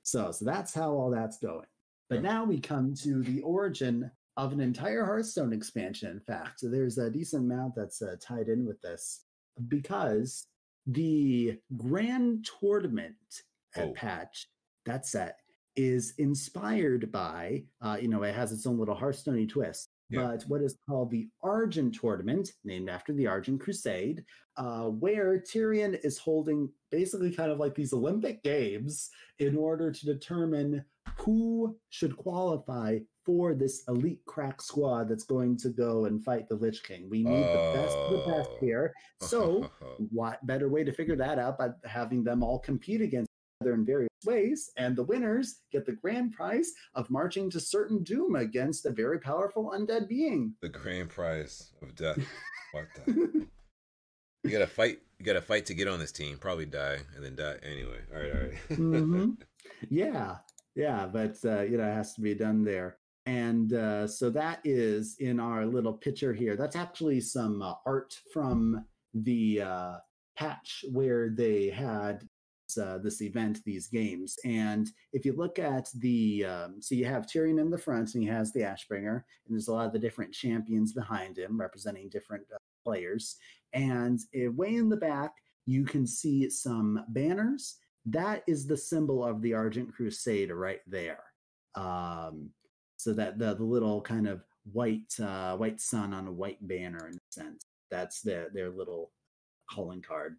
so, 0.03 0.31
so 0.31 0.45
that's 0.45 0.73
how 0.73 0.91
all 0.91 1.09
that's 1.09 1.37
going. 1.37 1.67
But 2.09 2.21
now 2.21 2.43
we 2.43 2.59
come 2.59 2.93
to 2.95 3.21
the 3.23 3.41
origin 3.41 4.11
of 4.37 4.51
an 4.53 4.59
entire 4.59 5.05
Hearthstone 5.05 5.53
expansion. 5.53 6.11
In 6.11 6.19
fact, 6.19 6.59
so 6.59 6.69
there's 6.69 6.97
a 6.97 7.09
decent 7.09 7.43
amount 7.51 7.73
that's 7.75 8.01
uh, 8.01 8.15
tied 8.21 8.47
in 8.49 8.65
with 8.65 8.79
this 8.81 9.23
because 9.67 10.47
the 10.87 11.57
Grand 11.77 12.47
Tournament 12.59 13.15
Oh. 13.77 13.91
patch 13.91 14.47
that 14.85 15.05
set 15.05 15.39
is 15.75 16.13
inspired 16.17 17.11
by, 17.11 17.65
uh, 17.81 17.97
you 17.99 18.07
know, 18.07 18.23
it 18.23 18.33
has 18.33 18.53
its 18.53 18.65
own 18.65 18.77
little 18.79 18.95
Hearthstone 18.95 19.47
twist 19.47 19.89
Yeah. 20.09 20.27
but 20.27 20.43
what 20.43 20.61
is 20.61 20.77
called 20.87 21.09
the 21.11 21.27
Argent 21.41 21.95
Tournament, 21.95 22.51
named 22.63 22.89
after 22.89 23.11
the 23.13 23.27
Argent 23.27 23.59
Crusade, 23.61 24.23
uh, 24.57 24.85
where 24.85 25.39
Tirion 25.39 25.97
is 26.03 26.17
holding 26.19 26.69
basically 26.91 27.31
kind 27.31 27.51
of 27.51 27.57
like 27.59 27.73
these 27.75 27.91
Olympic 27.93 28.43
Games 28.43 29.09
in 29.39 29.57
order 29.57 29.91
to 29.91 30.05
determine 30.05 30.83
who 31.19 31.75
should 31.89 32.15
qualify 32.17 32.99
for 33.25 33.55
this 33.55 33.83
elite 33.87 34.21
crack 34.25 34.61
squad 34.61 35.09
that's 35.09 35.23
going 35.23 35.57
to 35.57 35.69
go 35.69 36.05
and 36.05 36.23
fight 36.23 36.47
the 36.47 36.55
Lich 36.55 36.83
King. 36.83 37.07
We 37.09 37.23
need 37.23 37.43
the 37.43 37.71
best 37.75 37.95
of 37.97 38.11
the 38.11 38.31
best 38.31 38.49
Oh. 38.53 38.57
here. 38.61 38.93
So, 39.21 39.69
what 40.11 40.45
better 40.45 40.69
way 40.69 40.83
to 40.83 40.91
figure 40.93 41.15
that 41.15 41.39
out 41.39 41.57
by 41.57 41.69
having 41.85 42.23
them 42.23 42.43
all 42.43 42.59
compete 42.59 43.01
against 43.01 43.29
each 43.29 43.65
other 43.65 43.73
in 43.73 43.85
various 43.85 44.09
ways 44.25 44.71
and 44.77 44.95
the 44.95 45.03
winners 45.03 45.61
get 45.71 45.85
the 45.85 45.91
grand 45.91 46.33
prize 46.33 46.71
of 46.95 47.09
marching 47.09 47.49
to 47.51 47.59
certain 47.59 48.03
doom 48.03 48.35
against 48.35 48.85
a 48.85 48.91
very 48.91 49.19
powerful 49.19 49.71
undead 49.75 50.07
being 50.07 50.53
the 50.61 50.69
grand 50.69 51.09
prize 51.09 51.71
of 51.81 51.95
death. 51.95 52.19
What 52.73 52.87
the? 53.05 53.47
You 54.43 54.49
gotta 54.51 54.67
fight 54.67 54.99
you 55.19 55.25
got 55.25 55.33
to 55.33 55.41
fight 55.41 55.65
to 55.67 55.73
get 55.73 55.87
on 55.87 55.99
this 55.99 56.11
team. 56.11 56.37
Probably 56.37 56.65
die 56.65 56.99
and 57.15 57.23
then 57.23 57.35
die 57.35 57.55
anyway. 57.63 57.99
All 58.13 58.21
right, 58.21 58.31
all 58.31 58.41
right. 58.41 58.53
mm-hmm. 58.69 59.29
Yeah, 59.89 60.37
yeah, 60.75 61.07
but 61.11 61.37
uh, 61.43 61.61
you 61.61 61.77
know, 61.77 61.89
it 61.89 61.93
has 61.93 62.13
to 62.15 62.21
be 62.21 62.33
done 62.33 62.63
there. 62.63 62.97
And 63.25 63.73
uh, 63.73 64.07
so 64.07 64.29
that 64.29 64.59
is 64.63 65.15
in 65.19 65.39
our 65.39 65.65
little 65.65 65.93
picture 65.93 66.33
here. 66.33 66.55
That's 66.55 66.75
actually 66.75 67.21
some 67.21 67.61
uh, 67.61 67.73
art 67.85 68.17
from 68.31 68.85
the 69.13 69.61
uh, 69.61 69.95
patch 70.37 70.85
where 70.91 71.29
they 71.29 71.69
had 71.69 72.27
uh, 72.77 72.99
this 73.01 73.21
event, 73.21 73.59
these 73.65 73.87
games. 73.87 74.37
And 74.45 74.89
if 75.13 75.25
you 75.25 75.33
look 75.33 75.59
at 75.59 75.89
the, 75.99 76.45
um, 76.45 76.81
so 76.81 76.95
you 76.95 77.05
have 77.05 77.25
Tirion 77.25 77.59
in 77.59 77.69
the 77.69 77.77
front 77.77 78.13
and 78.13 78.23
he 78.23 78.29
has 78.29 78.51
the 78.51 78.61
Ashbringer, 78.61 79.23
and 79.45 79.49
there's 79.49 79.67
a 79.67 79.73
lot 79.73 79.87
of 79.87 79.93
the 79.93 79.99
different 79.99 80.33
champions 80.33 80.93
behind 80.93 81.37
him 81.37 81.59
representing 81.59 82.09
different 82.09 82.45
uh, 82.53 82.57
players. 82.83 83.35
And 83.73 84.19
uh, 84.35 84.51
way 84.51 84.75
in 84.75 84.89
the 84.89 84.97
back, 84.97 85.33
you 85.65 85.85
can 85.85 86.05
see 86.05 86.49
some 86.49 87.03
banners. 87.09 87.77
That 88.05 88.43
is 88.47 88.67
the 88.67 88.77
symbol 88.77 89.23
of 89.23 89.41
the 89.41 89.53
Argent 89.53 89.93
Crusade 89.93 90.51
right 90.51 90.81
there. 90.87 91.23
Um, 91.75 92.51
so 92.97 93.13
that 93.13 93.37
the, 93.37 93.55
the 93.55 93.63
little 93.63 94.01
kind 94.01 94.27
of 94.27 94.43
white 94.71 95.13
uh, 95.19 95.55
white 95.57 95.79
sun 95.79 96.13
on 96.13 96.27
a 96.27 96.31
white 96.31 96.65
banner 96.67 97.07
in 97.07 97.15
a 97.15 97.19
sense. 97.29 97.65
That's 97.91 98.21
their 98.21 98.49
their 98.53 98.69
little 98.69 99.11
calling 99.69 100.01
card. 100.01 100.37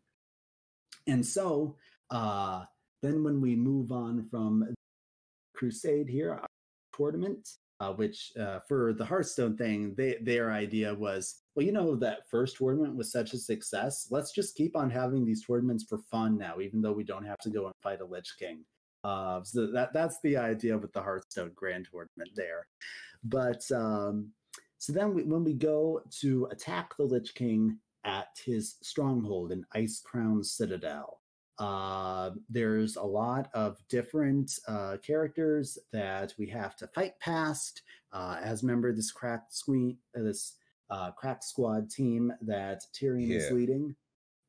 And 1.07 1.25
so 1.25 1.77
uh, 2.11 2.65
then 3.03 3.23
when 3.23 3.41
we 3.41 3.55
move 3.55 3.93
on 3.93 4.27
from 4.31 4.75
Crusade 5.55 6.09
here, 6.09 6.41
tournament, 6.97 7.49
uh, 7.81 7.93
which 7.93 8.33
uh, 8.41 8.61
for 8.67 8.95
the 8.95 9.05
Hearthstone 9.05 9.57
thing, 9.57 9.95
they, 9.97 10.17
their 10.23 10.53
idea 10.53 10.95
was, 10.95 11.43
well, 11.55 11.67
you 11.67 11.73
know, 11.73 11.95
that 11.97 12.29
first 12.31 12.57
tournament 12.57 12.97
was 12.97 13.13
such 13.13 13.33
a 13.33 13.39
success. 13.39 14.09
Let's 14.11 14.33
just 14.33 14.57
keep 14.57 14.77
on 14.77 14.91
having 14.91 15.25
these 15.25 15.45
tournaments 15.45 15.85
for 15.89 15.99
fun 16.11 16.39
now, 16.39 16.61
even 16.61 16.81
though 16.81 16.93
we 16.93 17.05
don't 17.05 17.27
have 17.27 17.39
to 17.41 17.51
go 17.51 17.67
and 17.67 17.75
fight 17.83 18.01
a 18.01 18.05
Lich 18.05 18.35
King. 18.39 18.65
Uh, 19.05 19.43
so 19.45 19.67
that 19.69 19.93
that's 19.93 20.19
the 20.25 20.37
idea 20.37 20.77
with 20.77 20.93
the 20.93 21.03
Hearthstone 21.03 21.53
Grand 21.55 21.87
Tournament 21.91 22.31
there. 22.35 22.67
But 23.23 23.63
um, 23.71 24.31
so 24.79 24.93
then 24.93 25.15
we, 25.15 25.23
when 25.23 25.45
we 25.45 25.55
go 25.55 26.03
to 26.21 26.49
attack 26.51 26.97
the 26.97 27.05
Lich 27.05 27.35
King 27.35 27.79
at 28.05 28.29
his 28.45 28.77
stronghold 28.83 29.53
in 29.53 29.65
Icecrown 29.77 30.45
Citadel, 30.45 31.21
uh, 31.59 32.31
there's 32.49 32.97
a 32.97 33.03
lot 33.03 33.49
of 33.55 33.77
different 33.89 34.53
uh, 34.69 34.97
characters 35.05 35.79
that 35.93 36.35
we 36.39 36.47
have 36.47 36.77
to 36.77 36.87
fight 36.89 37.19
past 37.21 37.83
uh, 38.13 38.39
as 38.43 38.63
member 38.63 38.89
of 38.89 38.97
this 38.97 39.11
crack 39.13 39.51
squeen, 39.51 39.97
uh, 40.19 40.23
this 40.23 40.55
uh, 40.91 41.11
crack 41.13 41.43
squad 41.43 41.91
team 41.91 42.33
that 42.43 42.83
Tirion 42.93 43.29
yeah. 43.29 43.39
is 43.39 43.51
leading, 43.51 43.95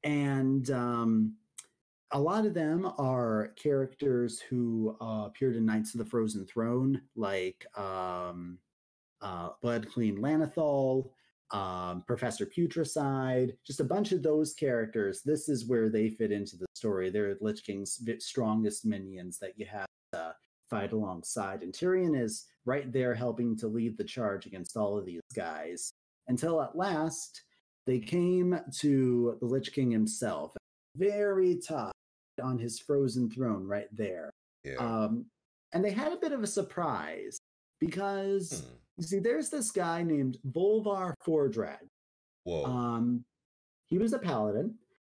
and 0.03 0.69
um, 0.71 1.33
a 2.11 2.19
lot 2.19 2.45
of 2.45 2.53
them 2.53 2.91
are 2.97 3.53
characters 3.61 4.39
who 4.39 4.95
uh, 5.01 5.23
appeared 5.25 5.55
in 5.55 5.65
Knights 5.65 5.93
of 5.93 5.99
the 5.99 6.05
Frozen 6.05 6.45
Throne, 6.45 7.01
like 7.15 7.65
um, 7.75 8.59
Blood 9.61 9.91
Queen 9.91 10.17
Lana'thel, 10.17 11.09
um, 11.51 12.03
Professor 12.05 12.45
Putricide, 12.45 13.55
just 13.65 13.79
a 13.79 13.85
bunch 13.85 14.11
of 14.11 14.21
those 14.21 14.53
characters. 14.53 15.21
This 15.23 15.49
is 15.49 15.67
where 15.67 15.89
they 15.89 16.09
fit 16.09 16.31
into 16.31 16.57
the 16.57 16.66
story. 16.77 17.09
They're 17.09 17.35
Lich 17.41 17.63
King's 17.63 17.99
strongest 18.19 18.85
minions 18.85 19.37
that 19.39 19.53
you 19.57 19.65
have 19.65 19.87
to 20.13 20.35
fight 20.69 20.93
alongside. 20.93 21.63
And 21.63 21.73
Tirion 21.73 22.19
is 22.19 22.45
right 22.65 22.91
there 22.91 23.13
helping 23.13 23.57
to 23.57 23.67
lead 23.67 23.97
the 23.97 24.03
charge 24.03 24.45
against 24.45 24.77
all 24.77 24.97
of 24.97 25.05
these 25.05 25.21
guys 25.35 25.91
until 26.27 26.61
at 26.61 26.75
last 26.75 27.43
they 27.85 27.99
came 27.99 28.59
to 28.79 29.37
the 29.39 29.45
Lich 29.45 29.73
King 29.73 29.91
himself, 29.91 30.53
very 30.95 31.55
top 31.55 31.91
on 32.41 32.59
his 32.59 32.79
frozen 32.79 33.29
throne 33.29 33.65
right 33.65 33.87
there. 33.91 34.29
Yeah. 34.63 34.75
Um, 34.75 35.25
and 35.73 35.83
they 35.83 35.91
had 35.91 36.11
a 36.11 36.17
bit 36.17 36.31
of 36.31 36.43
a 36.43 36.47
surprise 36.47 37.37
because. 37.79 38.63
Hmm 38.65 38.73
you 38.97 39.03
see, 39.03 39.19
there's 39.19 39.49
this 39.49 39.71
guy 39.71 40.01
named 40.01 40.37
Bolvar 40.43 41.13
Fordragon. 41.25 41.87
Whoa. 42.43 42.65
Um, 42.65 43.23
he 43.85 43.97
was 43.97 44.13
a 44.13 44.19
paladin. 44.19 44.75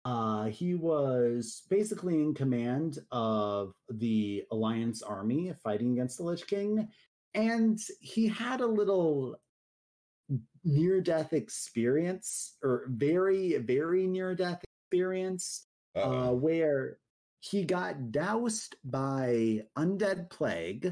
Uh, 0.10 0.46
he 0.46 0.74
was 0.74 1.62
basically 1.70 2.16
in 2.16 2.34
command 2.34 2.98
of 3.12 3.74
the 3.90 4.44
Alliance 4.52 5.04
army 5.04 5.54
fighting 5.64 5.94
against 5.94 6.18
the 6.18 6.24
Lich 6.24 6.48
King, 6.48 6.88
and 7.36 7.78
he 8.00 8.28
had 8.28 8.62
a 8.62 8.66
little 8.66 9.36
near 10.64 11.00
death 11.00 11.34
experience, 11.34 12.58
or 12.64 12.86
very, 12.88 13.58
very 13.58 14.08
near 14.08 14.34
death 14.34 14.64
experience, 14.88 15.68
uh, 15.96 16.30
where 16.30 16.98
he 17.42 17.64
got 17.64 18.12
doused 18.12 18.78
by 18.84 19.62
undead 19.78 20.32
plague 20.32 20.92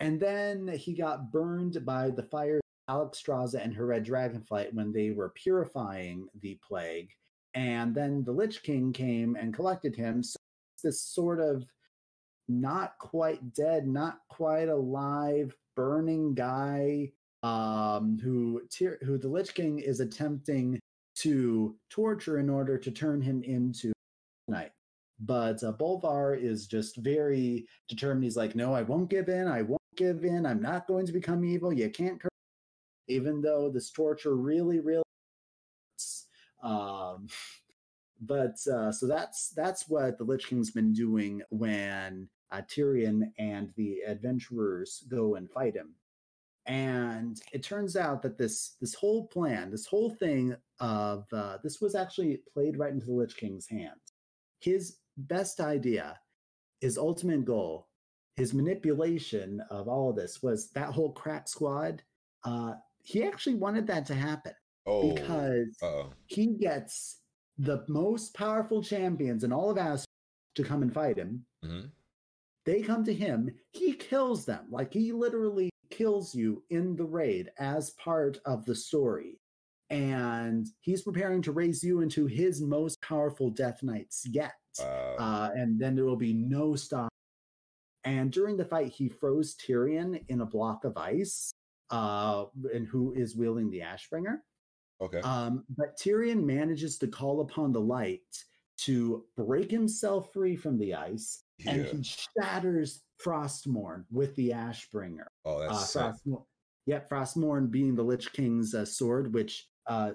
and 0.00 0.18
then 0.18 0.66
he 0.66 0.94
got 0.94 1.30
burned 1.30 1.84
by 1.86 2.10
the 2.10 2.24
fire 2.24 2.60
Alexstrasza 2.90 3.62
and 3.62 3.72
her 3.72 3.86
red 3.86 4.04
dragonflight 4.04 4.74
when 4.74 4.92
they 4.92 5.10
were 5.10 5.32
purifying 5.36 6.26
the 6.40 6.58
plague. 6.66 7.10
And 7.54 7.94
then 7.94 8.24
the 8.24 8.32
Lich 8.32 8.62
King 8.62 8.92
came 8.92 9.36
and 9.36 9.54
collected 9.54 9.94
him. 9.94 10.22
So 10.22 10.36
this 10.82 11.00
sort 11.00 11.40
of 11.40 11.64
not 12.48 12.98
quite 12.98 13.54
dead, 13.54 13.86
not 13.86 14.20
quite 14.28 14.68
alive, 14.68 15.54
burning 15.76 16.34
guy 16.34 17.12
um, 17.42 18.18
who 18.22 18.62
who 19.02 19.18
the 19.18 19.28
Lich 19.28 19.54
King 19.54 19.78
is 19.78 20.00
attempting 20.00 20.78
to 21.16 21.76
torture 21.90 22.38
in 22.38 22.48
order 22.48 22.78
to 22.78 22.90
turn 22.90 23.20
him 23.20 23.42
into 23.42 23.92
night. 24.48 24.72
But 25.20 25.62
uh, 25.62 25.72
Bolvar 25.72 26.40
is 26.40 26.66
just 26.66 26.96
very 26.96 27.66
determined. 27.88 28.24
He's 28.24 28.36
like, 28.36 28.56
no, 28.56 28.74
I 28.74 28.82
won't 28.82 29.10
give 29.10 29.28
in. 29.28 29.46
I 29.46 29.62
won't 29.62 29.80
give 29.96 30.24
in. 30.24 30.46
I'm 30.46 30.60
not 30.60 30.86
going 30.86 31.06
to 31.06 31.12
become 31.12 31.44
evil. 31.44 31.72
You 31.72 31.90
can't, 31.90 32.20
even 33.08 33.40
though 33.40 33.70
this 33.70 33.90
torture 33.90 34.36
really, 34.36 34.80
really. 34.80 35.01
Um, 36.62 37.28
but 38.20 38.56
uh, 38.66 38.92
so 38.92 39.06
that's 39.06 39.50
that's 39.50 39.88
what 39.88 40.18
the 40.18 40.24
Lich 40.24 40.46
King's 40.46 40.70
been 40.70 40.92
doing 40.92 41.42
when 41.50 42.28
uh, 42.50 42.62
Tirion 42.62 43.32
and 43.38 43.72
the 43.76 44.00
adventurers 44.06 45.04
go 45.08 45.34
and 45.34 45.50
fight 45.50 45.74
him. 45.74 45.94
And 46.66 47.40
it 47.52 47.64
turns 47.64 47.96
out 47.96 48.22
that 48.22 48.38
this 48.38 48.76
this 48.80 48.94
whole 48.94 49.26
plan, 49.26 49.70
this 49.70 49.86
whole 49.86 50.10
thing 50.10 50.54
of 50.78 51.26
uh, 51.32 51.58
this 51.62 51.80
was 51.80 51.94
actually 51.94 52.40
played 52.52 52.78
right 52.78 52.92
into 52.92 53.06
the 53.06 53.12
Lich 53.12 53.36
King's 53.36 53.66
hands. 53.66 54.12
His 54.60 54.98
best 55.16 55.60
idea, 55.60 56.20
his 56.80 56.96
ultimate 56.96 57.44
goal 57.44 57.88
his 58.36 58.54
manipulation 58.54 59.62
of 59.70 59.88
all 59.88 60.10
of 60.10 60.16
this 60.16 60.42
was 60.42 60.70
that 60.70 60.88
whole 60.88 61.12
crack 61.12 61.48
squad. 61.48 62.02
Uh, 62.44 62.74
he 63.02 63.24
actually 63.24 63.54
wanted 63.54 63.86
that 63.86 64.06
to 64.06 64.14
happen 64.14 64.52
oh, 64.86 65.14
because 65.14 65.76
uh-oh. 65.82 66.12
he 66.26 66.54
gets 66.58 67.20
the 67.58 67.84
most 67.88 68.34
powerful 68.34 68.82
champions 68.82 69.44
in 69.44 69.52
all 69.52 69.70
of 69.70 69.76
Azeroth 69.76 70.04
to 70.54 70.64
come 70.64 70.82
and 70.82 70.92
fight 70.92 71.18
him. 71.18 71.44
Mm-hmm. 71.64 71.86
They 72.64 72.82
come 72.82 73.04
to 73.04 73.14
him. 73.14 73.50
He 73.72 73.94
kills 73.94 74.44
them. 74.44 74.66
Like 74.70 74.92
he 74.92 75.12
literally 75.12 75.70
kills 75.90 76.34
you 76.34 76.62
in 76.70 76.96
the 76.96 77.04
raid 77.04 77.50
as 77.58 77.90
part 77.92 78.38
of 78.46 78.64
the 78.64 78.74
story. 78.74 79.38
And 79.90 80.66
he's 80.80 81.02
preparing 81.02 81.42
to 81.42 81.52
raise 81.52 81.82
you 81.82 82.00
into 82.00 82.26
his 82.26 82.62
most 82.62 83.00
powerful 83.02 83.50
Death 83.50 83.82
Knights 83.82 84.26
yet. 84.30 84.54
Uh, 84.80 85.50
and 85.54 85.78
then 85.78 85.94
there 85.94 86.06
will 86.06 86.16
be 86.16 86.32
no 86.32 86.74
stop 86.76 87.12
and 88.04 88.32
during 88.32 88.56
the 88.56 88.64
fight, 88.64 88.88
he 88.88 89.08
froze 89.08 89.54
Tirion 89.54 90.24
in 90.28 90.40
a 90.40 90.46
block 90.46 90.84
of 90.84 90.96
ice, 90.96 91.52
uh, 91.90 92.46
and 92.74 92.86
who 92.86 93.12
is 93.12 93.36
wielding 93.36 93.70
the 93.70 93.80
Ashbringer. 93.80 94.38
Okay. 95.02 95.20
Um, 95.20 95.64
but 95.76 95.98
Tirion 95.98 96.44
manages 96.44 96.98
to 96.98 97.08
call 97.08 97.40
upon 97.40 97.72
the 97.72 97.80
light 97.80 98.20
to 98.78 99.24
break 99.36 99.70
himself 99.70 100.32
free 100.32 100.56
from 100.56 100.78
the 100.78 100.94
ice, 100.94 101.44
yeah. 101.58 101.72
and 101.72 101.86
he 101.86 102.02
shatters 102.02 103.02
Frostmourne 103.24 104.04
with 104.10 104.34
the 104.36 104.50
Ashbringer. 104.50 105.26
Oh, 105.44 105.60
that's 105.60 105.94
uh, 105.96 106.12
Frostmourne, 106.12 106.44
Yep, 106.86 107.10
Frostmourne 107.10 107.70
being 107.70 107.94
the 107.94 108.02
Lich 108.02 108.32
King's 108.32 108.74
uh, 108.74 108.84
sword, 108.84 109.32
which 109.34 109.68
uh, 109.86 110.12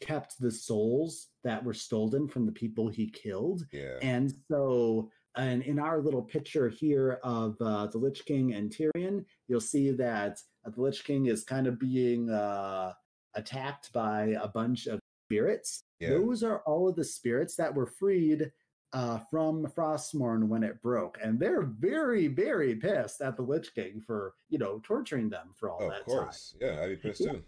kept 0.00 0.38
the 0.40 0.50
souls 0.50 1.28
that 1.44 1.62
were 1.62 1.74
stolen 1.74 2.28
from 2.28 2.46
the 2.46 2.52
people 2.52 2.88
he 2.88 3.10
killed. 3.10 3.66
Yeah. 3.72 3.98
And 4.02 4.32
so 4.50 5.10
and 5.36 5.62
in 5.62 5.78
our 5.78 6.00
little 6.00 6.22
picture 6.22 6.68
here 6.68 7.20
of 7.22 7.56
uh, 7.60 7.86
the 7.86 7.98
Lich 7.98 8.24
King 8.24 8.54
and 8.54 8.70
Tirion, 8.70 9.24
you'll 9.46 9.60
see 9.60 9.90
that 9.92 10.40
uh, 10.66 10.70
the 10.70 10.80
Lich 10.80 11.04
King 11.04 11.26
is 11.26 11.44
kind 11.44 11.66
of 11.66 11.78
being 11.78 12.30
uh, 12.30 12.92
attacked 13.34 13.92
by 13.92 14.36
a 14.40 14.48
bunch 14.48 14.86
of 14.86 15.00
spirits. 15.26 15.82
Yeah. 16.00 16.10
Those 16.10 16.42
are 16.42 16.60
all 16.66 16.88
of 16.88 16.96
the 16.96 17.04
spirits 17.04 17.56
that 17.56 17.74
were 17.74 17.86
freed 17.86 18.50
uh, 18.92 19.18
from 19.30 19.66
Frostmourne 19.66 20.48
when 20.48 20.64
it 20.64 20.82
broke, 20.82 21.18
and 21.22 21.38
they're 21.38 21.62
very, 21.62 22.26
very 22.26 22.74
pissed 22.74 23.20
at 23.20 23.36
the 23.36 23.42
Lich 23.42 23.72
King 23.74 24.02
for 24.04 24.34
you 24.48 24.58
know 24.58 24.80
torturing 24.82 25.28
them 25.30 25.50
for 25.54 25.70
all 25.70 25.78
oh, 25.80 25.88
that 25.90 26.06
time. 26.06 26.18
Of 26.18 26.24
course, 26.24 26.56
time. 26.60 26.68
yeah, 26.74 26.82
I'd 26.82 26.88
be 26.88 26.96
pissed 26.96 27.22
too. 27.22 27.42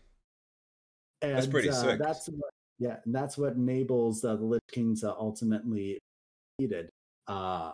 And, 1.22 1.36
that's 1.36 1.46
pretty 1.46 1.70
uh, 1.70 1.72
sick. 1.72 1.98
That's 1.98 2.28
what 2.28 2.52
yeah, 2.78 2.96
and 3.04 3.14
that's 3.14 3.36
what 3.36 3.54
enables 3.54 4.24
uh, 4.24 4.36
the 4.36 4.44
Lich 4.44 4.62
King 4.70 4.96
to 4.96 5.12
ultimately 5.12 5.98
defeated. 6.58 6.90
Uh, 7.26 7.72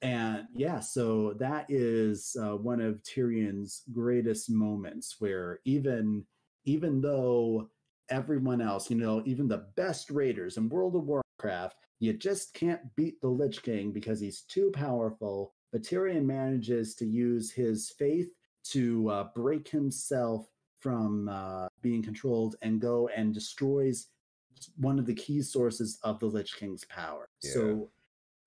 and 0.00 0.46
yeah, 0.54 0.80
so 0.80 1.34
that 1.38 1.66
is 1.68 2.36
uh, 2.40 2.56
one 2.56 2.80
of 2.80 3.02
Tirion's 3.02 3.82
greatest 3.92 4.50
moments, 4.50 5.16
where 5.20 5.60
even 5.64 6.24
even 6.64 7.00
though 7.00 7.70
everyone 8.08 8.60
else, 8.60 8.90
you 8.90 8.96
know, 8.96 9.22
even 9.24 9.48
the 9.48 9.66
best 9.76 10.10
raiders 10.10 10.56
in 10.56 10.68
World 10.68 10.96
of 10.96 11.04
Warcraft, 11.04 11.76
you 12.00 12.12
just 12.12 12.54
can't 12.54 12.80
beat 12.96 13.20
the 13.20 13.28
Lich 13.28 13.62
King 13.62 13.92
because 13.92 14.20
he's 14.20 14.42
too 14.42 14.70
powerful. 14.74 15.54
But 15.72 15.82
Tirion 15.82 16.24
manages 16.24 16.94
to 16.96 17.06
use 17.06 17.50
his 17.50 17.90
faith 17.98 18.28
to 18.64 19.08
uh, 19.08 19.28
break 19.34 19.68
himself 19.68 20.46
from 20.80 21.28
uh, 21.28 21.68
being 21.80 22.02
controlled 22.02 22.56
and 22.62 22.80
go 22.80 23.08
and 23.08 23.32
destroys 23.32 24.08
one 24.76 24.98
of 24.98 25.06
the 25.06 25.14
key 25.14 25.42
sources 25.42 25.98
of 26.02 26.18
the 26.18 26.26
Lich 26.26 26.56
King's 26.56 26.84
power. 26.84 27.28
Yeah. 27.42 27.52
So 27.52 27.90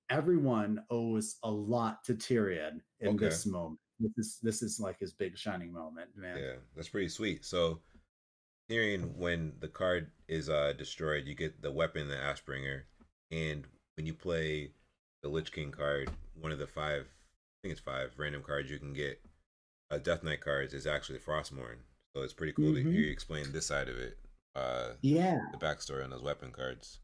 everyone 0.10 0.84
owes 0.90 1.38
a 1.44 1.50
lot 1.50 2.04
to 2.06 2.14
Tirion 2.14 2.82
in 3.00 3.10
Okay. 3.16 3.26
this 3.26 3.46
moment. 3.46 3.80
This 4.00 4.12
is 4.18 4.40
this 4.42 4.62
is 4.62 4.80
like 4.80 5.00
his 5.00 5.14
big 5.14 5.38
shining 5.38 5.72
moment, 5.72 6.10
man. 6.18 6.38
Yeah, 6.38 6.56
that's 6.76 6.90
pretty 6.90 7.08
sweet. 7.08 7.46
So, 7.46 7.80
Tirion, 8.70 9.16
when 9.16 9.54
the 9.60 9.68
card 9.68 10.12
is 10.28 10.50
uh 10.50 10.74
destroyed, 10.78 11.26
you 11.26 11.36
get 11.36 11.62
the 11.62 11.72
weapon, 11.72 12.08
the 12.08 12.16
Ashbringer, 12.16 12.84
and 13.32 13.66
when 13.96 14.06
you 14.06 14.14
play 14.14 14.72
the 15.22 15.30
Lich 15.30 15.52
King 15.52 15.72
card, 15.72 16.10
one 16.40 16.52
of 16.52 16.60
the 16.60 16.68
five, 16.68 17.02
I 17.04 17.58
think 17.68 17.72
it's 17.74 17.82
five 17.82 18.12
random 18.18 18.44
cards 18.44 18.70
you 18.70 18.80
can 18.80 18.94
get, 18.94 19.22
uh, 19.92 19.98
Death 19.98 20.24
Knight 20.24 20.42
cards 20.42 20.74
is 20.74 20.88
actually 20.88 21.20
Frostmourne. 21.20 21.80
So 22.16 22.22
it's 22.24 22.34
pretty 22.34 22.54
cool 22.54 22.72
Mhm. 22.72 22.76
to 22.76 22.92
hear 22.92 23.02
you 23.02 23.12
explain 23.12 23.52
this 23.52 23.66
side 23.68 23.90
of 23.90 23.98
it, 23.98 24.18
uh, 24.56 24.94
Yeah, 25.02 25.40
the 25.52 25.58
backstory 25.58 26.04
on 26.04 26.10
those 26.10 26.22
weapon 26.24 26.52
cards. 26.52 27.00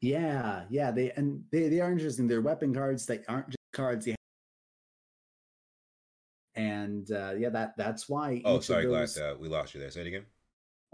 yeah, 0.00 0.66
yeah. 0.70 0.90
They 0.90 1.10
and 1.12 1.44
they, 1.50 1.68
they 1.68 1.80
are 1.80 1.90
interesting. 1.90 2.28
They're 2.28 2.40
weapon 2.40 2.72
cards. 2.74 3.06
They 3.06 3.24
aren't 3.26 3.48
just 3.48 3.58
cards 3.72 4.06
you 4.06 4.14
and 6.56 7.10
uh, 7.10 7.34
yeah, 7.36 7.48
that 7.50 7.76
that's 7.76 8.08
why. 8.08 8.40
Oh, 8.44 8.60
sorry, 8.60 8.86
those- 8.86 9.16
glad 9.16 9.32
uh, 9.32 9.36
we 9.38 9.48
lost 9.48 9.74
you 9.74 9.80
there. 9.80 9.90
Say 9.90 10.02
it 10.02 10.06
again. 10.06 10.26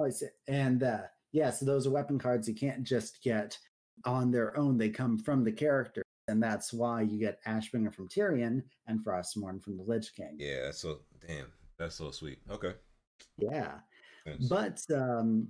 Oh, 0.00 0.06
I 0.06 0.10
see. 0.10 0.26
And 0.48 0.82
uh, 0.82 1.02
yeah, 1.32 1.50
so 1.50 1.66
those 1.66 1.86
are 1.86 1.90
weapon 1.90 2.18
cards 2.18 2.48
you 2.48 2.54
can't 2.54 2.82
just 2.82 3.22
get 3.22 3.58
on 4.04 4.30
their 4.30 4.56
own. 4.56 4.78
They 4.78 4.88
come 4.88 5.18
from 5.18 5.44
the 5.44 5.52
character, 5.52 6.02
and 6.28 6.42
that's 6.42 6.72
why 6.72 7.02
you 7.02 7.18
get 7.18 7.44
Ashbringer 7.44 7.92
from 7.92 8.08
Tirion 8.08 8.62
and 8.86 9.04
Frostmourne 9.04 9.62
from 9.62 9.76
the 9.76 9.84
Lich 9.84 10.14
King. 10.14 10.36
Yeah, 10.38 10.64
that's 10.64 10.80
so 10.80 11.00
damn. 11.26 11.46
That's 11.78 11.96
so 11.96 12.10
sweet. 12.10 12.38
Okay. 12.50 12.74
Yeah. 13.38 13.78
Thanks. 14.24 14.48
But 14.48 14.80
um, 14.94 15.48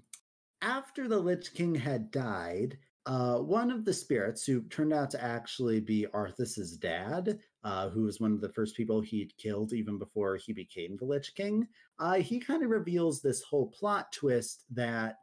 after 0.62 1.08
the 1.08 1.18
Lich 1.18 1.54
King 1.54 1.74
had 1.74 2.10
died, 2.10 2.78
uh, 3.06 3.38
one 3.38 3.70
of 3.70 3.84
the 3.84 3.92
spirits, 3.92 4.44
who 4.44 4.62
turned 4.62 4.92
out 4.92 5.10
to 5.10 5.22
actually 5.22 5.80
be 5.80 6.06
Arthas's 6.12 6.76
dad, 6.76 7.38
uh, 7.64 7.88
who 7.90 8.04
was 8.04 8.20
one 8.20 8.32
of 8.32 8.40
the 8.40 8.52
first 8.52 8.76
people 8.76 9.00
he'd 9.00 9.36
killed 9.36 9.72
even 9.72 9.98
before 9.98 10.36
he 10.36 10.52
became 10.52 10.96
the 10.96 11.04
Lich 11.04 11.34
King, 11.34 11.66
uh, 11.98 12.14
he 12.14 12.38
kind 12.40 12.62
of 12.62 12.70
reveals 12.70 13.20
this 13.20 13.42
whole 13.42 13.66
plot 13.66 14.12
twist 14.12 14.64
that 14.70 15.18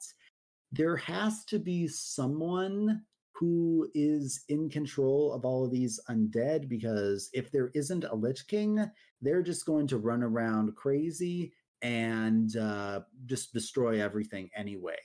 there 0.71 0.97
has 0.97 1.45
to 1.45 1.59
be 1.59 1.87
someone 1.87 3.01
who 3.33 3.87
is 3.93 4.43
in 4.49 4.69
control 4.69 5.31
of 5.31 5.45
all 5.45 5.63
of 5.63 5.71
these 5.71 5.99
undead 6.09 6.67
because 6.67 7.29
if 7.33 7.51
there 7.51 7.71
isn't 7.75 8.03
a 8.03 8.15
Lich 8.15 8.47
King, 8.47 8.83
they're 9.21 9.43
just 9.43 9.65
going 9.65 9.87
to 9.87 9.97
run 9.97 10.23
around 10.23 10.75
crazy 10.75 11.53
and 11.83 12.57
uh, 12.57 13.01
just 13.25 13.53
destroy 13.53 14.01
everything 14.01 14.49
anyway. 14.55 14.97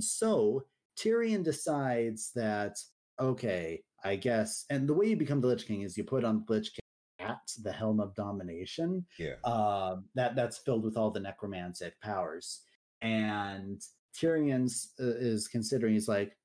So 0.00 0.64
Tirion 0.98 1.44
decides 1.44 2.32
that, 2.34 2.76
okay, 3.20 3.82
I 4.04 4.16
guess, 4.16 4.64
and 4.70 4.88
the 4.88 4.94
way 4.94 5.06
you 5.06 5.16
become 5.16 5.40
the 5.40 5.48
Lich 5.48 5.66
King 5.66 5.82
is 5.82 5.96
you 5.96 6.04
put 6.04 6.24
on 6.24 6.44
the 6.46 6.52
Lich 6.54 6.72
King 6.74 7.26
hat, 7.26 7.50
the 7.62 7.72
Helm 7.72 8.00
of 8.00 8.14
Domination, 8.14 9.04
Yeah. 9.18 9.34
uh, 9.44 9.96
that 10.14 10.36
that's 10.36 10.58
filled 10.58 10.84
with 10.84 10.96
all 10.96 11.10
the 11.10 11.20
necromantic 11.20 12.00
powers. 12.00 12.62
And 13.02 13.80
Tirion's 14.14 14.92
uh, 15.00 15.04
is 15.06 15.48
considering 15.48 15.94
he's 15.94 16.08
like, 16.08 16.36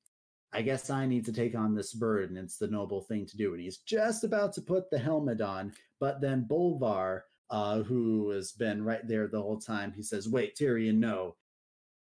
I 0.54 0.62
guess 0.62 0.90
I 0.90 1.06
need 1.06 1.26
to 1.26 1.34
take 1.34 1.56
on 1.56 1.74
this 1.76 1.94
burden. 1.94 2.36
It's 2.36 2.58
the 2.58 2.68
noble 2.68 3.02
thing 3.02 3.26
to 3.28 3.38
do. 3.38 3.54
And 3.54 3.62
he's 3.62 3.78
just 3.78 4.24
about 4.26 4.52
to 4.54 4.62
put 4.62 4.90
the 4.90 5.00
helmet 5.00 5.40
on, 5.40 5.72
but 6.00 6.20
then 6.20 6.46
Bolvar, 6.50 7.22
uh, 7.50 7.84
who 7.84 8.30
has 8.32 8.52
been 8.52 8.84
right 8.84 9.08
there 9.08 9.28
the 9.28 9.42
whole 9.42 9.60
time, 9.60 9.94
he 9.94 10.04
says, 10.04 10.28
"Wait, 10.30 10.56
Tirion, 10.56 10.98
no, 10.98 11.36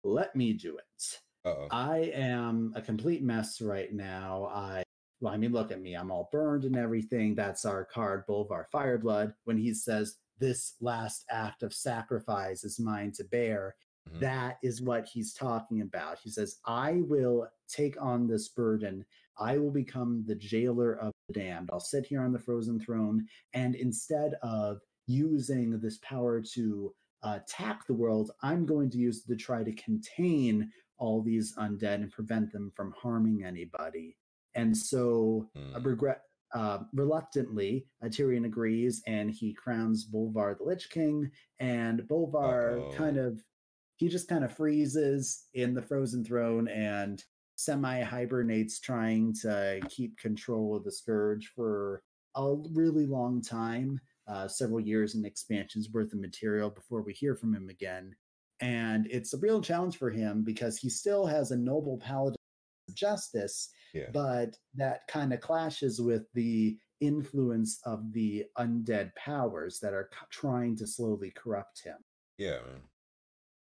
let 0.04 0.36
me 0.36 0.54
do 0.54 0.78
it. 0.78 1.20
Uh 1.46 1.50
oh. 1.50 1.68
I 1.72 2.12
am 2.14 2.74
a 2.76 2.82
complete 2.82 3.22
mess 3.24 3.62
right 3.62 3.92
now. 3.94 4.46
I 4.54 4.84
well, 5.22 5.34
I 5.34 5.38
mean, 5.38 5.52
look 5.52 5.72
at 5.72 5.82
me. 5.82 5.96
I'm 5.96 6.12
all 6.12 6.30
burned 6.32 6.64
and 6.66 6.76
everything. 6.78 7.36
That's 7.36 7.66
our 7.66 7.86
card, 7.86 8.26
Bolvar 8.28 8.66
Fireblood. 8.74 9.34
When 9.46 9.58
he 9.58 9.74
says, 9.74 10.18
This 10.40 10.76
last 10.80 11.26
act 11.30 11.64
of 11.64 11.74
sacrifice 11.74 12.64
is 12.64 12.80
mine 12.80 13.12
to 13.18 13.26
bear, 13.26 13.76
Mhm. 14.10 14.20
that 14.22 14.58
is 14.64 14.82
what 14.82 15.06
he's 15.06 15.34
talking 15.34 15.82
about. 15.82 16.18
He 16.20 16.30
says, 16.30 16.60
I 16.66 17.02
will 17.08 17.50
take 17.68 18.02
on 18.02 18.26
this 18.26 18.48
burden. 18.48 19.06
I 19.38 19.58
will 19.58 19.72
become 19.72 20.24
the 20.26 20.36
jailer 20.36 20.94
of 20.94 21.12
the 21.28 21.34
damned. 21.34 21.70
I'll 21.74 21.82
sit 21.82 22.06
here 22.06 22.22
on 22.22 22.32
the 22.32 22.40
frozen 22.40 22.80
throne. 22.80 23.28
And 23.54 23.76
instead 23.76 24.36
of 24.42 24.80
using 25.08 25.78
this 25.82 25.98
power 25.98 26.42
to 26.54 26.96
uh, 27.24 27.40
attack 27.44 27.86
the 27.86 27.94
world, 27.94 28.32
I'm 28.42 28.66
going 28.66 28.90
to 28.92 28.98
use 28.98 29.18
it 29.26 29.28
to 29.28 29.36
try 29.36 29.62
to 29.64 29.74
contain 29.74 30.72
all 30.98 31.22
these 31.22 31.54
undead 31.58 31.96
and 31.96 32.12
prevent 32.12 32.54
them 32.54 32.72
from 32.78 32.94
harming 32.94 33.44
anybody. 33.44 34.16
And 34.60 34.76
so, 34.76 35.50
uh, 35.56 35.80
Mm. 35.80 35.86
regret, 35.86 36.22
uh, 36.54 36.80
reluctantly, 36.94 37.88
uh, 38.02 38.08
Tirion 38.08 38.46
agrees, 38.46 39.02
and 39.08 39.30
he 39.32 39.54
crowns 39.54 40.06
Bolvar 40.10 40.58
the 40.58 40.64
Lich 40.64 40.90
King. 40.90 41.32
And 41.60 42.02
Bolvar 42.08 42.92
kind 42.96 43.18
Uh-oh. 43.18 43.28
of, 43.28 43.44
he 43.98 44.08
just 44.08 44.28
kind 44.28 44.44
of 44.44 44.52
freezes 44.52 45.48
in 45.54 45.74
the 45.74 45.82
frozen 45.82 46.24
throne 46.24 46.68
and 46.70 47.24
semi 47.56 48.02
hibernates, 48.02 48.80
trying 48.80 49.34
to 49.34 49.80
keep 49.90 50.18
control 50.18 50.76
of 50.76 50.84
the 50.84 50.92
scourge 50.92 51.48
for 51.56 52.02
a 52.36 52.56
really 52.74 53.06
long 53.06 53.42
time. 53.42 54.00
Uh, 54.28 54.48
several 54.48 54.80
years 54.80 55.16
and 55.16 55.26
expansions 55.26 55.90
worth 55.92 56.14
of 56.14 56.20
material 56.20 56.70
before 56.70 57.02
we 57.02 57.12
hear 57.14 57.36
from 57.36 57.52
him 57.54 57.68
again. 57.70 58.16
And 58.60 59.08
it's 59.10 59.34
a 59.34 59.40
real 59.40 59.60
challenge 59.60 59.98
for 59.98 60.12
him 60.12 60.44
because 60.44 60.78
he 60.78 60.88
still 60.88 61.26
has 61.26 61.50
a 61.50 61.58
noble 61.58 61.98
paladin 61.98 62.36
justice, 62.96 63.70
Yeah. 63.94 64.10
but 64.14 64.58
that 64.76 65.08
kind 65.08 65.34
of 65.34 65.42
clashes 65.42 66.02
with 66.02 66.24
the 66.34 66.78
influence 67.00 67.80
of 67.86 68.12
the 68.14 68.46
undead 68.58 69.16
powers 69.16 69.80
that 69.82 69.94
are 69.94 70.10
trying 70.32 70.76
to 70.78 70.88
slowly 70.88 71.32
corrupt 71.32 71.82
him. 71.84 71.98
Yeah, 72.38 72.62
man. 72.66 72.82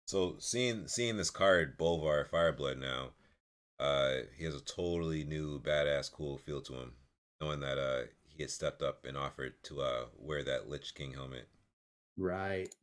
So 0.07 0.39
seeing 0.39 0.89
seeing 0.89 1.17
this 1.17 1.31
card, 1.31 1.79
Bolvar 1.79 2.29
Fireblood 2.29 2.79
now, 2.79 3.15
uh, 3.79 4.23
he 4.37 4.45
has 4.45 4.55
a 4.55 4.61
totally 4.61 5.25
new 5.25 5.61
badass 5.61 6.11
cool 6.13 6.39
feel 6.39 6.63
to 6.63 6.75
him. 6.75 6.97
Knowing 7.41 7.61
that 7.61 7.79
uh 7.79 8.07
he 8.25 8.43
had 8.43 8.51
stepped 8.51 8.83
up 8.83 9.07
and 9.07 9.17
offered 9.17 9.63
to 9.65 9.83
uh 9.83 10.07
wear 10.17 10.43
that 10.45 10.69
Lich 10.69 10.95
King 10.95 11.15
helmet. 11.15 11.49
Right. 12.17 12.75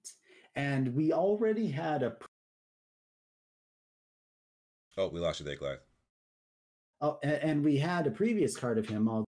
And 0.55 0.95
we 0.95 1.13
already 1.13 1.67
had 1.71 2.03
a 2.03 2.17
Oh, 4.97 5.07
we 5.07 5.19
lost 5.21 5.39
you 5.39 5.45
there, 5.45 5.55
Glad. 5.55 5.79
Oh, 7.01 7.17
and 7.23 7.63
we 7.63 7.77
had 7.77 8.07
a 8.07 8.11
previous 8.11 8.55
card 8.55 8.77
of 8.77 8.87
him 8.87 9.07
all 9.07 9.25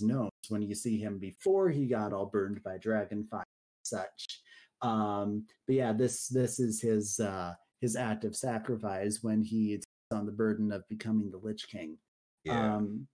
known 0.00 0.28
when 0.48 0.62
you 0.62 0.74
see 0.74 0.98
him 0.98 1.18
before 1.18 1.68
he 1.70 1.86
got 1.86 2.12
all 2.12 2.26
burned 2.26 2.62
by 2.62 2.76
dragonfire 2.78 3.32
and 3.32 3.44
such. 3.82 4.40
Um, 4.82 5.46
but 5.66 5.76
yeah, 5.76 5.92
this 5.92 6.28
this 6.28 6.60
is 6.60 6.80
his 6.80 7.18
uh 7.18 7.54
his 7.80 7.96
act 7.96 8.24
of 8.24 8.36
sacrifice 8.36 9.20
when 9.22 9.42
he 9.42 9.76
takes 9.76 9.86
on 10.12 10.26
the 10.26 10.32
burden 10.32 10.72
of 10.72 10.88
becoming 10.88 11.30
the 11.30 11.38
Lich 11.38 11.68
King. 11.68 11.96
Yeah. 12.44 12.76
Um, 12.76 13.06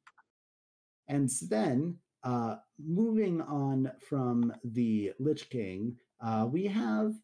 and 1.08 1.28
then, 1.48 1.96
uh, 2.22 2.56
moving 2.78 3.40
on 3.40 3.90
from 4.08 4.52
the 4.64 5.12
Lich 5.18 5.50
King, 5.50 5.96
uh, 6.24 6.46
we 6.50 6.66
have 6.66 7.14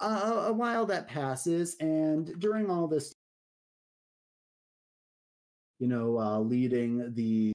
a, 0.00 0.06
a 0.06 0.52
while 0.52 0.86
that 0.86 1.08
passes, 1.08 1.76
and 1.80 2.38
during 2.38 2.70
all 2.70 2.86
this, 2.86 3.12
you 5.82 5.88
know, 5.88 6.16
uh, 6.16 6.38
leading 6.38 7.12
the 7.14 7.52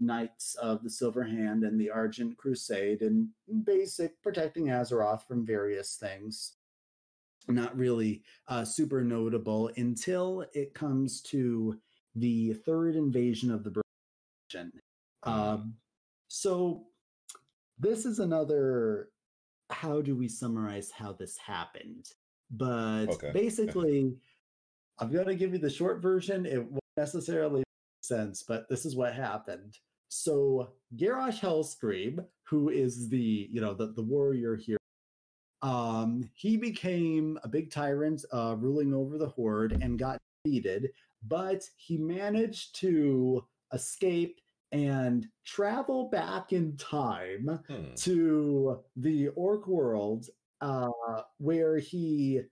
Knights 0.00 0.54
of 0.54 0.82
the 0.82 0.88
Silver 0.88 1.22
Hand 1.22 1.62
and 1.62 1.78
the 1.78 1.90
Argent 1.90 2.38
Crusade, 2.38 3.02
and 3.02 3.28
basic 3.64 4.20
protecting 4.22 4.68
Azeroth 4.68 5.28
from 5.28 5.44
various 5.44 5.96
things. 5.96 6.54
Not 7.48 7.76
really 7.76 8.22
uh, 8.48 8.64
super 8.64 9.04
notable 9.04 9.70
until 9.76 10.46
it 10.54 10.72
comes 10.72 11.20
to 11.24 11.78
the 12.14 12.54
third 12.54 12.96
invasion 12.96 13.50
of 13.50 13.62
the 13.62 13.70
British. 13.70 14.72
Mhm. 14.72 15.30
Um, 15.30 15.76
so 16.28 16.86
this 17.78 18.06
is 18.06 18.20
another. 18.20 19.10
How 19.68 20.00
do 20.00 20.16
we 20.16 20.28
summarize 20.28 20.90
how 20.90 21.12
this 21.12 21.36
happened? 21.36 22.06
But 22.50 23.08
Okay. 23.10 23.32
basically, 23.34 24.16
I'm 24.98 25.12
going 25.12 25.26
to 25.26 25.34
give 25.34 25.52
you 25.52 25.58
the 25.58 25.68
short 25.68 26.00
version. 26.00 26.46
It 26.46 26.64
won't 26.64 26.80
necessarily 26.96 27.65
sense, 28.06 28.42
but 28.46 28.68
this 28.68 28.84
is 28.84 28.96
what 28.96 29.14
happened. 29.14 29.78
So 30.08 30.72
Garrosh 30.96 31.40
Hellscream, 31.40 32.24
who 32.44 32.68
is 32.70 33.08
the 33.08 33.48
you 33.50 33.60
know 33.60 33.74
the, 33.74 33.88
the 33.92 34.02
warrior 34.02 34.56
here, 34.56 34.78
um, 35.62 36.28
he 36.34 36.56
became 36.56 37.38
a 37.42 37.48
big 37.48 37.70
tyrant, 37.70 38.24
uh, 38.32 38.54
ruling 38.58 38.94
over 38.94 39.18
the 39.18 39.28
horde, 39.28 39.78
and 39.82 39.98
got 39.98 40.18
defeated. 40.44 40.90
But 41.26 41.64
he 41.76 41.98
managed 41.98 42.76
to 42.80 43.44
escape 43.72 44.40
and 44.72 45.26
travel 45.44 46.08
back 46.08 46.52
in 46.52 46.76
time 46.76 47.58
Hmm. 47.68 47.94
to 47.96 48.80
the 48.96 49.28
orc 49.28 49.66
world 49.66 50.28
uh, 50.60 50.88
where 51.38 51.78
he 51.78 52.42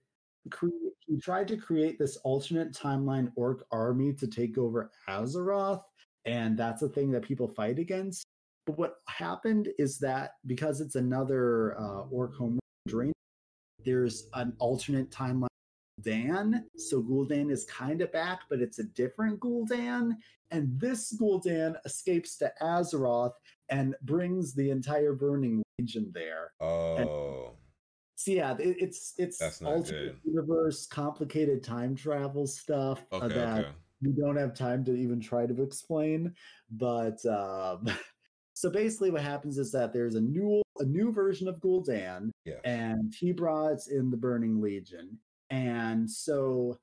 he 1.07 1.17
tried 1.19 1.47
to 1.49 1.57
create 1.57 1.97
this 1.97 2.17
alternate 2.17 2.73
timeline 2.73 3.31
orc 3.35 3.65
army 3.71 4.13
to 4.13 4.27
take 4.27 4.57
over 4.57 4.91
Azeroth, 5.09 5.83
and 6.25 6.57
that's 6.57 6.81
a 6.81 6.89
thing 6.89 7.11
that 7.11 7.23
people 7.23 7.47
fight 7.47 7.79
against. 7.79 8.25
But 8.65 8.77
what 8.77 8.95
happened 9.07 9.69
is 9.77 9.99
that 9.99 10.31
because 10.47 10.81
it's 10.81 10.95
another 10.95 11.79
uh, 11.79 12.03
orc 12.09 12.35
home 12.35 12.59
drain, 12.87 13.13
there's 13.83 14.27
an 14.33 14.53
alternate 14.59 15.11
timeline 15.11 15.47
Dan. 16.01 16.65
So 16.77 17.01
Gul'dan 17.01 17.51
is 17.51 17.65
kind 17.65 18.01
of 18.01 18.11
back, 18.11 18.41
but 18.49 18.59
it's 18.59 18.79
a 18.79 18.83
different 18.83 19.39
Gul'dan. 19.39 20.13
And 20.51 20.79
this 20.79 21.17
Gul'dan 21.19 21.75
escapes 21.85 22.37
to 22.37 22.51
Azeroth 22.61 23.33
and 23.69 23.95
brings 24.03 24.53
the 24.53 24.69
entire 24.69 25.13
Burning 25.13 25.63
Legion 25.79 26.11
there. 26.13 26.51
Oh, 26.59 27.55
So 28.15 28.31
yeah, 28.31 28.55
it, 28.57 28.77
it's 28.79 29.13
it's 29.17 29.61
alternate 29.61 30.15
universe, 30.23 30.87
complicated 30.87 31.63
time 31.63 31.95
travel 31.95 32.47
stuff 32.47 33.03
uh, 33.11 33.17
okay, 33.17 33.35
that 33.35 33.59
okay. 33.59 33.69
we 34.01 34.13
don't 34.13 34.37
have 34.37 34.53
time 34.53 34.85
to 34.85 34.95
even 34.95 35.19
try 35.19 35.45
to 35.45 35.61
explain. 35.61 36.33
But 36.71 37.23
um, 37.25 37.87
so 38.53 38.69
basically, 38.69 39.11
what 39.11 39.21
happens 39.21 39.57
is 39.57 39.71
that 39.73 39.91
there's 39.91 40.15
a 40.15 40.21
new 40.21 40.61
a 40.79 40.85
new 40.85 41.11
version 41.11 41.47
of 41.47 41.59
Gul'dan, 41.59 42.31
Yeah. 42.45 42.59
and 42.63 43.13
he 43.17 43.31
brought 43.31 43.87
in 43.89 44.09
the 44.09 44.17
Burning 44.17 44.61
Legion, 44.61 45.19
and 45.49 46.09
so 46.09 46.77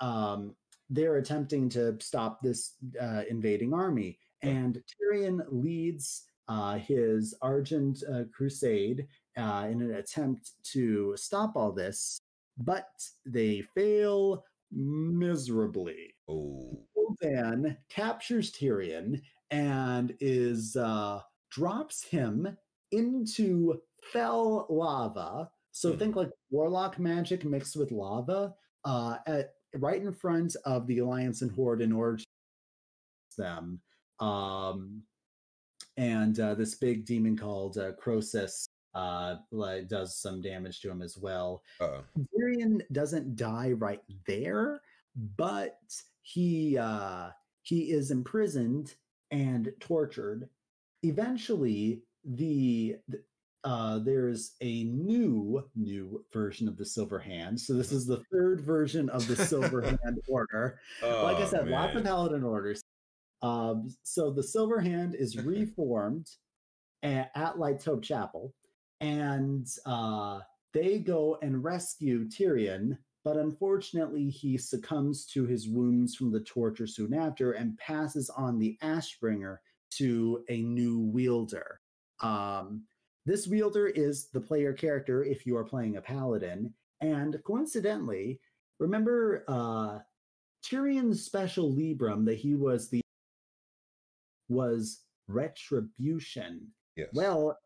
um, 0.00 0.54
they're 0.88 1.16
attempting 1.16 1.68
to 1.70 1.96
stop 2.00 2.40
this 2.42 2.74
uh, 3.00 3.22
invading 3.28 3.74
army. 3.74 4.18
And 4.42 4.80
Tirion 4.86 5.40
leads 5.48 6.24
uh, 6.48 6.78
his 6.78 7.34
Argent 7.42 8.04
uh, 8.12 8.24
Crusade 8.32 9.06
uh, 9.36 9.66
in 9.70 9.82
an 9.82 9.94
attempt 9.94 10.52
to 10.72 11.14
stop 11.16 11.56
all 11.56 11.72
this, 11.72 12.18
but 12.58 12.88
they 13.24 13.62
fail 13.74 14.44
miserably. 14.72 16.14
Oh, 16.28 16.84
Gul'dan 16.96 17.76
captures 17.88 18.52
Tirion 18.52 19.20
and 19.50 20.14
is 20.20 20.76
uh, 20.76 21.20
drops 21.50 22.02
him 22.04 22.56
into 22.92 23.80
fel 24.12 24.66
lava. 24.70 25.50
So 25.72 25.92
Hmm. 25.92 25.98
think 25.98 26.16
like 26.16 26.30
warlock 26.50 26.98
magic 26.98 27.44
mixed 27.44 27.76
with 27.76 27.92
lava, 27.92 28.54
uh, 28.84 29.18
at 29.26 29.54
right 29.74 30.00
in 30.00 30.12
front 30.12 30.56
of 30.64 30.86
the 30.86 30.98
Alliance 30.98 31.42
and 31.42 31.50
Horde 31.50 31.82
in 31.82 31.92
order 31.92 32.16
to 32.18 32.24
them. 33.36 33.80
Um, 34.20 35.02
and 35.98 36.38
uh, 36.40 36.54
this 36.54 36.74
big 36.74 37.04
demon 37.04 37.36
called 37.36 37.76
uh, 37.78 37.92
Croesus 37.92 38.66
uh, 38.96 39.36
does 39.88 40.16
some 40.16 40.40
damage 40.40 40.80
to 40.80 40.90
him 40.90 41.02
as 41.02 41.18
well. 41.18 41.62
uh, 41.80 42.00
Tirion 42.34 42.80
doesn't 42.92 43.36
die 43.36 43.72
right 43.72 44.00
there, 44.26 44.80
but 45.36 45.78
he 46.22 46.78
uh, 46.78 47.28
he 47.62 47.90
is 47.92 48.10
imprisoned 48.10 48.94
and 49.30 49.70
tortured. 49.80 50.48
Eventually, 51.02 52.02
the, 52.24 52.96
the 53.08 53.22
uh, 53.64 53.98
there's 53.98 54.54
a 54.62 54.84
new 54.84 55.62
new 55.74 56.24
version 56.32 56.66
of 56.66 56.78
the 56.78 56.84
Silver 56.86 57.18
Hand. 57.18 57.60
So 57.60 57.74
this 57.74 57.92
is 57.92 58.06
the 58.06 58.22
third 58.32 58.62
version 58.62 59.10
of 59.10 59.26
the 59.28 59.36
Silver 59.36 59.82
Hand 59.84 60.20
Order. 60.28 60.78
Like 61.02 61.36
I 61.36 61.42
oh, 61.42 61.46
said, 61.46 61.68
lots 61.68 61.96
of 61.96 62.04
paladin 62.04 62.44
orders. 62.44 62.80
Um, 63.42 63.94
so 64.04 64.30
the 64.30 64.42
Silver 64.42 64.80
Hand 64.80 65.14
is 65.14 65.36
reformed 65.44 66.28
at, 67.02 67.30
at 67.34 67.58
Light's 67.58 67.84
Hope 67.84 68.02
Chapel, 68.02 68.54
and 69.00 69.66
uh, 69.84 70.40
they 70.72 70.98
go 70.98 71.38
and 71.42 71.62
rescue 71.62 72.28
Tirion. 72.28 72.98
But 73.24 73.36
unfortunately, 73.36 74.30
he 74.30 74.56
succumbs 74.56 75.26
to 75.32 75.46
his 75.46 75.68
wounds 75.68 76.14
from 76.14 76.30
the 76.30 76.40
torture 76.40 76.86
soon 76.86 77.12
after 77.12 77.52
and 77.52 77.76
passes 77.78 78.30
on 78.30 78.58
the 78.58 78.78
Ashbringer 78.82 79.56
to 79.98 80.44
a 80.48 80.62
new 80.62 81.00
wielder. 81.00 81.80
Um, 82.20 82.84
this 83.24 83.48
wielder 83.48 83.88
is 83.88 84.28
the 84.28 84.40
player 84.40 84.72
character 84.72 85.24
if 85.24 85.44
you 85.44 85.56
are 85.56 85.64
playing 85.64 85.96
a 85.96 86.00
paladin. 86.00 86.72
And 87.00 87.42
coincidentally, 87.44 88.40
remember 88.78 89.44
uh, 89.48 89.98
Tirion's 90.64 91.24
special 91.24 91.72
Libram 91.72 92.24
that 92.26 92.38
he 92.38 92.54
was 92.54 92.88
the 92.88 93.00
was 94.48 95.02
retribution. 95.26 96.68
Yes. 96.96 97.08
Well, 97.12 97.58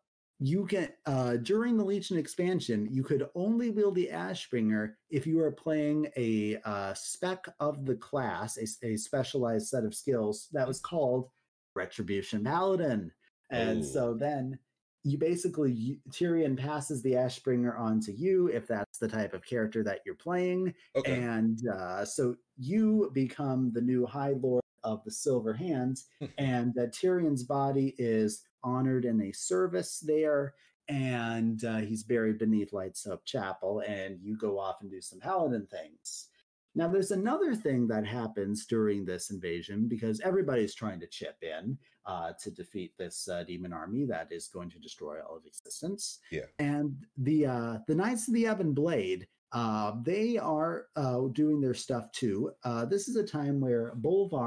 you 0.43 0.65
can 0.65 0.89
uh 1.05 1.37
during 1.37 1.77
the 1.77 1.85
Legion 1.85 2.17
expansion, 2.17 2.89
you 2.91 3.05
could 3.05 3.29
only 3.35 3.71
wield 3.71 3.95
the 3.95 4.09
Ashbringer 4.11 4.95
if 5.11 5.27
you 5.27 5.37
were 5.37 5.53
playing 5.53 6.09
a 6.17 6.59
uh, 6.65 6.95
spec 6.95 7.47
of 7.61 7.85
the 7.85 7.95
class, 7.95 8.57
a, 8.57 8.87
a 8.87 8.97
specialized 8.97 9.69
set 9.69 9.85
of 9.85 9.95
skills 9.95 10.49
that 10.53 10.67
was 10.67 10.81
called 10.81 11.29
Retribution 11.77 12.43
Paladin. 12.43 13.13
And 13.51 13.81
Ooh. 13.81 13.87
so 13.87 14.15
then 14.15 14.59
you 15.03 15.19
basically 15.19 15.73
you, 15.73 15.97
Tirion 16.11 16.57
passes 16.57 17.03
the 17.03 17.13
Ashbringer 17.13 17.79
on 17.79 18.01
to 18.01 18.13
you 18.13 18.49
if 18.49 18.67
that's 18.67 18.99
the 18.99 19.09
type 19.09 19.35
of 19.35 19.45
character 19.45 19.83
that 19.83 20.01
you're 20.05 20.15
playing, 20.15 20.75
okay. 20.97 21.23
and 21.23 21.59
uh, 21.69 22.05
so 22.05 22.35
you 22.57 23.11
become 23.13 23.73
the 23.73 23.81
new 23.81 24.07
High 24.07 24.35
Lord 24.41 24.63
of 24.85 25.03
the 25.05 25.11
Silver 25.11 25.55
Hands, 25.55 26.05
and 26.39 26.77
uh, 26.79 26.87
Tirion's 26.93 27.45
body 27.45 27.95
is 27.99 28.43
honored 28.63 29.05
in 29.05 29.21
a 29.23 29.33
service 29.33 30.01
there, 30.01 30.55
and 30.89 31.65
uh, 31.65 31.79
he's 31.79 32.03
buried 32.03 32.39
beneath 32.39 32.73
Light's 32.73 33.05
Hope 33.05 33.25
Chapel, 33.25 33.83
and 33.87 34.19
you 34.23 34.37
go 34.37 34.59
off 34.59 34.77
and 34.81 34.91
do 34.91 35.01
some 35.01 35.21
paladin 35.21 35.67
things. 35.71 36.29
Now, 36.75 36.89
there's 36.89 37.11
another 37.11 37.55
thing 37.55 37.89
that 37.89 38.07
happens 38.07 38.67
during 38.67 39.05
this 39.05 39.31
invasion 39.31 39.89
because 39.89 40.21
everybody's 40.21 40.75
trying 40.75 41.01
to 41.01 41.07
chip 41.09 41.37
in 41.43 41.77
uh, 42.07 42.33
to 42.43 42.51
defeat 42.51 42.93
this 42.97 43.29
uh, 43.29 43.43
demon 43.45 43.73
army 43.73 44.05
that 44.07 44.29
is 44.31 44.49
going 44.49 44.71
to 44.71 44.79
destroy 44.79 45.17
all 45.21 45.37
of 45.37 45.47
existence. 45.47 46.21
Yeah. 46.31 46.47
And 46.59 46.95
the 47.17 47.47
uh, 47.47 47.79
the 47.89 47.95
Knights 47.95 48.29
of 48.29 48.35
the 48.35 48.47
Ebon 48.47 48.73
Blade, 48.73 49.27
uh, 49.53 49.95
they 50.03 50.39
are 50.39 50.87
uh, 50.95 51.23
doing 51.33 51.61
their 51.61 51.75
stuff 51.75 52.11
too. 52.13 52.53
Uh, 52.65 52.85
this 52.85 53.09
is 53.09 53.17
a 53.17 53.27
time 53.27 53.61
where 53.61 53.93
Bolvar 54.01 54.47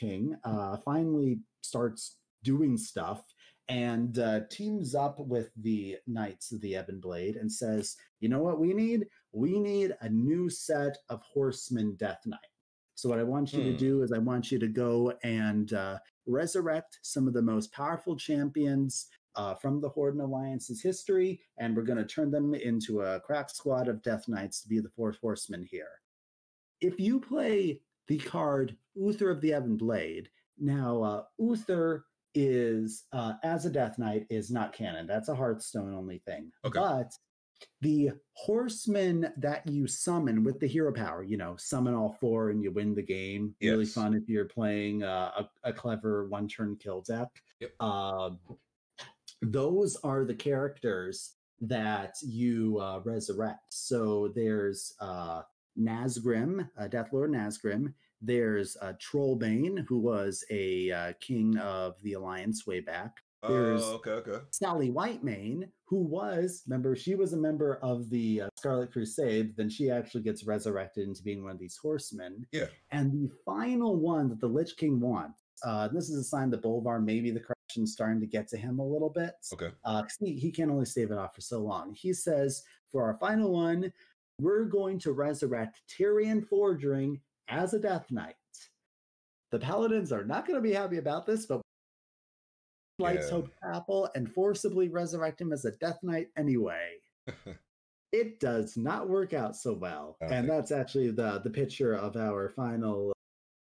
King 0.00 0.36
uh, 0.44 0.78
finally 0.84 1.40
starts 1.62 2.18
doing 2.44 2.78
stuff 2.78 3.24
and 3.68 4.18
uh, 4.18 4.40
teams 4.50 4.96
up 4.96 5.20
with 5.20 5.50
the 5.62 5.98
Knights 6.08 6.52
of 6.52 6.62
the 6.62 6.74
Ebon 6.76 7.00
Blade 7.00 7.36
and 7.36 7.52
says, 7.52 7.96
"You 8.20 8.30
know 8.30 8.42
what 8.42 8.60
we 8.60 8.74
need? 8.74 9.06
We 9.32 9.60
need 9.60 9.94
a 10.02 10.10
new 10.10 10.50
set 10.50 10.98
of 11.10 11.22
Horsemen 11.22 11.96
Death 11.96 12.20
Knight." 12.26 12.40
So 12.96 13.10
what 13.10 13.20
I 13.20 13.24
want 13.24 13.56
you 13.56 13.64
to 13.64 13.72
Hmm. 13.72 13.78
do 13.78 14.02
is 14.04 14.12
I 14.12 14.18
want 14.18 14.52
you 14.52 14.60
to 14.60 14.68
go 14.68 15.14
and 15.24 15.72
uh, 15.74 15.98
resurrect 16.26 17.00
some 17.02 17.28
of 17.28 17.34
the 17.34 17.42
most 17.42 17.72
powerful 17.72 18.16
champions 18.16 19.08
uh, 19.36 19.54
from 19.56 19.80
the 19.80 19.90
Horde 19.90 20.14
and 20.16 20.22
Alliance's 20.22 20.82
history, 20.82 21.40
and 21.58 21.76
we're 21.76 21.84
going 21.84 21.98
to 21.98 22.06
turn 22.06 22.30
them 22.32 22.54
into 22.54 23.02
a 23.02 23.20
crack 23.20 23.50
squad 23.50 23.88
of 23.88 24.02
Death 24.02 24.28
Knights 24.28 24.62
to 24.62 24.68
be 24.68 24.80
the 24.80 24.90
fourth 24.90 25.18
horsemen 25.22 25.66
here. 25.70 25.90
If 26.80 27.00
you 27.00 27.20
play 27.20 27.82
the 28.08 28.18
card 28.18 28.76
Uther 28.94 29.30
of 29.30 29.40
the 29.40 29.50
Ebon 29.50 29.76
Blade, 29.76 30.28
now 30.58 31.02
uh, 31.02 31.22
Uther 31.38 32.04
is 32.34 33.04
uh, 33.12 33.34
as 33.42 33.66
a 33.66 33.70
Death 33.70 33.98
Knight 33.98 34.26
is 34.30 34.50
not 34.50 34.72
canon. 34.72 35.06
That's 35.06 35.28
a 35.28 35.34
Hearthstone 35.34 35.94
only 35.94 36.18
thing. 36.26 36.50
Okay. 36.64 36.78
But 36.78 37.12
the 37.80 38.12
horsemen 38.34 39.32
that 39.36 39.66
you 39.66 39.86
summon 39.86 40.44
with 40.44 40.60
the 40.60 40.66
hero 40.66 40.92
power, 40.92 41.22
you 41.22 41.36
know, 41.36 41.56
summon 41.58 41.94
all 41.94 42.16
four 42.20 42.50
and 42.50 42.62
you 42.62 42.70
win 42.70 42.94
the 42.94 43.02
game. 43.02 43.54
Really 43.60 43.84
fun 43.84 44.14
if 44.14 44.28
you're 44.28 44.46
playing 44.46 45.02
uh, 45.02 45.30
a, 45.64 45.68
a 45.68 45.72
clever 45.72 46.26
one 46.28 46.48
turn 46.48 46.76
kill 46.80 47.02
deck. 47.02 47.28
Yep. 47.60 47.70
Uh, 47.80 48.30
those 49.42 49.96
are 49.96 50.24
the 50.24 50.34
characters 50.34 51.34
that 51.60 52.14
you 52.22 52.78
uh, 52.80 53.00
resurrect. 53.04 53.72
So 53.72 54.32
there's 54.34 54.94
uh, 55.00 55.42
Nazgrim, 55.80 56.68
uh, 56.78 56.88
Deathlord 56.88 57.30
Nazgrim. 57.30 57.92
There's 58.20 58.76
uh, 58.82 58.92
Trollbane, 59.00 59.86
who 59.88 59.98
was 59.98 60.44
a 60.50 60.90
uh, 60.90 61.12
king 61.20 61.56
of 61.58 62.00
the 62.02 62.12
Alliance 62.14 62.66
way 62.66 62.80
back. 62.80 63.12
There's 63.46 63.82
Oh, 63.82 63.94
okay, 63.94 64.10
okay. 64.10 64.44
Sally 64.50 64.90
Whitemane, 64.90 65.68
who 65.86 66.02
was, 66.02 66.62
remember, 66.66 66.94
she 66.94 67.14
was 67.14 67.32
a 67.32 67.38
member 67.38 67.78
of 67.82 68.10
the 68.10 68.42
uh, 68.42 68.48
Scarlet 68.58 68.92
Crusade. 68.92 69.56
Then 69.56 69.70
she 69.70 69.90
actually 69.90 70.22
gets 70.22 70.44
resurrected 70.44 71.08
into 71.08 71.22
being 71.22 71.42
one 71.42 71.52
of 71.52 71.58
these 71.58 71.78
horsemen. 71.80 72.46
Yeah. 72.52 72.66
And 72.90 73.10
the 73.10 73.30
final 73.46 73.96
one 73.96 74.28
that 74.28 74.40
the 74.40 74.46
Lich 74.46 74.76
King 74.76 75.00
wants, 75.00 75.40
uh, 75.64 75.88
this 75.88 76.10
is 76.10 76.18
a 76.18 76.24
sign 76.24 76.50
that 76.50 76.62
Bolvar, 76.62 77.02
maybe 77.02 77.30
the 77.30 77.40
corruption's 77.40 77.92
starting 77.92 78.20
to 78.20 78.26
get 78.26 78.46
to 78.48 78.58
him 78.58 78.78
a 78.78 78.86
little 78.86 79.08
bit. 79.10 79.32
Okay. 79.54 79.70
Uh, 79.86 80.02
he, 80.18 80.34
he 80.34 80.50
can 80.50 80.70
only 80.70 80.84
stave 80.84 81.10
it 81.10 81.18
off 81.18 81.34
for 81.34 81.40
so 81.40 81.60
long. 81.60 81.94
He 81.94 82.12
says, 82.12 82.62
for 82.92 83.04
our 83.04 83.16
final 83.18 83.52
one, 83.52 83.92
we're 84.40 84.64
going 84.64 84.98
to 85.00 85.12
resurrect 85.12 85.82
Tirion 85.88 86.46
Fordring 86.46 87.20
as 87.48 87.74
a 87.74 87.78
Death 87.78 88.06
Knight. 88.10 88.34
The 89.50 89.58
Paladins 89.58 90.12
are 90.12 90.24
not 90.24 90.46
going 90.46 90.62
to 90.62 90.68
be 90.68 90.74
happy 90.74 90.98
about 90.98 91.26
this, 91.26 91.46
but 91.46 91.60
Lights 93.00 93.26
Yeah. 93.26 93.36
Hope 93.36 93.50
Chapel 93.62 94.10
and 94.14 94.30
forcibly 94.30 94.88
resurrect 94.88 95.40
him 95.40 95.52
as 95.52 95.64
a 95.64 95.72
Death 95.72 95.98
Knight 96.02 96.28
anyway. 96.36 96.96
it 98.12 98.38
does 98.40 98.76
not 98.76 99.08
work 99.08 99.32
out 99.32 99.56
so 99.56 99.72
well. 99.72 100.16
Don't 100.20 100.32
And 100.32 100.48
that's 100.48 100.70
actually 100.70 101.10
the 101.10 101.40
the 101.42 101.50
picture 101.50 101.94
of 101.94 102.16
our 102.16 102.50
final 102.50 103.12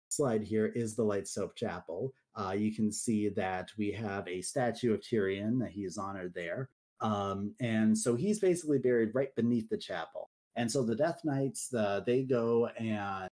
slide 0.10 0.44
here 0.44 0.68
is 0.68 0.96
the 0.96 1.04
Light's 1.04 1.36
Hope 1.36 1.56
Chapel. 1.56 2.14
Uh, 2.36 2.52
you 2.52 2.74
can 2.74 2.92
see 2.92 3.30
that 3.30 3.70
we 3.78 3.92
have 3.92 4.28
a 4.28 4.42
statue 4.42 4.94
of 4.94 5.02
Tirion 5.02 5.60
that 5.60 5.72
he 5.72 5.82
is 5.82 5.98
honored 5.98 6.34
there. 6.34 6.70
Um, 7.02 7.54
and 7.60 7.98
so 7.98 8.16
he's 8.16 8.40
basically 8.40 8.80
buried 8.80 9.14
right 9.14 9.36
beneath 9.36 9.70
the 9.70 9.78
chapel. 9.78 10.30
And 10.56 10.72
so 10.72 10.84
the 10.84 10.96
Death 10.96 11.22
Knights, 11.24 11.74
uh, 11.74 12.02
they 12.06 12.24
go 12.24 12.68
and 12.78 13.28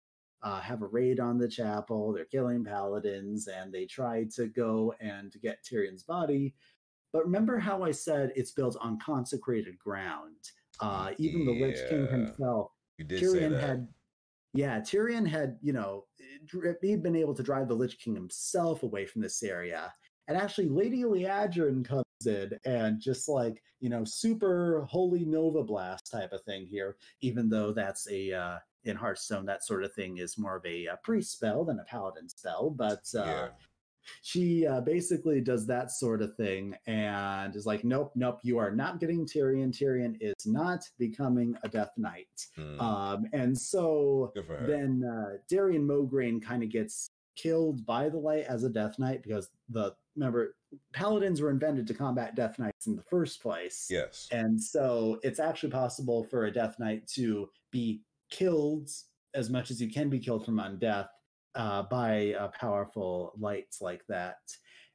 uh, 0.41 0.61
have 0.61 0.81
a 0.81 0.87
raid 0.87 1.19
on 1.19 1.37
the 1.37 1.47
chapel. 1.47 2.13
They're 2.13 2.25
killing 2.25 2.63
paladins 2.63 3.47
and 3.47 3.73
they 3.73 3.85
try 3.85 4.25
to 4.35 4.47
go 4.47 4.93
and 4.99 5.33
get 5.41 5.63
Tirion's 5.63 6.03
body. 6.03 6.53
But 7.11 7.25
remember 7.25 7.57
how 7.57 7.83
I 7.83 7.91
said 7.91 8.31
it's 8.35 8.51
built 8.51 8.77
on 8.79 8.99
consecrated 8.99 9.77
ground? 9.79 10.35
Uh, 10.79 11.11
even 11.17 11.45
the 11.45 11.51
Lich 11.51 11.79
King 11.89 12.07
himself 12.07 12.71
You 12.97 13.05
did 13.05 13.19
say 13.19 13.25
Tirion 13.25 13.51
that. 13.51 13.61
had, 13.61 13.87
yeah, 14.53 14.79
Tirion 14.79 15.27
had, 15.27 15.57
you 15.61 15.73
know, 15.73 16.05
he'd 16.81 17.03
been 17.03 17.15
able 17.15 17.35
to 17.35 17.43
drive 17.43 17.67
the 17.67 17.73
Lich 17.73 17.99
King 17.99 18.15
himself 18.15 18.83
away 18.83 19.05
from 19.05 19.21
this 19.21 19.43
area. 19.43 19.93
And 20.29 20.37
actually, 20.37 20.69
Lady 20.69 21.01
Liadrin 21.03 21.83
comes 21.83 22.03
in 22.27 22.51
and 22.63 23.01
just 23.01 23.27
like, 23.27 23.63
you 23.79 23.89
know, 23.89 24.03
super 24.05 24.85
holy 24.87 25.25
Nova 25.25 25.63
Blast 25.63 26.11
type 26.11 26.31
of 26.33 26.43
thing 26.43 26.67
here, 26.67 26.97
even 27.21 27.49
though 27.49 27.73
that's 27.73 28.07
a, 28.11 28.31
uh, 28.31 28.59
in 28.83 28.95
Hearthstone, 28.95 29.45
that 29.47 29.65
sort 29.65 29.83
of 29.83 29.91
thing 29.93 30.19
is 30.19 30.37
more 30.37 30.57
of 30.57 30.65
a, 30.65 30.87
uh 30.87 30.95
priest 31.03 31.31
spell 31.33 31.65
than 31.65 31.79
a 31.79 31.83
paladin 31.85 32.29
spell. 32.29 32.69
But 32.69 33.03
uh, 33.17 33.25
Yeah. 33.25 33.49
she 34.21 34.67
uh, 34.67 34.81
basically 34.81 35.41
does 35.41 35.65
that 35.65 35.89
sort 35.91 36.21
of 36.21 36.35
thing 36.35 36.75
and 36.85 37.55
is 37.55 37.65
like, 37.65 37.83
nope, 37.83 38.11
nope, 38.15 38.39
you 38.43 38.59
are 38.59 38.71
not 38.71 38.99
getting 38.99 39.25
Tirion. 39.25 39.71
Tirion 39.75 40.15
is 40.21 40.45
not 40.45 40.87
becoming 40.99 41.57
a 41.63 41.69
Death 41.69 41.93
Knight. 41.97 42.47
Hmm, 42.55 42.79
Um, 42.79 43.25
and 43.33 43.57
so 43.57 44.31
Good 44.35 44.45
for 44.45 44.57
her. 44.57 44.67
then 44.67 45.03
uh, 45.03 45.37
Darion 45.51 45.87
Mograine 45.87 46.39
kind 46.39 46.61
of 46.61 46.69
gets 46.69 47.09
killed 47.41 47.85
by 47.85 48.09
the 48.09 48.17
light 48.17 48.45
as 48.45 48.63
a 48.63 48.69
Death 48.69 48.99
Knight 48.99 49.23
because 49.23 49.49
the 49.69 49.93
remember 50.15 50.55
paladins 50.93 51.41
were 51.41 51.49
invented 51.49 51.87
to 51.87 51.93
combat 51.93 52.35
Death 52.35 52.59
Knights 52.59 52.87
in 52.87 52.95
the 52.95 53.03
first 53.03 53.41
place. 53.41 53.87
yes. 53.89 54.27
And 54.31 54.61
so 54.61 55.19
it's 55.23 55.39
actually 55.39 55.71
possible 55.71 56.23
for 56.23 56.45
a 56.45 56.51
Death 56.51 56.75
Knight 56.79 57.07
to 57.15 57.49
be 57.71 58.01
killed 58.29 58.89
as 59.33 59.49
much 59.49 59.71
as 59.71 59.81
you 59.81 59.89
can 59.89 60.09
be 60.09 60.19
killed 60.19 60.45
from 60.45 60.57
undeath 60.57 61.07
uh, 61.55 61.83
by 61.83 62.33
uh, 62.33 62.49
powerful 62.49 63.33
lights 63.39 63.81
like 63.81 64.01
that. 64.07 64.37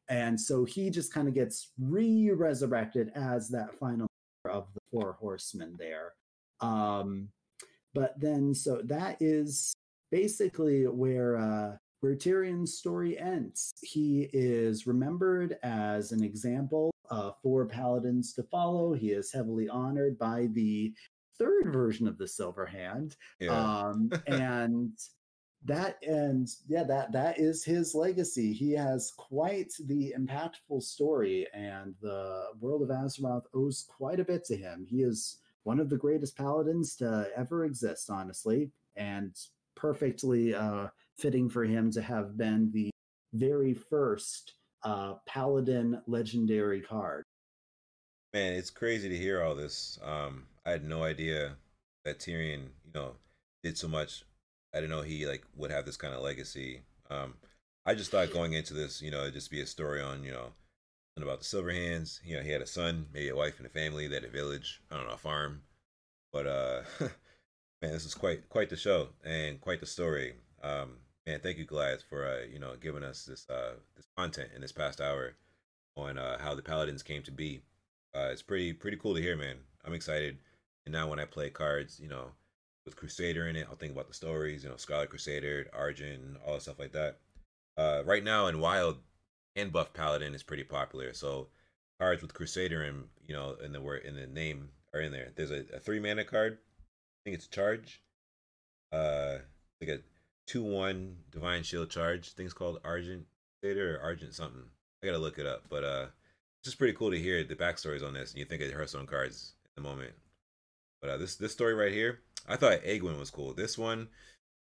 And 0.09 0.39
so 0.39 0.65
he 0.65 0.91
just 0.91 1.13
kind 1.13 1.29
of 1.29 1.35
gets 1.35 1.73
re 1.81 2.31
resurrected 2.31 3.11
as 3.15 3.49
that 3.51 3.75
final 3.79 4.07
of 4.49 4.67
the 4.75 4.81
four 4.93 5.17
horsemen 5.19 5.77
there. 5.79 6.13
Um, 6.61 7.29
but 7.95 8.19
then, 8.21 8.55
so 8.55 8.83
that 8.85 9.17
is 9.21 9.73
basically 10.11 10.87
where 10.87 11.37
uh, 11.37 11.77
where 12.05 12.15
Tirion's 12.15 12.77
story 12.77 13.19
ends. 13.19 13.73
He 13.83 14.29
is 14.35 14.87
remembered 14.87 15.57
as 15.63 16.13
an 16.13 16.23
example 16.23 16.91
uh, 17.11 17.31
for 17.43 17.65
paladins 17.65 18.35
to 18.35 18.43
follow. 18.43 18.93
He 18.93 19.13
is 19.13 19.33
heavily 19.33 19.71
honored 19.71 20.19
by 20.19 20.49
the 20.53 20.93
third 21.39 21.73
version 21.73 22.07
of 22.07 22.19
the 22.19 22.29
Silver 22.29 22.67
Hand, 22.67 23.17
Yeah. 23.41 23.53
um, 23.89 24.13
and 24.27 24.93
that 25.65 25.97
and 26.07 26.47
yeah, 26.69 26.85
that 26.85 27.11
that 27.13 27.39
is 27.39 27.65
his 27.65 27.95
legacy. 27.95 28.53
He 28.53 28.73
has 28.73 29.11
quite 29.17 29.73
the 29.87 30.15
impactful 30.19 30.83
story, 30.83 31.47
and 31.55 31.95
the 32.03 32.49
world 32.61 32.83
of 32.83 32.91
Azeroth 32.91 33.47
owes 33.55 33.87
quite 33.89 34.21
a 34.21 34.25
bit 34.25 34.45
to 34.45 34.57
him. 34.57 34.87
He 34.87 35.03
is 35.03 35.39
one 35.63 35.81
of 35.81 35.89
the 35.89 35.97
greatest 35.97 36.37
paladins 36.37 36.97
to 36.97 37.31
ever 37.35 37.65
exist, 37.65 38.11
honestly, 38.11 38.71
and 38.95 39.35
perfectly 39.75 40.55
uh, 40.55 40.89
fitting 41.17 41.49
for 41.49 41.65
him 41.65 41.91
to 41.93 42.03
have 42.03 42.37
been 42.37 42.71
the 42.73 42.91
very 43.33 43.75
first 43.75 44.55
uh, 44.83 45.15
paladin 45.27 46.01
legendary 46.07 46.81
card. 46.81 47.25
Man, 48.33 48.55
it's 48.55 48.71
crazy 48.71 49.09
to 49.09 49.17
hear 49.17 49.43
all 49.43 49.55
this. 49.55 49.99
Um, 50.03 50.47
I 50.67 50.71
had 50.71 50.85
no 50.85 51.05
idea 51.05 51.57
that 52.05 52.19
Tirion, 52.19 52.69
you 52.85 52.93
know, 52.95 53.13
did 53.63 53.79
so 53.79 53.89
much. 53.89 54.25
I 54.75 54.79
didn't 54.79 54.91
know 54.91 55.03
he 55.03 55.27
like 55.27 55.45
would 55.57 55.71
have 55.71 55.87
this 55.87 55.97
kind 55.97 56.15
of 56.15 56.23
legacy. 56.23 56.83
Um, 57.11 57.35
I 57.87 57.95
just 57.95 58.11
thought 58.11 58.33
going 58.33 58.55
into 58.55 58.75
this, 58.75 59.01
you 59.01 59.11
know, 59.11 59.23
it'd 59.23 59.35
just 59.35 59.51
be 59.51 59.61
a 59.61 59.67
story 59.67 60.01
on, 60.01 60.25
you 60.25 60.33
know, 60.33 60.53
about 61.17 61.39
the 61.39 61.45
Silver 61.45 61.71
Hands. 61.71 62.21
You 62.25 62.37
know, 62.37 62.43
he 62.43 62.51
had 62.51 62.63
a 62.63 62.67
son, 62.67 63.07
maybe 63.13 63.29
a 63.29 63.37
wife 63.37 63.59
and 63.59 63.67
a 63.67 63.71
family, 63.71 64.09
they 64.09 64.17
had 64.17 64.25
a 64.25 64.29
village, 64.29 64.81
I 64.91 64.97
don't 64.97 65.07
know, 65.07 65.15
a 65.15 65.19
farm. 65.19 65.63
But 66.33 66.47
uh, 66.47 66.83
man, 67.01 67.93
this 67.93 68.05
is 68.05 68.15
quite 68.15 68.49
quite 68.49 68.71
the 68.71 68.77
show 68.77 69.11
and 69.25 69.61
quite 69.61 69.81
the 69.81 69.87
story. 69.87 70.35
Um, 70.63 70.97
man, 71.27 71.41
thank 71.41 71.59
you, 71.59 71.65
Goliath, 71.65 72.05
for 72.09 72.27
uh, 72.27 72.45
you 72.51 72.59
know, 72.59 72.75
giving 72.81 73.03
us 73.03 73.25
this 73.25 73.49
uh 73.51 73.75
this 73.97 74.07
content 74.17 74.51
in 74.55 74.61
this 74.61 74.73
past 74.73 75.01
hour 75.01 75.35
on 75.97 76.19
uh, 76.19 76.39
how 76.39 76.55
the 76.55 76.63
Paladins 76.63 77.03
came 77.03 77.23
to 77.23 77.31
be 77.31 77.63
uh, 78.15 78.29
it's 78.31 78.43
pretty 78.43 78.73
pretty 78.73 78.97
cool 78.97 79.15
to 79.15 79.21
hear, 79.21 79.37
man. 79.37 79.57
I'm 79.85 79.95
excited. 79.95 80.39
And 80.87 80.93
now 80.93 81.09
when 81.09 81.19
I 81.19 81.25
play 81.25 81.51
cards, 81.51 81.99
you 81.99 82.09
know, 82.09 82.27
with 82.85 82.97
Crusader 82.97 83.49
in 83.49 83.57
it, 83.57 83.67
I'll 83.69 83.77
think 83.77 83.93
about 83.93 84.09
the 84.09 84.15
stories, 84.15 84.63
you 84.63 84.71
know, 84.71 84.77
Scarlet 84.77 85.11
Crusader, 85.11 85.67
Argent, 85.73 86.37
all 86.47 86.55
that 86.55 86.63
stuff 86.63 86.79
like 86.79 86.93
that. 86.93 87.19
Uh, 87.77 88.03
right 88.05 88.23
now 88.23 88.47
in 88.47 88.61
Wild 88.61 88.99
and 89.57 89.73
Buff 89.73 89.93
Paladin 89.93 90.35
is 90.35 90.43
pretty 90.43 90.63
popular. 90.63 91.13
So 91.13 91.49
cards 91.99 92.23
with 92.23 92.35
Crusader 92.35 92.85
in, 92.85 93.05
you 93.27 93.35
know, 93.35 93.57
in 93.65 93.73
the 93.73 93.81
word 93.81 94.03
in 94.05 94.15
the 94.15 94.27
name 94.27 94.69
are 94.93 95.01
in 95.01 95.11
there. 95.11 95.33
There's 95.35 95.51
a, 95.51 95.65
a 95.75 95.81
three 95.81 95.99
mana 95.99 96.25
card. 96.25 96.59
I 96.59 97.21
think 97.25 97.37
it's 97.37 97.49
charge. 97.49 98.01
Uh, 98.93 99.39
like 99.81 99.91
a 99.91 99.99
two 100.47 100.63
one 100.63 101.17
Divine 101.31 101.63
Shield 101.63 101.91
charge. 101.91 102.33
It's 102.37 102.53
called 102.53 102.81
Argent 102.85 103.27
Crusader 103.61 103.97
or 103.97 104.01
Argent 104.01 104.35
something. 104.35 104.65
I 105.03 105.07
gotta 105.07 105.19
look 105.19 105.39
it 105.39 105.47
up, 105.47 105.65
but 105.69 105.85
uh 105.85 106.07
it's 106.65 106.71
just 106.71 106.79
pretty 106.79 106.95
cool 106.95 107.11
to 107.11 107.19
hear 107.19 107.45
the 107.45 107.55
backstories 107.55 108.03
on 108.03 108.15
this, 108.15 108.31
and 108.31 108.39
you 108.39 108.47
think 108.47 108.63
of 108.63 108.73
Hearthstone 108.73 109.07
cards 109.07 109.53
at 109.67 109.75
the 109.75 109.83
moment. 109.83 110.15
But 111.03 111.11
uh, 111.11 111.17
this 111.19 111.37
this 111.37 111.53
story 111.53 111.75
right 111.75 111.93
here, 111.93 112.21
I 112.49 112.57
thought 112.57 112.83
Aegwynn 112.85 113.19
was 113.19 113.31
cool. 113.31 113.53
This 113.53 113.77
one, 113.77 114.09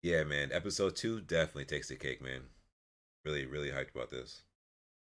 yeah, 0.03 0.23
man, 0.23 0.51
episode 0.51 0.95
two 0.95 1.21
definitely 1.21 1.65
takes 1.65 1.87
the 1.89 1.95
cake, 1.95 2.21
man. 2.21 2.41
Really, 3.25 3.47
really 3.47 3.71
hyped 3.71 3.95
about 3.95 4.11
this. 4.11 4.43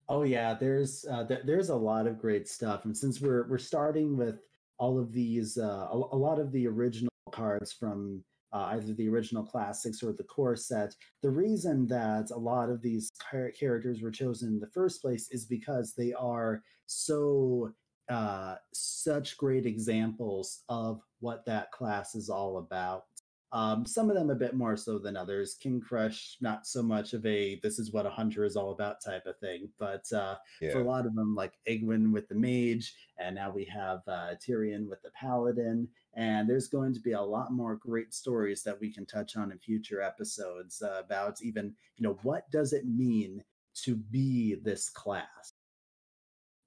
Oh 0.08 0.22
yeah, 0.22 0.54
there's 0.54 1.04
uh, 1.04 1.26
th- 1.26 1.42
there's 1.44 1.68
a 1.68 1.76
lot 1.76 2.06
of 2.06 2.18
great 2.18 2.48
stuff, 2.48 2.86
and 2.86 2.96
since 2.96 3.20
we're 3.20 3.46
we're 3.46 3.58
starting 3.58 4.16
with 4.16 4.40
all 4.78 4.98
of 4.98 5.12
these, 5.12 5.58
uh, 5.58 5.88
a, 5.92 5.96
a 6.12 6.16
lot 6.16 6.38
of 6.38 6.50
the 6.50 6.66
original 6.66 7.12
cards 7.30 7.74
from 7.74 8.24
uh, 8.52 8.70
either 8.72 8.92
the 8.94 9.08
original 9.08 9.44
classics 9.44 10.02
or 10.02 10.12
the 10.12 10.24
core 10.24 10.56
set, 10.56 10.94
the 11.22 11.30
reason 11.30 11.86
that 11.88 12.30
a 12.30 12.38
lot 12.38 12.70
of 12.70 12.82
these 12.82 13.10
char- 13.30 13.50
characters 13.50 14.02
were 14.02 14.10
chosen 14.10 14.48
in 14.48 14.60
the 14.60 14.66
first 14.68 15.00
place 15.00 15.28
is 15.30 15.44
because 15.44 15.94
they 15.94 16.12
are 16.14 16.62
so 16.86 17.72
uh, 18.08 18.56
such 18.72 19.36
great 19.36 19.66
examples 19.66 20.62
of 20.68 21.00
what 21.20 21.44
that 21.46 21.70
class 21.70 22.14
is 22.14 22.28
all 22.28 22.58
about. 22.58 23.04
Um, 23.52 23.84
some 23.84 24.10
of 24.10 24.16
them 24.16 24.30
a 24.30 24.34
bit 24.36 24.54
more 24.54 24.76
so 24.76 24.98
than 24.98 25.16
others. 25.16 25.54
King 25.54 25.80
Krush, 25.80 26.36
not 26.40 26.66
so 26.66 26.82
much 26.82 27.14
of 27.14 27.26
a 27.26 27.58
this 27.62 27.80
is 27.80 27.92
what 27.92 28.06
a 28.06 28.10
hunter 28.10 28.44
is 28.44 28.56
all 28.56 28.70
about 28.70 29.02
type 29.04 29.26
of 29.26 29.38
thing. 29.38 29.68
But 29.78 30.04
uh, 30.12 30.36
Yeah, 30.60 30.72
for 30.72 30.80
a 30.80 30.84
lot 30.84 31.04
of 31.06 31.16
them, 31.16 31.34
like 31.34 31.54
Aegwynn 31.68 32.12
with 32.12 32.28
the 32.28 32.36
mage, 32.36 32.94
and 33.18 33.34
now 33.34 33.50
we 33.50 33.64
have 33.64 34.02
uh, 34.06 34.34
Tirion 34.36 34.88
with 34.88 35.02
the 35.02 35.10
paladin. 35.10 35.88
And 36.14 36.48
there's 36.48 36.68
going 36.68 36.92
to 36.94 37.00
be 37.00 37.12
a 37.12 37.22
lot 37.22 37.52
more 37.52 37.76
great 37.76 38.12
stories 38.14 38.62
that 38.64 38.80
we 38.80 38.92
can 38.92 39.06
touch 39.06 39.36
on 39.36 39.52
in 39.52 39.58
future 39.58 40.02
episodes 40.02 40.82
uh, 40.82 41.00
about 41.04 41.40
even, 41.42 41.74
you 41.96 42.02
know, 42.06 42.18
what 42.22 42.50
does 42.50 42.72
it 42.72 42.86
mean 42.86 43.44
to 43.84 43.94
be 43.96 44.56
this 44.56 44.88
class? 44.90 45.52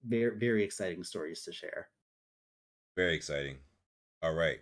Very, 0.06 0.38
very 0.38 0.64
exciting 0.64 1.04
stories 1.04 1.44
to 1.44 1.52
share. 1.54 1.90
very 2.96 3.16
exciting. 3.16 3.58
All 4.22 4.34
right, 4.34 4.60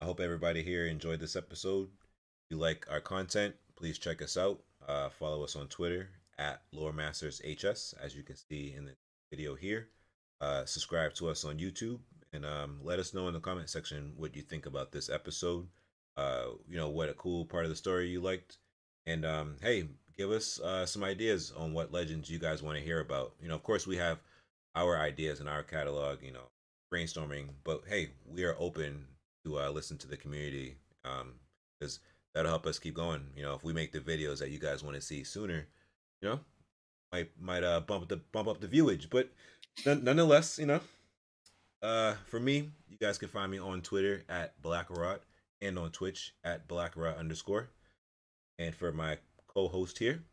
I 0.00 0.04
hope 0.04 0.20
everybody 0.20 0.62
here 0.62 0.86
enjoyed 0.86 1.20
this 1.20 1.36
episode. 1.36 1.88
If 1.88 2.50
you 2.50 2.58
like 2.58 2.86
our 2.90 3.00
content, 3.00 3.54
please 3.76 3.98
check 3.98 4.20
us 4.22 4.36
out. 4.36 4.60
Uh, 4.86 5.08
follow 5.08 5.44
us 5.44 5.56
on 5.56 5.68
Twitter 5.68 6.10
at 6.38 6.62
Lore 6.72 6.92
Masters 6.92 7.40
HS, 7.44 7.94
as 8.02 8.14
you 8.16 8.22
can 8.22 8.36
see 8.36 8.74
in 8.76 8.84
the 8.86 8.94
video 9.30 9.54
here. 9.54 9.88
Uh, 10.40 10.64
subscribe 10.64 11.14
to 11.14 11.28
us 11.28 11.44
on 11.44 11.58
YouTube 11.58 11.98
and 12.32 12.44
um, 12.44 12.80
let 12.82 12.98
us 12.98 13.14
know 13.14 13.28
in 13.28 13.34
the 13.34 13.40
comment 13.40 13.70
section 13.70 14.12
what 14.16 14.36
you 14.36 14.42
think 14.42 14.66
about 14.66 14.92
this 14.92 15.08
episode. 15.08 15.66
Uh, 16.16 16.46
you 16.68 16.76
know, 16.76 16.88
what 16.88 17.08
a 17.08 17.14
cool 17.14 17.44
part 17.44 17.64
of 17.64 17.70
the 17.70 17.76
story 17.76 18.08
you 18.08 18.20
liked. 18.20 18.58
And 19.06 19.24
um, 19.24 19.56
hey, 19.62 19.84
give 20.16 20.30
us 20.30 20.60
uh, 20.60 20.84
some 20.84 21.04
ideas 21.04 21.52
on 21.56 21.72
what 21.72 21.92
legends 21.92 22.28
you 22.28 22.38
guys 22.38 22.62
want 22.62 22.76
to 22.76 22.84
hear 22.84 23.00
about. 23.00 23.34
You 23.40 23.48
know, 23.48 23.54
of 23.54 23.62
course, 23.62 23.86
we 23.86 23.96
have 23.96 24.18
our 24.74 24.98
ideas 24.98 25.40
in 25.40 25.48
our 25.48 25.62
catalog, 25.62 26.22
you 26.22 26.32
know, 26.32 26.50
brainstorming, 26.92 27.48
but 27.64 27.82
hey, 27.88 28.10
we 28.26 28.44
are 28.44 28.56
open 28.58 29.06
to 29.44 29.58
uh, 29.58 29.70
listen 29.70 29.96
to 29.98 30.08
the 30.08 30.16
community 30.16 30.76
because 31.02 31.96
um, 31.96 32.02
that'll 32.34 32.50
help 32.50 32.66
us 32.66 32.78
keep 32.78 32.94
going. 32.94 33.26
You 33.36 33.44
know, 33.44 33.54
if 33.54 33.64
we 33.64 33.72
make 33.72 33.92
the 33.92 34.00
videos 34.00 34.38
that 34.38 34.50
you 34.50 34.58
guys 34.58 34.82
want 34.82 34.96
to 34.96 35.02
see 35.02 35.24
sooner, 35.24 35.66
you 36.20 36.28
know, 36.28 36.40
might 37.12 37.30
might 37.40 37.64
uh 37.64 37.80
bump 37.80 38.08
the 38.08 38.16
bump 38.16 38.48
up 38.48 38.60
the 38.60 38.66
viewage, 38.66 39.08
but 39.08 39.30
nonetheless, 39.86 40.58
you 40.58 40.66
know, 40.66 40.80
uh, 41.82 42.14
for 42.26 42.40
me, 42.40 42.70
you 42.88 42.96
guys 43.00 43.18
can 43.18 43.28
find 43.28 43.50
me 43.50 43.58
on 43.58 43.82
Twitter 43.82 44.24
at 44.28 44.60
Blackrot 44.62 45.20
and 45.60 45.78
on 45.78 45.90
Twitch 45.90 46.34
at 46.44 46.68
Blackrot 46.68 47.18
underscore. 47.18 47.70
And 48.58 48.74
for 48.74 48.92
my 48.92 49.18
co-host 49.46 49.98
here, 49.98 50.24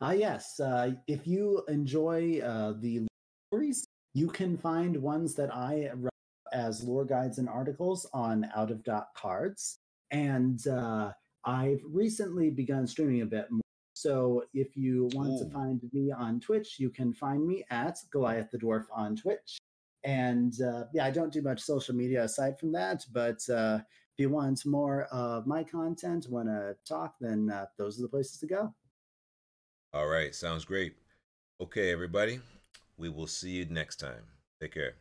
ah 0.00 0.08
uh, 0.08 0.12
yes, 0.12 0.58
uh, 0.60 0.92
if 1.06 1.26
you 1.26 1.62
enjoy 1.68 2.40
uh, 2.40 2.74
the 2.80 3.06
stories, 3.48 3.86
you 4.14 4.28
can 4.28 4.56
find 4.56 4.96
ones 4.96 5.34
that 5.36 5.54
I 5.54 5.90
write 5.94 6.10
as 6.52 6.82
lore 6.82 7.04
guides 7.04 7.38
and 7.38 7.48
articles 7.48 8.06
on 8.12 8.48
Out 8.56 8.70
of 8.70 8.82
Dot 8.82 9.08
Cards, 9.16 9.78
and 10.10 10.66
uh, 10.66 11.12
I've 11.44 11.80
recently 11.86 12.50
begun 12.50 12.86
streaming 12.86 13.22
a 13.22 13.26
bit 13.26 13.50
more. 13.50 13.62
So 13.94 14.44
if 14.54 14.76
you 14.76 15.08
want 15.12 15.40
Ooh. 15.40 15.44
to 15.44 15.50
find 15.50 15.80
me 15.92 16.10
on 16.10 16.40
Twitch, 16.40 16.78
you 16.78 16.90
can 16.90 17.12
find 17.12 17.46
me 17.46 17.64
at 17.70 17.98
Goliath 18.10 18.50
the 18.50 18.58
Dwarf 18.58 18.86
on 18.92 19.14
Twitch. 19.14 19.58
And 20.04 20.54
uh, 20.60 20.84
yeah, 20.92 21.04
I 21.04 21.10
don't 21.10 21.32
do 21.32 21.42
much 21.42 21.60
social 21.60 21.94
media 21.94 22.24
aside 22.24 22.58
from 22.58 22.72
that. 22.72 23.04
But 23.12 23.40
uh, 23.48 23.80
if 23.82 24.18
you 24.18 24.30
want 24.30 24.64
more 24.64 25.04
of 25.04 25.46
my 25.46 25.62
content, 25.62 26.26
want 26.28 26.48
to 26.48 26.76
talk, 26.86 27.14
then 27.20 27.50
uh, 27.50 27.66
those 27.78 27.98
are 27.98 28.02
the 28.02 28.08
places 28.08 28.38
to 28.38 28.46
go. 28.46 28.74
All 29.92 30.06
right, 30.06 30.34
sounds 30.34 30.64
great. 30.64 30.94
Okay, 31.60 31.92
everybody, 31.92 32.40
we 32.96 33.08
will 33.08 33.26
see 33.26 33.50
you 33.50 33.66
next 33.66 33.96
time. 33.96 34.22
Take 34.60 34.72
care. 34.72 34.94